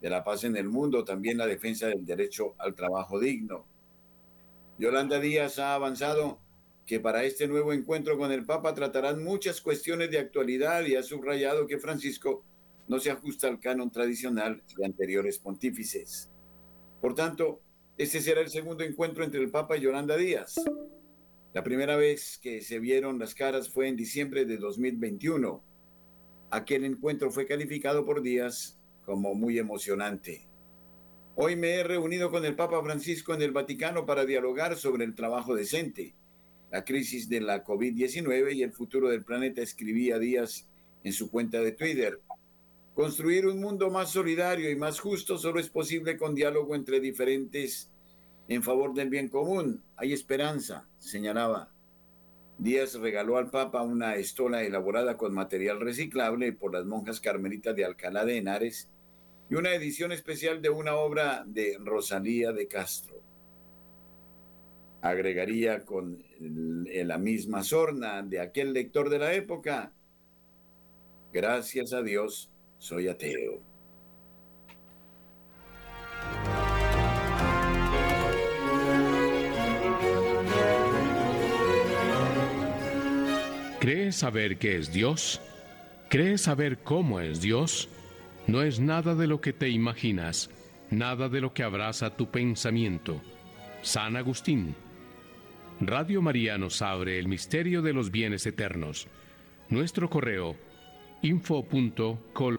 de 0.00 0.08
la 0.08 0.22
paz 0.22 0.44
en 0.44 0.56
el 0.56 0.68
mundo, 0.68 1.02
también 1.02 1.36
la 1.36 1.46
defensa 1.46 1.88
del 1.88 2.04
derecho 2.04 2.54
al 2.58 2.74
trabajo 2.74 3.18
digno. 3.18 3.66
Yolanda 4.78 5.18
Díaz 5.18 5.58
ha 5.58 5.74
avanzado 5.74 6.38
que 6.86 7.00
para 7.00 7.24
este 7.24 7.48
nuevo 7.48 7.72
encuentro 7.72 8.16
con 8.16 8.30
el 8.30 8.44
Papa 8.44 8.74
tratarán 8.74 9.24
muchas 9.24 9.60
cuestiones 9.60 10.10
de 10.10 10.18
actualidad 10.18 10.84
y 10.84 10.94
ha 10.94 11.02
subrayado 11.02 11.66
que 11.66 11.78
Francisco 11.78 12.44
no 12.86 13.00
se 13.00 13.10
ajusta 13.10 13.48
al 13.48 13.58
canon 13.58 13.90
tradicional 13.90 14.62
de 14.76 14.84
anteriores 14.84 15.38
pontífices. 15.38 16.30
Por 17.00 17.14
tanto, 17.14 17.62
este 17.96 18.20
será 18.20 18.42
el 18.42 18.50
segundo 18.50 18.84
encuentro 18.84 19.24
entre 19.24 19.40
el 19.40 19.50
Papa 19.50 19.76
y 19.76 19.80
Yolanda 19.80 20.16
Díaz. 20.16 20.54
La 21.54 21.62
primera 21.62 21.94
vez 21.94 22.40
que 22.42 22.60
se 22.62 22.80
vieron 22.80 23.20
las 23.20 23.32
caras 23.32 23.70
fue 23.70 23.86
en 23.86 23.94
diciembre 23.94 24.44
de 24.44 24.56
2021. 24.56 25.62
Aquel 26.50 26.84
encuentro 26.84 27.30
fue 27.30 27.46
calificado 27.46 28.04
por 28.04 28.22
Díaz 28.22 28.76
como 29.06 29.36
muy 29.36 29.60
emocionante. 29.60 30.48
Hoy 31.36 31.54
me 31.54 31.74
he 31.74 31.84
reunido 31.84 32.32
con 32.32 32.44
el 32.44 32.56
Papa 32.56 32.82
Francisco 32.82 33.34
en 33.34 33.42
el 33.42 33.52
Vaticano 33.52 34.04
para 34.04 34.24
dialogar 34.24 34.76
sobre 34.76 35.04
el 35.04 35.14
trabajo 35.14 35.54
decente, 35.54 36.16
la 36.72 36.84
crisis 36.84 37.28
de 37.28 37.40
la 37.40 37.64
COVID-19 37.64 38.52
y 38.52 38.64
el 38.64 38.72
futuro 38.72 39.08
del 39.08 39.24
planeta, 39.24 39.62
escribía 39.62 40.18
Díaz 40.18 40.66
en 41.04 41.12
su 41.12 41.30
cuenta 41.30 41.60
de 41.60 41.70
Twitter. 41.70 42.20
Construir 42.94 43.46
un 43.46 43.60
mundo 43.60 43.90
más 43.90 44.10
solidario 44.10 44.68
y 44.72 44.74
más 44.74 44.98
justo 44.98 45.38
solo 45.38 45.60
es 45.60 45.68
posible 45.68 46.16
con 46.16 46.34
diálogo 46.34 46.74
entre 46.74 46.98
diferentes 46.98 47.92
en 48.48 48.62
favor 48.62 48.94
del 48.94 49.10
bien 49.10 49.28
común. 49.28 49.82
Hay 49.96 50.12
esperanza, 50.12 50.88
señalaba. 50.98 51.70
Díaz 52.58 52.94
regaló 52.94 53.36
al 53.36 53.50
Papa 53.50 53.82
una 53.82 54.16
estola 54.16 54.62
elaborada 54.62 55.16
con 55.16 55.34
material 55.34 55.80
reciclable 55.80 56.52
por 56.52 56.72
las 56.72 56.84
monjas 56.84 57.20
carmelitas 57.20 57.74
de 57.74 57.84
Alcalá 57.84 58.24
de 58.24 58.38
Henares 58.38 58.88
y 59.50 59.56
una 59.56 59.74
edición 59.74 60.12
especial 60.12 60.62
de 60.62 60.70
una 60.70 60.94
obra 60.94 61.44
de 61.46 61.76
Rosalía 61.80 62.52
de 62.52 62.68
Castro. 62.68 63.20
Agregaría 65.02 65.84
con 65.84 66.24
la 66.38 67.18
misma 67.18 67.62
sorna 67.62 68.22
de 68.22 68.40
aquel 68.40 68.72
lector 68.72 69.10
de 69.10 69.18
la 69.18 69.34
época, 69.34 69.92
gracias 71.32 71.92
a 71.92 72.02
Dios 72.02 72.50
soy 72.78 73.08
ateo. 73.08 73.73
¿Crees 83.84 84.16
saber 84.16 84.56
qué 84.56 84.78
es 84.78 84.94
Dios? 84.94 85.42
¿Crees 86.08 86.40
saber 86.40 86.78
cómo 86.78 87.20
es 87.20 87.42
Dios? 87.42 87.90
No 88.46 88.62
es 88.62 88.80
nada 88.80 89.14
de 89.14 89.26
lo 89.26 89.42
que 89.42 89.52
te 89.52 89.68
imaginas, 89.68 90.48
nada 90.88 91.28
de 91.28 91.42
lo 91.42 91.52
que 91.52 91.64
abraza 91.64 92.16
tu 92.16 92.30
pensamiento. 92.30 93.20
San 93.82 94.16
Agustín. 94.16 94.74
Radio 95.82 96.22
María 96.22 96.56
nos 96.56 96.80
abre 96.80 97.18
el 97.18 97.28
misterio 97.28 97.82
de 97.82 97.92
los 97.92 98.10
bienes 98.10 98.46
eternos. 98.46 99.06
Nuestro 99.68 100.08
correo 100.08 100.56
info.col 101.20 102.58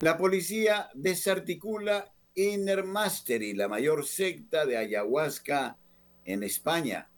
La 0.00 0.16
policía 0.16 0.88
desarticula 0.94 2.10
Inner 2.34 2.84
Mastery, 2.84 3.52
la 3.52 3.68
mayor 3.68 4.06
secta 4.06 4.64
de 4.64 4.78
ayahuasca 4.78 5.76
en 6.24 6.42
España. 6.42 7.10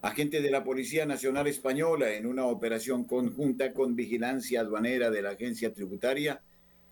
Agente 0.00 0.40
de 0.40 0.50
la 0.50 0.64
Policía 0.64 1.04
Nacional 1.04 1.48
Española, 1.48 2.14
en 2.14 2.24
una 2.24 2.46
operación 2.46 3.04
conjunta 3.04 3.74
con 3.74 3.94
vigilancia 3.94 4.62
aduanera 4.62 5.10
de 5.10 5.20
la 5.20 5.32
agencia 5.32 5.74
tributaria, 5.74 6.40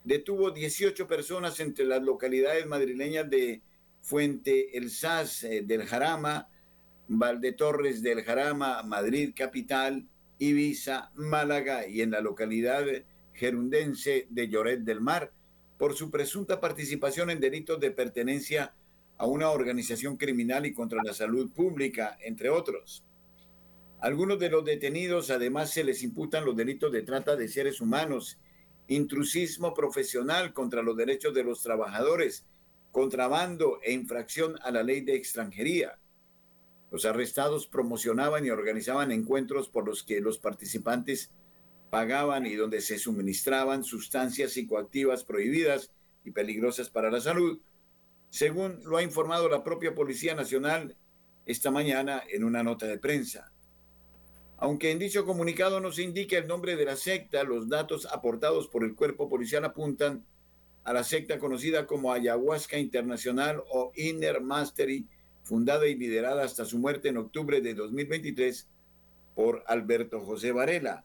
detuvo 0.04 0.50
18 0.50 1.08
personas 1.08 1.60
entre 1.60 1.86
las 1.86 2.02
localidades 2.02 2.66
madrileñas 2.66 3.30
de 3.30 3.62
Fuente 4.02 4.76
El 4.76 4.90
Sas 4.90 5.44
eh, 5.44 5.62
del 5.64 5.86
Jarama, 5.86 6.46
Valdetorres 7.08 8.02
del 8.02 8.22
Jarama, 8.22 8.82
Madrid 8.82 9.32
capital, 9.34 10.06
Ibiza, 10.38 11.10
Málaga 11.14 11.86
y 11.86 12.02
en 12.02 12.10
la 12.10 12.20
localidad 12.20 12.84
gerundense 13.39 14.26
de 14.30 14.49
Lloret 14.49 14.80
del 14.80 15.01
Mar 15.01 15.32
por 15.78 15.95
su 15.95 16.11
presunta 16.11 16.61
participación 16.61 17.30
en 17.30 17.39
delitos 17.39 17.78
de 17.78 17.93
pertenencia 17.93 18.74
a 19.16 19.26
una 19.26 19.51
organización 19.51 20.16
criminal 20.16 20.66
y 20.66 20.74
contra 20.74 21.03
la 21.05 21.14
salud 21.14 21.51
pública, 21.53 22.18
entre 22.20 22.51
otros. 22.51 23.05
Algunos 24.01 24.41
de 24.41 24.51
los 24.51 24.64
detenidos 24.64 25.30
además 25.30 25.70
se 25.70 25.84
les 25.84 26.03
imputan 26.03 26.45
los 26.45 26.57
delitos 26.57 26.91
de 26.91 27.03
trata 27.03 27.36
de 27.36 27.49
seres 27.49 27.80
humanos, 27.80 28.39
intrusismo 28.89 29.72
profesional 29.72 30.53
contra 30.53 30.82
los 30.82 30.97
derechos 30.97 31.32
de 31.32 31.45
los 31.45 31.62
trabajadores, 31.62 32.45
contrabando 32.91 33.78
e 33.84 33.93
infracción 33.93 34.57
a 34.62 34.72
la 34.72 34.82
ley 34.82 35.03
de 35.03 35.14
extranjería. 35.14 35.99
Los 36.91 37.05
arrestados 37.05 37.68
promocionaban 37.68 38.45
y 38.47 38.51
organizaban 38.51 39.12
encuentros 39.12 39.68
por 39.68 39.86
los 39.86 40.03
que 40.03 40.20
los 40.20 40.39
participantes 40.39 41.30
pagaban 41.91 42.47
y 42.47 42.55
donde 42.55 42.80
se 42.80 42.99
suministraban 42.99 43.84
sustancias 43.84 44.53
psicoactivas 44.53 45.24
prohibidas 45.24 45.91
y 46.24 46.30
peligrosas 46.30 46.91
para 46.91 47.11
la 47.11 47.20
salud, 47.20 47.61
según 48.30 48.80
lo 48.84 48.97
ha 48.97 49.03
informado 49.03 49.49
la 49.49 49.64
propia 49.64 49.95
Policía 49.95 50.34
Nacional 50.34 50.97
esta 51.47 51.70
mañana 51.70 52.22
en 52.28 52.45
una 52.45 52.62
nota 52.62 52.86
de 52.86 52.99
prensa. 52.99 53.53
Aunque 54.59 54.91
en 54.91 54.99
dicho 54.99 55.24
comunicado 55.24 55.80
no 55.80 55.93
se 55.93 56.03
indica 56.03 56.36
el 56.36 56.47
nombre 56.47 56.76
de 56.76 56.84
la 56.84 56.97
secta, 56.97 57.45
los 57.45 57.68
datos 57.68 58.07
aportados 58.07 58.68
por 58.68 58.84
el 58.84 58.95
cuerpo 58.95 59.28
policial 59.28 59.64
apuntan 59.64 60.26
a 60.84 60.93
la 60.93 61.05
secta 61.05 61.39
conocida 61.39 61.86
como 61.86 62.12
Ayahuasca 62.12 62.78
Internacional 62.78 63.62
o 63.70 63.93
Inner 63.95 64.41
Mastery, 64.41 65.07
fundada 65.43 65.86
y 65.86 65.95
liderada 65.95 66.45
hasta 66.45 66.64
su 66.64 66.78
muerte 66.78 67.09
en 67.09 67.18
octubre 67.18 67.61
de 67.61 67.74
2023 67.74 68.66
por 69.34 69.62
Alberto 69.66 70.20
José 70.20 70.53
Varela, 70.53 71.05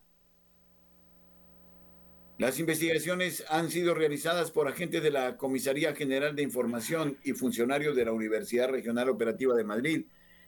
las 2.39 2.59
investigaciones 2.59 3.43
han 3.47 3.69
sido 3.69 3.93
realizadas 3.93 4.49
por 4.49 4.67
agentes 4.67 5.03
de 5.03 5.11
la 5.11 5.37
Comisaría 5.37 5.93
General 5.93 6.35
de 6.35 6.41
Información 6.41 7.17
y 7.23 7.33
funcionarios 7.33 7.95
de 7.95 8.05
la 8.05 8.11
Universidad 8.11 8.69
Regional 8.69 9.09
Operativa 9.09 9.55
de 9.55 9.63
Madrid, 9.63 10.05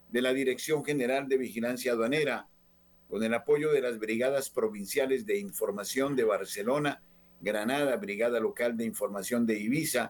de 0.10 0.22
la 0.24 0.34
Dirección 0.34 0.84
General 0.84 1.28
de 1.28 1.38
Vigilancia 1.38 1.92
Aduanera, 1.92 2.48
con 3.08 3.24
el 3.24 3.36
apoyo 3.36 3.72
de 3.72 3.82
las 3.82 4.00
Brigadas 4.00 4.50
Provinciales 4.50 5.28
de 5.28 5.38
Información 5.38 6.16
de 6.16 6.24
Barcelona, 6.24 7.04
Granada, 7.40 7.96
Brigada 7.98 8.40
Local 8.40 8.76
de 8.78 8.86
Información 8.86 9.46
de 9.46 9.60
Ibiza, 9.60 10.10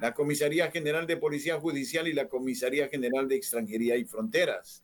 la 0.00 0.14
Comisaría 0.14 0.70
General 0.70 1.06
de 1.06 1.18
Policía 1.18 1.60
Judicial 1.60 2.08
y 2.08 2.14
la 2.14 2.28
Comisaría 2.28 2.88
General 2.88 3.28
de 3.28 3.36
Extranjería 3.36 3.96
y 3.96 4.06
Fronteras. 4.06 4.82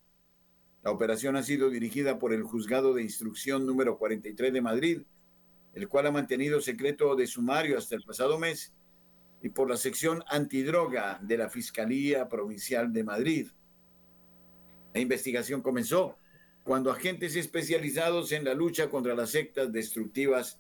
La 0.82 0.91
operación 0.91 1.37
ha 1.37 1.43
sido 1.43 1.70
dirigida 1.70 2.18
por 2.18 2.34
el 2.34 2.43
Juzgado 2.43 2.93
de 2.93 3.03
Instrucción 3.03 3.64
número 3.64 3.97
43 3.97 4.53
de 4.53 4.61
Madrid, 4.61 5.03
el 5.77 5.89
cual 5.89 6.07
ha 6.07 6.11
mantenido 6.11 6.61
secreto 6.61 7.14
de 7.14 7.27
sumario 7.27 7.77
hasta 7.77 7.95
el 7.95 8.03
pasado 8.03 8.39
mes, 8.39 8.72
y 9.43 9.51
por 9.51 9.68
la 9.68 9.77
sección 9.77 10.24
antidroga 10.27 11.20
de 11.22 11.37
la 11.37 11.51
Fiscalía 11.51 12.29
Provincial 12.29 12.93
de 12.93 13.05
Madrid. 13.05 13.49
La 14.95 15.01
investigación 15.01 15.61
comenzó 15.61 16.18
cuando 16.64 16.91
agentes 16.91 17.37
especializados 17.37 18.33
en 18.33 18.45
la 18.45 18.55
lucha 18.55 18.89
contra 18.89 19.14
las 19.14 19.31
sectas 19.31 19.70
destructivas 19.70 20.59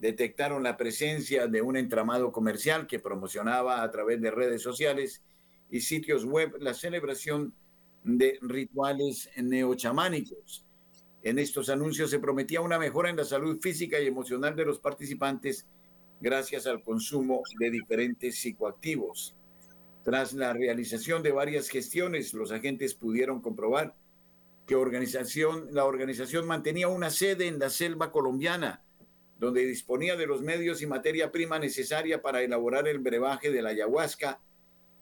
detectaron 0.00 0.64
la 0.64 0.76
presencia 0.76 1.46
de 1.46 1.62
un 1.62 1.76
entramado 1.76 2.32
comercial 2.32 2.86
que 2.88 2.98
promocionaba 2.98 3.82
a 3.82 3.90
través 3.90 4.20
de 4.20 4.32
redes 4.32 4.60
sociales 4.60 5.22
y 5.70 5.80
sitios 5.80 6.24
web 6.24 6.56
la 6.60 6.74
celebración 6.74 7.54
de 8.02 8.38
rituales 8.42 9.30
neochamánicos. 9.36 10.67
En 11.22 11.38
estos 11.38 11.68
anuncios 11.68 12.10
se 12.10 12.20
prometía 12.20 12.60
una 12.60 12.78
mejora 12.78 13.10
en 13.10 13.16
la 13.16 13.24
salud 13.24 13.60
física 13.60 14.00
y 14.00 14.06
emocional 14.06 14.54
de 14.54 14.64
los 14.64 14.78
participantes 14.78 15.66
gracias 16.20 16.66
al 16.66 16.82
consumo 16.82 17.42
de 17.58 17.70
diferentes 17.70 18.38
psicoactivos. 18.38 19.34
Tras 20.04 20.32
la 20.32 20.52
realización 20.52 21.22
de 21.22 21.32
varias 21.32 21.68
gestiones, 21.68 22.32
los 22.34 22.52
agentes 22.52 22.94
pudieron 22.94 23.40
comprobar 23.40 23.94
que 24.66 24.74
la 24.74 25.84
organización 25.84 26.46
mantenía 26.46 26.88
una 26.88 27.10
sede 27.10 27.46
en 27.46 27.58
la 27.58 27.70
selva 27.70 28.12
colombiana, 28.12 28.82
donde 29.38 29.64
disponía 29.64 30.16
de 30.16 30.26
los 30.26 30.42
medios 30.42 30.82
y 30.82 30.86
materia 30.86 31.32
prima 31.32 31.58
necesaria 31.58 32.22
para 32.22 32.42
elaborar 32.42 32.86
el 32.86 32.98
brebaje 32.98 33.50
de 33.50 33.62
la 33.62 33.70
ayahuasca, 33.70 34.40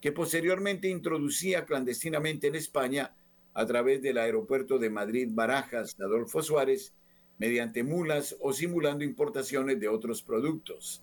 que 0.01 0.13
posteriormente 0.13 0.89
introducía 0.89 1.65
clandestinamente 1.65 2.47
en 2.47 2.55
España 2.55 3.17
a 3.57 3.65
través 3.65 4.03
del 4.03 4.19
aeropuerto 4.19 4.79
de 4.79 4.91
Madrid 4.91 5.31
Barajas 5.33 5.97
Adolfo 5.99 6.43
Suárez, 6.43 6.93
mediante 7.39 7.83
mulas 7.83 8.37
o 8.41 8.53
simulando 8.53 9.03
importaciones 9.03 9.81
de 9.81 9.89
otros 9.89 10.23
productos. 10.23 11.03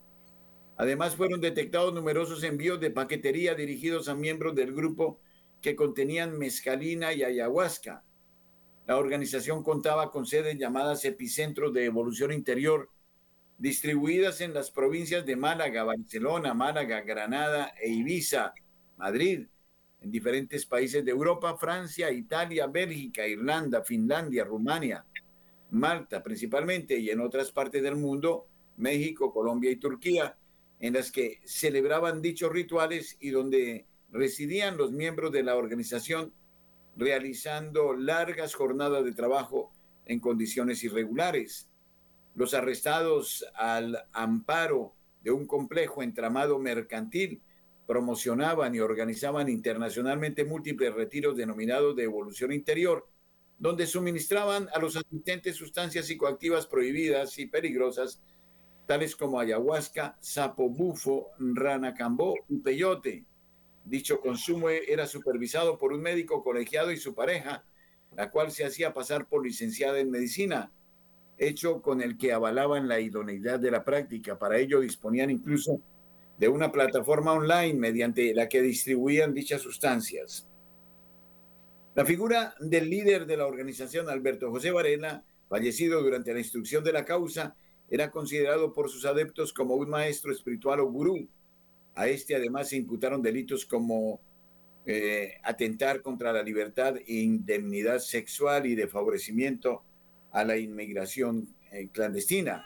Además, 0.77 1.15
fueron 1.15 1.41
detectados 1.41 1.91
numerosos 1.95 2.43
envíos 2.43 2.79
de 2.79 2.91
paquetería 2.91 3.55
dirigidos 3.55 4.07
a 4.07 4.13
miembros 4.13 4.53
del 4.53 4.71
grupo 4.71 5.19
que 5.61 5.75
contenían 5.75 6.37
mezcalina 6.37 7.11
y 7.11 7.23
ayahuasca. 7.23 8.03
La 8.85 8.97
organización 8.97 9.63
contaba 9.63 10.11
con 10.11 10.27
sedes 10.27 10.55
llamadas 10.59 11.05
epicentros 11.05 11.73
de 11.73 11.85
evolución 11.85 12.31
interior, 12.31 12.91
distribuidas 13.57 14.41
en 14.41 14.53
las 14.53 14.69
provincias 14.69 15.25
de 15.25 15.35
Málaga, 15.35 15.85
Barcelona, 15.85 16.53
Málaga, 16.53 17.01
Granada 17.01 17.73
e 17.81 17.89
Ibiza, 17.89 18.53
Madrid, 18.97 19.47
en 20.03 20.11
diferentes 20.11 20.65
países 20.65 21.03
de 21.05 21.11
Europa, 21.11 21.57
Francia, 21.57 22.11
Italia, 22.11 22.67
Bélgica, 22.67 23.25
Irlanda, 23.25 23.83
Finlandia, 23.83 24.43
Rumania, 24.43 25.05
Malta 25.71 26.21
principalmente 26.21 26.99
y 26.99 27.09
en 27.09 27.21
otras 27.21 27.51
partes 27.51 27.81
del 27.81 27.95
mundo, 27.95 28.45
México, 28.77 29.33
Colombia 29.33 29.71
y 29.71 29.77
Turquía, 29.77 30.37
en 30.79 30.93
las 30.93 31.09
que 31.09 31.39
celebraban 31.45 32.21
dichos 32.21 32.51
rituales 32.51 33.15
y 33.21 33.29
donde 33.29 33.87
residían 34.11 34.75
los 34.75 34.91
miembros 34.91 35.31
de 35.31 35.43
la 35.43 35.55
organización 35.55 36.33
realizando 36.97 37.93
largas 37.93 38.53
jornadas 38.53 39.05
de 39.05 39.13
trabajo 39.13 39.71
en 40.05 40.19
condiciones 40.19 40.83
irregulares. 40.83 41.69
Los 42.35 42.53
arrestados 42.53 43.45
al 43.55 43.97
amparo 44.11 44.93
de 45.23 45.31
un 45.31 45.47
complejo 45.47 46.03
entramado 46.03 46.59
mercantil 46.59 47.41
promocionaban 47.85 48.73
y 48.75 48.79
organizaban 48.79 49.49
internacionalmente 49.49 50.45
múltiples 50.45 50.93
retiros 50.93 51.35
denominados 51.35 51.95
de 51.95 52.03
evolución 52.03 52.51
interior, 52.53 53.07
donde 53.59 53.87
suministraban 53.87 54.67
a 54.73 54.79
los 54.79 54.95
asistentes 54.95 55.55
sustancias 55.55 56.07
psicoactivas 56.07 56.67
prohibidas 56.67 57.37
y 57.39 57.45
peligrosas 57.45 58.21
tales 58.85 59.15
como 59.15 59.39
ayahuasca, 59.39 60.17
sapo 60.19 60.69
bufo, 60.69 61.29
rana 61.39 61.93
cambó 61.93 62.35
y 62.49 62.57
peyote. 62.57 63.25
Dicho 63.85 64.19
consumo 64.19 64.69
era 64.69 65.07
supervisado 65.07 65.77
por 65.77 65.93
un 65.93 66.01
médico 66.01 66.43
colegiado 66.43 66.91
y 66.91 66.97
su 66.97 67.13
pareja, 67.13 67.65
la 68.15 68.31
cual 68.31 68.51
se 68.51 68.65
hacía 68.65 68.93
pasar 68.93 69.27
por 69.27 69.45
licenciada 69.45 69.99
en 69.99 70.11
medicina, 70.11 70.71
hecho 71.37 71.81
con 71.81 72.01
el 72.01 72.17
que 72.17 72.31
avalaban 72.31 72.87
la 72.87 72.99
idoneidad 72.99 73.59
de 73.59 73.71
la 73.71 73.83
práctica. 73.83 74.37
Para 74.37 74.57
ello 74.57 74.79
disponían 74.79 75.31
incluso 75.31 75.81
de 76.37 76.47
una 76.47 76.71
plataforma 76.71 77.33
online 77.33 77.75
mediante 77.75 78.33
la 78.33 78.49
que 78.49 78.61
distribuían 78.61 79.33
dichas 79.33 79.61
sustancias. 79.61 80.47
La 81.95 82.05
figura 82.05 82.55
del 82.59 82.89
líder 82.89 83.25
de 83.25 83.37
la 83.37 83.45
organización, 83.45 84.09
Alberto 84.09 84.49
José 84.49 84.71
Varela, 84.71 85.23
fallecido 85.47 86.01
durante 86.01 86.33
la 86.33 86.39
instrucción 86.39 86.83
de 86.83 86.91
la 86.91 87.05
causa, 87.05 87.55
era 87.89 88.09
considerado 88.09 88.73
por 88.73 88.89
sus 88.89 89.05
adeptos 89.05 89.53
como 89.53 89.75
un 89.75 89.89
maestro 89.89 90.31
espiritual 90.31 90.79
o 90.79 90.87
gurú. 90.87 91.27
A 91.93 92.07
este 92.07 92.35
además 92.35 92.69
se 92.69 92.77
imputaron 92.77 93.21
delitos 93.21 93.65
como 93.65 94.19
eh, 94.85 95.35
atentar 95.43 96.01
contra 96.01 96.33
la 96.33 96.41
libertad 96.41 96.95
indemnidad 97.05 97.99
sexual 97.99 98.65
y 98.65 98.75
de 98.75 98.87
favorecimiento 98.87 99.83
a 100.31 100.43
la 100.43 100.57
inmigración 100.57 101.55
eh, 101.71 101.89
clandestina. 101.91 102.65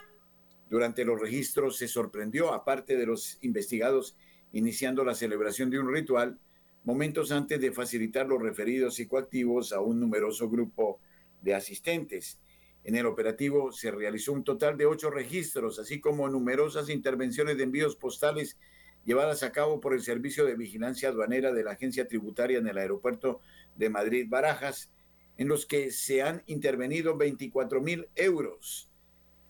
Durante 0.69 1.05
los 1.05 1.19
registros 1.19 1.77
se 1.77 1.87
sorprendió, 1.87 2.53
aparte 2.53 2.97
de 2.97 3.05
los 3.05 3.37
investigados 3.41 4.17
iniciando 4.51 5.03
la 5.03 5.15
celebración 5.15 5.69
de 5.69 5.79
un 5.79 5.93
ritual, 5.93 6.39
momentos 6.83 7.31
antes 7.31 7.59
de 7.59 7.71
facilitar 7.71 8.27
los 8.27 8.41
referidos 8.41 8.95
psicoactivos 8.95 9.71
a 9.73 9.79
un 9.79 9.99
numeroso 9.99 10.49
grupo 10.49 10.99
de 11.41 11.53
asistentes. 11.53 12.39
En 12.83 12.95
el 12.95 13.05
operativo 13.05 13.71
se 13.71 13.91
realizó 13.91 14.33
un 14.33 14.43
total 14.43 14.77
de 14.77 14.85
ocho 14.85 15.09
registros, 15.09 15.79
así 15.79 15.99
como 15.99 16.29
numerosas 16.29 16.89
intervenciones 16.89 17.57
de 17.57 17.63
envíos 17.63 17.95
postales 17.95 18.57
llevadas 19.05 19.43
a 19.43 19.51
cabo 19.51 19.79
por 19.79 19.93
el 19.93 20.01
Servicio 20.01 20.45
de 20.45 20.55
Vigilancia 20.55 21.09
Aduanera 21.09 21.53
de 21.53 21.63
la 21.63 21.71
Agencia 21.71 22.07
Tributaria 22.07 22.57
en 22.57 22.67
el 22.67 22.77
aeropuerto 22.77 23.41
de 23.75 23.89
Madrid 23.89 24.25
Barajas, 24.29 24.91
en 25.37 25.47
los 25.47 25.65
que 25.65 25.91
se 25.91 26.21
han 26.21 26.43
intervenido 26.45 27.15
24 27.15 27.81
mil 27.81 28.07
euros 28.15 28.86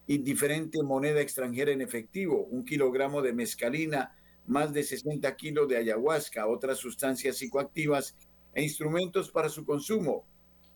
diferente 0.08 0.82
moneda 0.84 1.20
extranjera 1.20 1.72
en 1.72 1.82
efectivo, 1.82 2.46
un 2.46 2.64
kilogramo 2.64 3.22
de 3.22 3.34
mezcalina, 3.34 4.16
más 4.46 4.72
de 4.72 4.84
60 4.84 5.36
kilos 5.36 5.68
de 5.68 5.78
ayahuasca, 5.78 6.48
otras 6.48 6.78
sustancias 6.78 7.38
psicoactivas 7.38 8.16
e 8.54 8.64
instrumentos 8.64 9.30
para 9.30 9.50
su 9.50 9.66
consumo, 9.66 10.26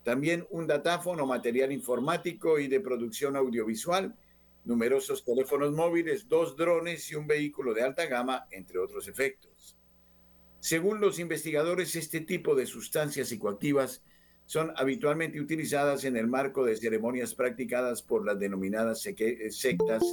también 0.03 0.45
un 0.49 0.67
datáfono, 0.67 1.25
material 1.25 1.71
informático 1.71 2.59
y 2.59 2.67
de 2.67 2.82
producción 2.82 3.36
audiovisual, 3.38 4.15
numerosos 4.65 5.23
teléfonos 5.23 5.71
móviles, 5.71 6.27
dos 6.27 6.57
drones 6.57 7.09
y 7.11 7.15
un 7.15 7.27
vehículo 7.27 7.73
de 7.73 7.84
alta 7.84 8.05
gama, 8.07 8.47
entre 8.51 8.79
otros 8.79 9.07
efectos. 9.07 9.77
Según 10.59 10.99
los 10.99 11.19
investigadores, 11.19 11.95
este 11.95 12.21
tipo 12.21 12.53
de 12.55 12.65
sustancias 12.65 13.29
psicoactivas 13.29 14.03
son 14.51 14.73
habitualmente 14.75 15.39
utilizadas 15.39 16.03
en 16.03 16.17
el 16.17 16.27
marco 16.27 16.65
de 16.65 16.75
ceremonias 16.75 17.33
practicadas 17.33 18.01
por 18.01 18.25
las 18.25 18.37
denominadas 18.37 19.01
sectas 19.01 20.03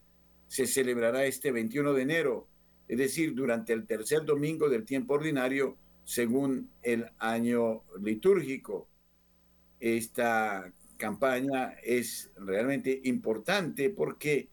se 0.48 0.66
celebrará 0.66 1.24
este 1.26 1.52
21 1.52 1.92
de 1.92 2.02
enero, 2.02 2.48
es 2.88 2.98
decir, 2.98 3.34
durante 3.34 3.72
el 3.72 3.86
tercer 3.86 4.24
domingo 4.24 4.68
del 4.68 4.84
tiempo 4.84 5.14
ordinario, 5.14 5.76
según 6.02 6.72
el 6.82 7.06
año 7.18 7.84
litúrgico. 8.02 8.88
Esta 9.78 10.72
campaña 10.96 11.76
es 11.84 12.32
realmente 12.36 13.00
importante 13.04 13.90
porque 13.90 14.48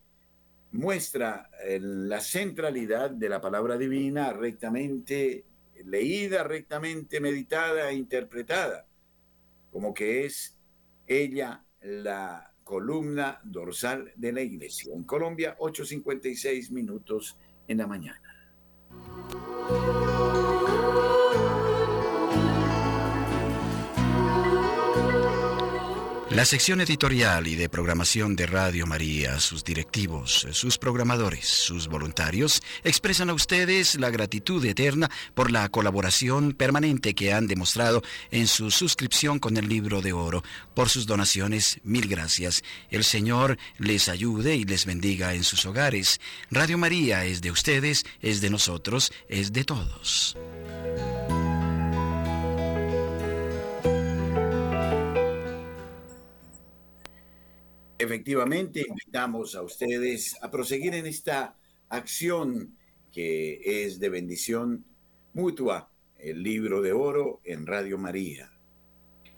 muestra 0.72 1.50
eh, 1.64 1.80
la 1.82 2.22
centralidad 2.22 3.10
de 3.10 3.30
la 3.30 3.42
palabra 3.42 3.78
divina 3.78 4.34
rectamente 4.34 5.46
leída, 5.84 6.44
rectamente 6.44 7.20
meditada 7.20 7.90
e 7.90 7.96
interpretada, 7.96 8.86
como 9.72 9.94
que 9.94 10.26
es 10.26 10.58
ella 11.08 11.64
la 11.88 12.52
columna 12.64 13.40
dorsal 13.44 14.12
de 14.16 14.34
la 14.34 14.42
iglesia. 14.42 14.94
En 14.94 15.04
Colombia, 15.04 15.56
8.56 15.58 16.72
minutos 16.72 17.38
en 17.68 17.78
la 17.78 17.88
mañana. 17.88 18.22
La 26.38 26.46
sección 26.46 26.82
editorial 26.82 27.48
y 27.48 27.56
de 27.56 27.68
programación 27.68 28.36
de 28.36 28.46
Radio 28.46 28.86
María, 28.86 29.40
sus 29.40 29.64
directivos, 29.64 30.46
sus 30.52 30.78
programadores, 30.78 31.48
sus 31.48 31.88
voluntarios, 31.88 32.62
expresan 32.84 33.32
a 33.32 33.34
ustedes 33.34 33.96
la 33.96 34.12
gratitud 34.12 34.64
eterna 34.64 35.10
por 35.34 35.50
la 35.50 35.68
colaboración 35.70 36.54
permanente 36.54 37.16
que 37.16 37.34
han 37.34 37.48
demostrado 37.48 38.04
en 38.30 38.46
su 38.46 38.70
suscripción 38.70 39.40
con 39.40 39.58
el 39.58 39.68
libro 39.68 40.04
de 40.04 40.14
oro. 40.14 40.44
Por 40.76 40.90
sus 40.90 41.08
donaciones, 41.08 41.80
mil 41.84 42.08
gracias. 42.08 42.62
El 42.92 43.04
Señor 43.04 43.58
les 43.80 44.08
ayude 44.08 44.58
y 44.58 44.64
les 44.64 44.86
bendiga 44.86 45.34
en 45.34 45.44
sus 45.44 45.66
hogares. 45.66 46.22
Radio 46.52 46.78
María 46.78 47.26
es 47.26 47.42
de 47.42 47.50
ustedes, 47.50 48.06
es 48.22 48.42
de 48.42 48.52
nosotros, 48.52 49.12
es 49.28 49.54
de 49.54 49.64
todos. 49.64 50.38
Efectivamente, 58.00 58.86
invitamos 58.88 59.56
a 59.56 59.64
ustedes 59.64 60.36
a 60.44 60.52
proseguir 60.52 60.94
en 60.94 61.08
esta 61.08 61.58
acción 61.90 62.78
que 63.12 63.60
es 63.64 64.00
de 64.00 64.10
bendición 64.10 64.86
mutua, 65.34 65.90
el 66.18 66.44
libro 66.44 66.84
de 66.84 66.94
oro 66.94 67.42
en 67.44 67.66
Radio 67.66 67.98
María. 67.98 68.52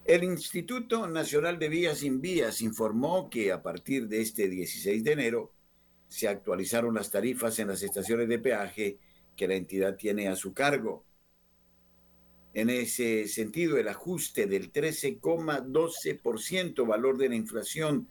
El 0.04 0.26
Instituto 0.26 1.08
Nacional 1.08 1.58
de 1.58 1.70
Vías 1.70 2.00
sin 2.00 2.20
Vías 2.20 2.62
informó 2.62 3.30
que 3.30 3.54
a 3.54 3.62
partir 3.62 4.10
de 4.10 4.20
este 4.22 4.50
16 4.50 5.06
de 5.06 5.12
enero 5.14 5.54
se 6.10 6.28
actualizaron 6.28 6.96
las 6.96 7.12
tarifas 7.12 7.60
en 7.60 7.70
las 7.70 7.82
estaciones 7.82 8.28
de 8.28 8.40
peaje 8.40 8.98
que 9.38 9.48
la 9.48 9.56
entidad 9.56 9.96
tiene 9.96 10.28
a 10.28 10.36
su 10.36 10.54
cargo. 10.54 11.06
En 12.54 12.70
ese 12.70 13.30
sentido, 13.30 13.78
el 13.78 13.88
ajuste 13.88 14.48
del 14.48 14.74
13,12% 14.74 16.86
valor 16.86 17.18
de 17.18 17.30
la 17.30 17.36
inflación 17.36 18.10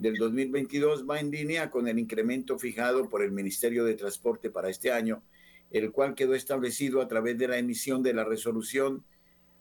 del 0.00 0.16
2022 0.16 1.08
va 1.08 1.20
en 1.20 1.30
línea 1.30 1.70
con 1.70 1.86
el 1.86 1.96
incremento 1.98 2.58
fijado 2.58 3.10
por 3.10 3.22
el 3.22 3.32
Ministerio 3.32 3.84
de 3.84 3.94
Transporte 3.94 4.48
para 4.48 4.70
este 4.70 4.90
año, 4.90 5.22
el 5.70 5.92
cual 5.92 6.14
quedó 6.14 6.34
establecido 6.34 7.02
a 7.02 7.08
través 7.08 7.36
de 7.36 7.48
la 7.48 7.58
emisión 7.58 8.02
de 8.02 8.14
la 8.14 8.24
resolución 8.24 9.04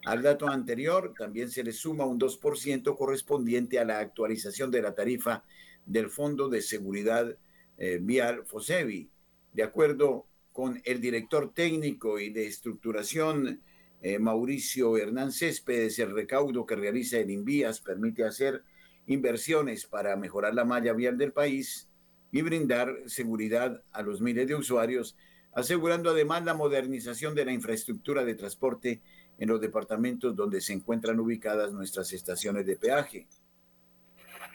Al 0.05 0.23
dato 0.23 0.47
anterior 0.47 1.13
también 1.15 1.51
se 1.51 1.63
le 1.63 1.71
suma 1.71 2.05
un 2.05 2.19
2% 2.19 2.97
correspondiente 2.97 3.77
a 3.77 3.85
la 3.85 3.99
actualización 3.99 4.71
de 4.71 4.81
la 4.81 4.95
tarifa 4.95 5.43
del 5.85 6.09
Fondo 6.09 6.49
de 6.49 6.63
Seguridad 6.63 7.37
eh, 7.77 7.99
Vial 8.01 8.43
FOSEVI. 8.43 9.07
De 9.53 9.61
acuerdo 9.61 10.25
con 10.51 10.81
el 10.83 10.99
director 10.99 11.53
técnico 11.53 12.19
y 12.19 12.31
de 12.31 12.47
estructuración 12.47 13.61
eh, 14.01 14.17
Mauricio 14.17 14.97
Hernán 14.97 15.31
Céspedes, 15.31 15.99
el 15.99 16.13
recaudo 16.13 16.65
que 16.65 16.75
realiza 16.75 17.17
el 17.17 17.29
Invías 17.31 17.81
permite 17.81 18.23
hacer 18.23 18.63
inversiones 19.07 19.85
para 19.85 20.15
mejorar 20.15 20.53
la 20.53 20.63
malla 20.63 20.93
vial 20.93 21.17
del 21.17 21.33
país 21.33 21.89
y 22.31 22.41
brindar 22.41 22.95
seguridad 23.07 23.83
a 23.91 24.01
los 24.01 24.21
miles 24.21 24.47
de 24.47 24.55
usuarios, 24.55 25.17
asegurando 25.51 26.11
además 26.11 26.45
la 26.45 26.53
modernización 26.53 27.35
de 27.35 27.43
la 27.43 27.51
infraestructura 27.51 28.23
de 28.23 28.35
transporte 28.35 29.01
en 29.37 29.49
los 29.49 29.59
departamentos 29.59 30.35
donde 30.35 30.61
se 30.61 30.73
encuentran 30.73 31.19
ubicadas 31.19 31.73
nuestras 31.73 32.13
estaciones 32.13 32.65
de 32.65 32.77
peaje. 32.77 33.27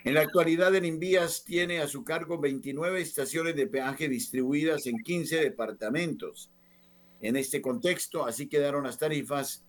En 0.04 0.14
la 0.14 0.20
actualidad, 0.20 0.74
el 0.74 0.84
Invías 0.84 1.44
tiene 1.44 1.80
a 1.80 1.88
su 1.88 2.04
cargo 2.04 2.38
29 2.38 3.00
estaciones 3.00 3.56
de 3.56 3.66
peaje 3.66 4.08
distribuidas 4.08 4.86
en 4.86 4.98
15 4.98 5.36
departamentos 5.36 6.50
en 7.24 7.36
este 7.36 7.62
contexto. 7.62 8.26
Así 8.26 8.48
quedaron 8.48 8.84
las 8.84 8.98
tarifas 8.98 9.64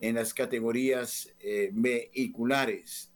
en 0.00 0.16
las 0.16 0.34
categorías 0.34 1.32
eh, 1.40 1.70
vehiculares. 1.72 3.10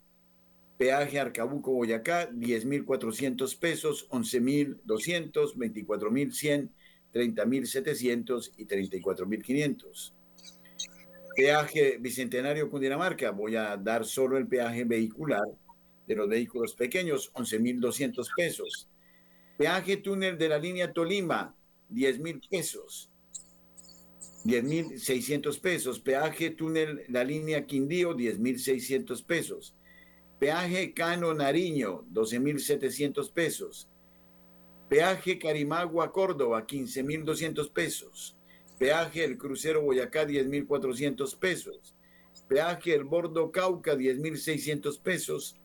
Peaje 0.78 1.20
Arcabuco 1.20 1.72
Boyacá, 1.72 2.30
10.400 2.30 3.58
pesos, 3.58 4.08
11.200, 4.08 5.54
24.100, 5.54 6.70
30.700 7.12 8.52
y 8.56 8.66
34.500. 8.66 10.12
Peaje 11.36 11.98
Bicentenario 12.00 12.70
Cundinamarca, 12.70 13.30
voy 13.32 13.56
a 13.56 13.76
dar 13.76 14.04
solo 14.04 14.38
el 14.38 14.48
peaje 14.48 14.84
vehicular 14.84 15.44
de 16.06 16.14
los 16.16 16.28
vehículos 16.28 16.74
pequeños, 16.74 17.32
11.200 17.34 18.28
pesos. 18.34 18.88
Peaje 19.58 19.98
túnel 19.98 20.38
de 20.38 20.48
la 20.48 20.58
línea 20.58 20.92
Tolima, 20.92 21.54
10.000 21.92 22.48
pesos. 22.48 23.10
10.600 24.44 25.58
pesos. 25.60 26.00
Peaje 26.00 26.50
túnel 26.50 27.04
la 27.08 27.24
línea 27.24 27.66
Quindío, 27.66 28.14
10.600 28.14 29.24
pesos. 29.24 29.74
Peaje 30.38 30.92
Cano 30.92 31.32
Nariño, 31.32 32.04
12.700 32.12 33.32
pesos. 33.32 33.88
Peaje 34.88 35.38
Carimagua 35.38 36.12
Córdoba, 36.12 36.66
15.200 36.66 37.70
pesos. 37.72 38.36
Peaje 38.78 39.24
El 39.24 39.38
Crucero 39.38 39.82
Boyacá, 39.82 40.26
10.400 40.26 41.38
pesos. 41.38 41.94
Peaje 42.48 42.94
El 42.94 43.04
Bordo 43.04 43.50
Cauca, 43.50 43.94
10.600 43.94 45.00
pesos. 45.00 45.56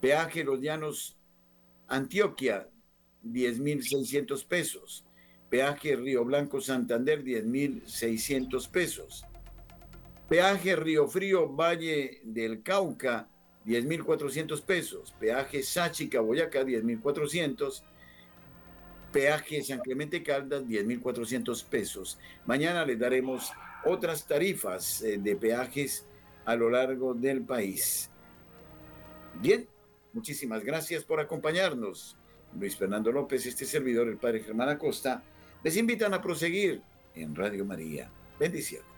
Peaje 0.00 0.44
Los 0.44 0.60
Llanos 0.60 1.16
Antioquia, 1.88 2.68
10.600 3.24 4.44
pesos 4.46 5.04
Peaje 5.52 5.96
Río 5.96 6.24
Blanco 6.24 6.62
Santander, 6.62 7.22
10.600 7.22 8.70
pesos. 8.70 9.26
Peaje 10.26 10.74
Río 10.76 11.06
Frío 11.08 11.46
Valle 11.46 12.22
del 12.24 12.62
Cauca, 12.62 13.28
10.400 13.66 14.62
pesos. 14.62 15.14
Peaje 15.20 15.62
Sáchica 15.62 16.22
Boyacá, 16.22 16.62
10.400. 16.62 17.82
Peaje 19.12 19.62
San 19.62 19.80
Clemente 19.80 20.22
Caldas, 20.22 20.64
10.400 20.64 21.64
pesos. 21.66 22.18
Mañana 22.46 22.86
les 22.86 22.98
daremos 22.98 23.52
otras 23.84 24.26
tarifas 24.26 25.02
eh, 25.02 25.18
de 25.18 25.36
peajes 25.36 26.06
a 26.46 26.56
lo 26.56 26.70
largo 26.70 27.12
del 27.12 27.42
país. 27.42 28.10
Bien, 29.38 29.68
muchísimas 30.14 30.64
gracias 30.64 31.04
por 31.04 31.20
acompañarnos. 31.20 32.16
Luis 32.58 32.74
Fernando 32.74 33.12
López, 33.12 33.44
este 33.44 33.66
servidor, 33.66 34.08
el 34.08 34.16
padre 34.16 34.40
Germán 34.40 34.70
Acosta 34.70 35.22
les 35.62 35.76
invitan 35.76 36.14
a 36.14 36.22
proseguir 36.22 36.82
en 37.14 37.34
Radio 37.34 37.64
María. 37.64 38.10
Bendiciones. 38.38 38.91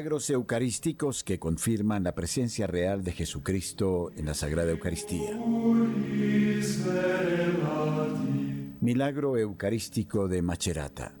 Milagros 0.00 0.30
eucarísticos 0.30 1.22
que 1.22 1.38
confirman 1.38 2.04
la 2.04 2.14
presencia 2.14 2.66
real 2.66 3.04
de 3.04 3.12
Jesucristo 3.12 4.10
en 4.16 4.24
la 4.24 4.32
Sagrada 4.32 4.70
Eucaristía. 4.70 5.38
Milagro 8.80 9.36
Eucarístico 9.36 10.26
de 10.26 10.40
Macerata. 10.40 11.12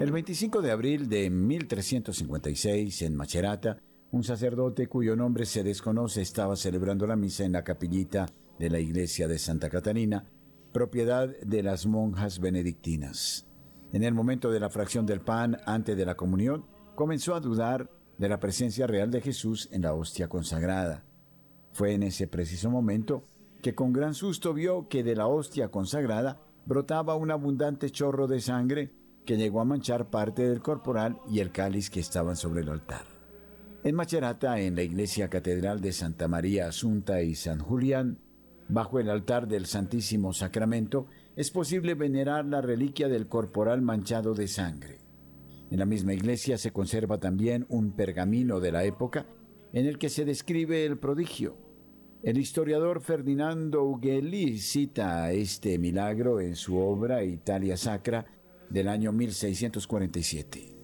El 0.00 0.10
25 0.10 0.60
de 0.60 0.70
abril 0.72 1.08
de 1.08 1.30
1356, 1.30 3.02
en 3.02 3.14
Macerata, 3.14 3.78
un 4.10 4.24
sacerdote 4.24 4.88
cuyo 4.88 5.14
nombre 5.14 5.46
se 5.46 5.62
desconoce 5.62 6.22
estaba 6.22 6.56
celebrando 6.56 7.06
la 7.06 7.14
misa 7.14 7.44
en 7.44 7.52
la 7.52 7.62
capillita 7.62 8.26
de 8.58 8.68
la 8.68 8.80
iglesia 8.80 9.28
de 9.28 9.38
Santa 9.38 9.70
Catalina, 9.70 10.24
propiedad 10.72 11.28
de 11.38 11.62
las 11.62 11.86
monjas 11.86 12.40
benedictinas. 12.40 13.46
En 13.92 14.02
el 14.04 14.14
momento 14.14 14.50
de 14.50 14.58
la 14.58 14.70
fracción 14.70 15.04
del 15.04 15.20
pan 15.20 15.58
antes 15.66 15.96
de 15.96 16.06
la 16.06 16.14
comunión, 16.14 16.64
comenzó 16.94 17.34
a 17.34 17.40
dudar 17.40 17.90
de 18.16 18.28
la 18.28 18.40
presencia 18.40 18.86
real 18.86 19.10
de 19.10 19.20
Jesús 19.20 19.68
en 19.70 19.82
la 19.82 19.94
hostia 19.94 20.28
consagrada. 20.28 21.04
Fue 21.72 21.92
en 21.92 22.02
ese 22.02 22.26
preciso 22.26 22.70
momento 22.70 23.24
que 23.60 23.74
con 23.74 23.92
gran 23.92 24.14
susto 24.14 24.54
vio 24.54 24.88
que 24.88 25.02
de 25.02 25.14
la 25.14 25.26
hostia 25.26 25.68
consagrada 25.68 26.40
brotaba 26.64 27.16
un 27.16 27.30
abundante 27.30 27.90
chorro 27.90 28.26
de 28.26 28.40
sangre 28.40 28.92
que 29.26 29.36
llegó 29.36 29.60
a 29.60 29.64
manchar 29.64 30.10
parte 30.10 30.48
del 30.48 30.62
corporal 30.62 31.18
y 31.30 31.40
el 31.40 31.52
cáliz 31.52 31.90
que 31.90 32.00
estaban 32.00 32.36
sobre 32.36 32.62
el 32.62 32.70
altar. 32.70 33.04
En 33.84 33.94
Macerata, 33.94 34.60
en 34.60 34.74
la 34.74 34.82
iglesia 34.82 35.28
catedral 35.28 35.80
de 35.80 35.92
Santa 35.92 36.28
María 36.28 36.68
Asunta 36.68 37.22
y 37.22 37.34
San 37.34 37.58
Julián, 37.58 38.18
bajo 38.72 38.98
el 38.98 39.10
altar 39.10 39.48
del 39.48 39.66
Santísimo 39.66 40.32
Sacramento, 40.32 41.06
es 41.36 41.50
posible 41.50 41.94
venerar 41.94 42.46
la 42.46 42.62
reliquia 42.62 43.08
del 43.08 43.28
corporal 43.28 43.82
manchado 43.82 44.34
de 44.34 44.48
sangre. 44.48 44.98
En 45.70 45.78
la 45.78 45.84
misma 45.84 46.14
iglesia 46.14 46.56
se 46.56 46.72
conserva 46.72 47.18
también 47.18 47.66
un 47.68 47.92
pergamino 47.92 48.60
de 48.60 48.72
la 48.72 48.84
época 48.84 49.26
en 49.74 49.86
el 49.86 49.98
que 49.98 50.08
se 50.08 50.24
describe 50.24 50.86
el 50.86 50.98
prodigio. 50.98 51.56
El 52.22 52.38
historiador 52.38 53.02
Ferdinando 53.02 53.84
Ughelli 53.84 54.58
cita 54.58 55.32
este 55.32 55.78
milagro 55.78 56.40
en 56.40 56.56
su 56.56 56.78
obra 56.78 57.24
Italia 57.24 57.76
Sacra 57.76 58.24
del 58.70 58.88
año 58.88 59.12
1647. 59.12 60.76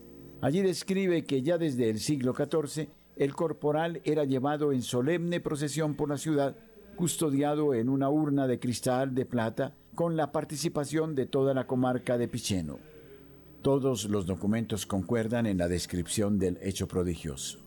Allí 0.42 0.60
describe 0.60 1.24
que 1.24 1.42
ya 1.42 1.56
desde 1.56 1.88
el 1.88 2.00
siglo 2.00 2.34
XIV 2.34 2.88
el 3.16 3.34
corporal 3.34 4.02
era 4.04 4.24
llevado 4.24 4.72
en 4.72 4.82
solemne 4.82 5.40
procesión 5.40 5.94
por 5.94 6.08
la 6.08 6.18
ciudad, 6.18 6.56
custodiado 6.98 7.74
en 7.74 7.88
una 7.88 8.10
urna 8.10 8.48
de 8.48 8.58
cristal 8.58 9.14
de 9.14 9.24
plata 9.24 9.72
con 9.94 10.16
la 10.16 10.32
participación 10.32 11.14
de 11.14 11.26
toda 11.26 11.54
la 11.54 11.64
comarca 11.64 12.18
de 12.18 12.26
Piceno. 12.26 12.80
Todos 13.62 14.06
los 14.06 14.26
documentos 14.26 14.84
concuerdan 14.84 15.46
en 15.46 15.58
la 15.58 15.68
descripción 15.68 16.40
del 16.40 16.58
hecho 16.60 16.88
prodigioso. 16.88 17.60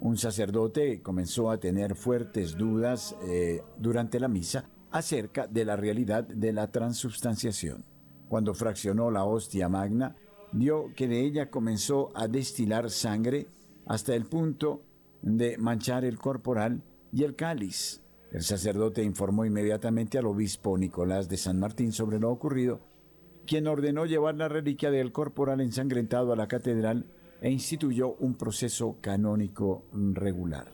Un 0.00 0.16
sacerdote 0.16 1.02
comenzó 1.02 1.50
a 1.50 1.60
tener 1.60 1.96
fuertes 1.96 2.56
dudas 2.56 3.14
eh, 3.26 3.60
durante 3.76 4.18
la 4.18 4.28
misa 4.28 4.70
acerca 4.90 5.46
de 5.46 5.66
la 5.66 5.76
realidad 5.76 6.24
de 6.24 6.54
la 6.54 6.72
transubstanciación. 6.72 7.84
Cuando 8.30 8.54
fraccionó 8.54 9.10
la 9.10 9.24
hostia 9.24 9.68
magna, 9.68 10.16
vio 10.50 10.94
que 10.96 11.08
de 11.08 11.26
ella 11.26 11.50
comenzó 11.50 12.10
a 12.14 12.26
destilar 12.26 12.88
sangre 12.88 13.48
hasta 13.84 14.14
el 14.14 14.24
punto 14.24 14.82
de 15.20 15.58
manchar 15.58 16.06
el 16.06 16.16
corporal 16.16 16.82
y 17.12 17.24
el 17.24 17.36
cáliz. 17.36 18.00
El 18.30 18.42
sacerdote 18.42 19.02
informó 19.02 19.46
inmediatamente 19.46 20.18
al 20.18 20.26
obispo 20.26 20.76
Nicolás 20.76 21.28
de 21.28 21.38
San 21.38 21.58
Martín 21.58 21.92
sobre 21.92 22.20
lo 22.20 22.30
ocurrido, 22.30 22.80
quien 23.46 23.66
ordenó 23.66 24.04
llevar 24.04 24.34
la 24.34 24.48
reliquia 24.48 24.90
del 24.90 25.12
corporal 25.12 25.62
ensangrentado 25.62 26.32
a 26.32 26.36
la 26.36 26.48
catedral 26.48 27.06
e 27.40 27.50
instituyó 27.50 28.16
un 28.16 28.34
proceso 28.34 28.98
canónico 29.00 29.86
regular. 29.92 30.70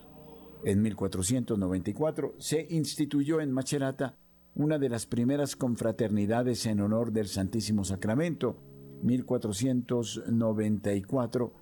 En 0.64 0.82
1494 0.82 2.34
se 2.38 2.66
instituyó 2.70 3.40
en 3.40 3.52
Macerata 3.52 4.16
una 4.56 4.78
de 4.78 4.88
las 4.88 5.06
primeras 5.06 5.54
confraternidades 5.56 6.66
en 6.66 6.80
honor 6.80 7.12
del 7.12 7.28
Santísimo 7.28 7.84
Sacramento, 7.84 8.56
1494, 9.02 11.52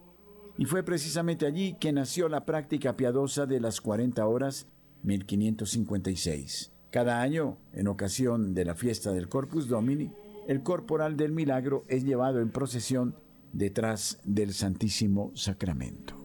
y 0.56 0.64
fue 0.66 0.82
precisamente 0.82 1.46
allí 1.46 1.76
que 1.78 1.92
nació 1.92 2.28
la 2.28 2.46
práctica 2.46 2.96
piadosa 2.96 3.46
de 3.46 3.60
las 3.60 3.80
40 3.80 4.26
horas 4.26 4.66
1556. 5.02 6.72
Cada 6.90 7.22
año, 7.22 7.58
en 7.72 7.88
ocasión 7.88 8.54
de 8.54 8.64
la 8.64 8.74
fiesta 8.74 9.12
del 9.12 9.28
Corpus 9.28 9.68
Domini, 9.68 10.12
el 10.46 10.62
corporal 10.62 11.16
del 11.16 11.32
milagro 11.32 11.84
es 11.88 12.04
llevado 12.04 12.40
en 12.40 12.50
procesión 12.50 13.16
detrás 13.52 14.20
del 14.24 14.52
Santísimo 14.52 15.30
Sacramento. 15.34 16.20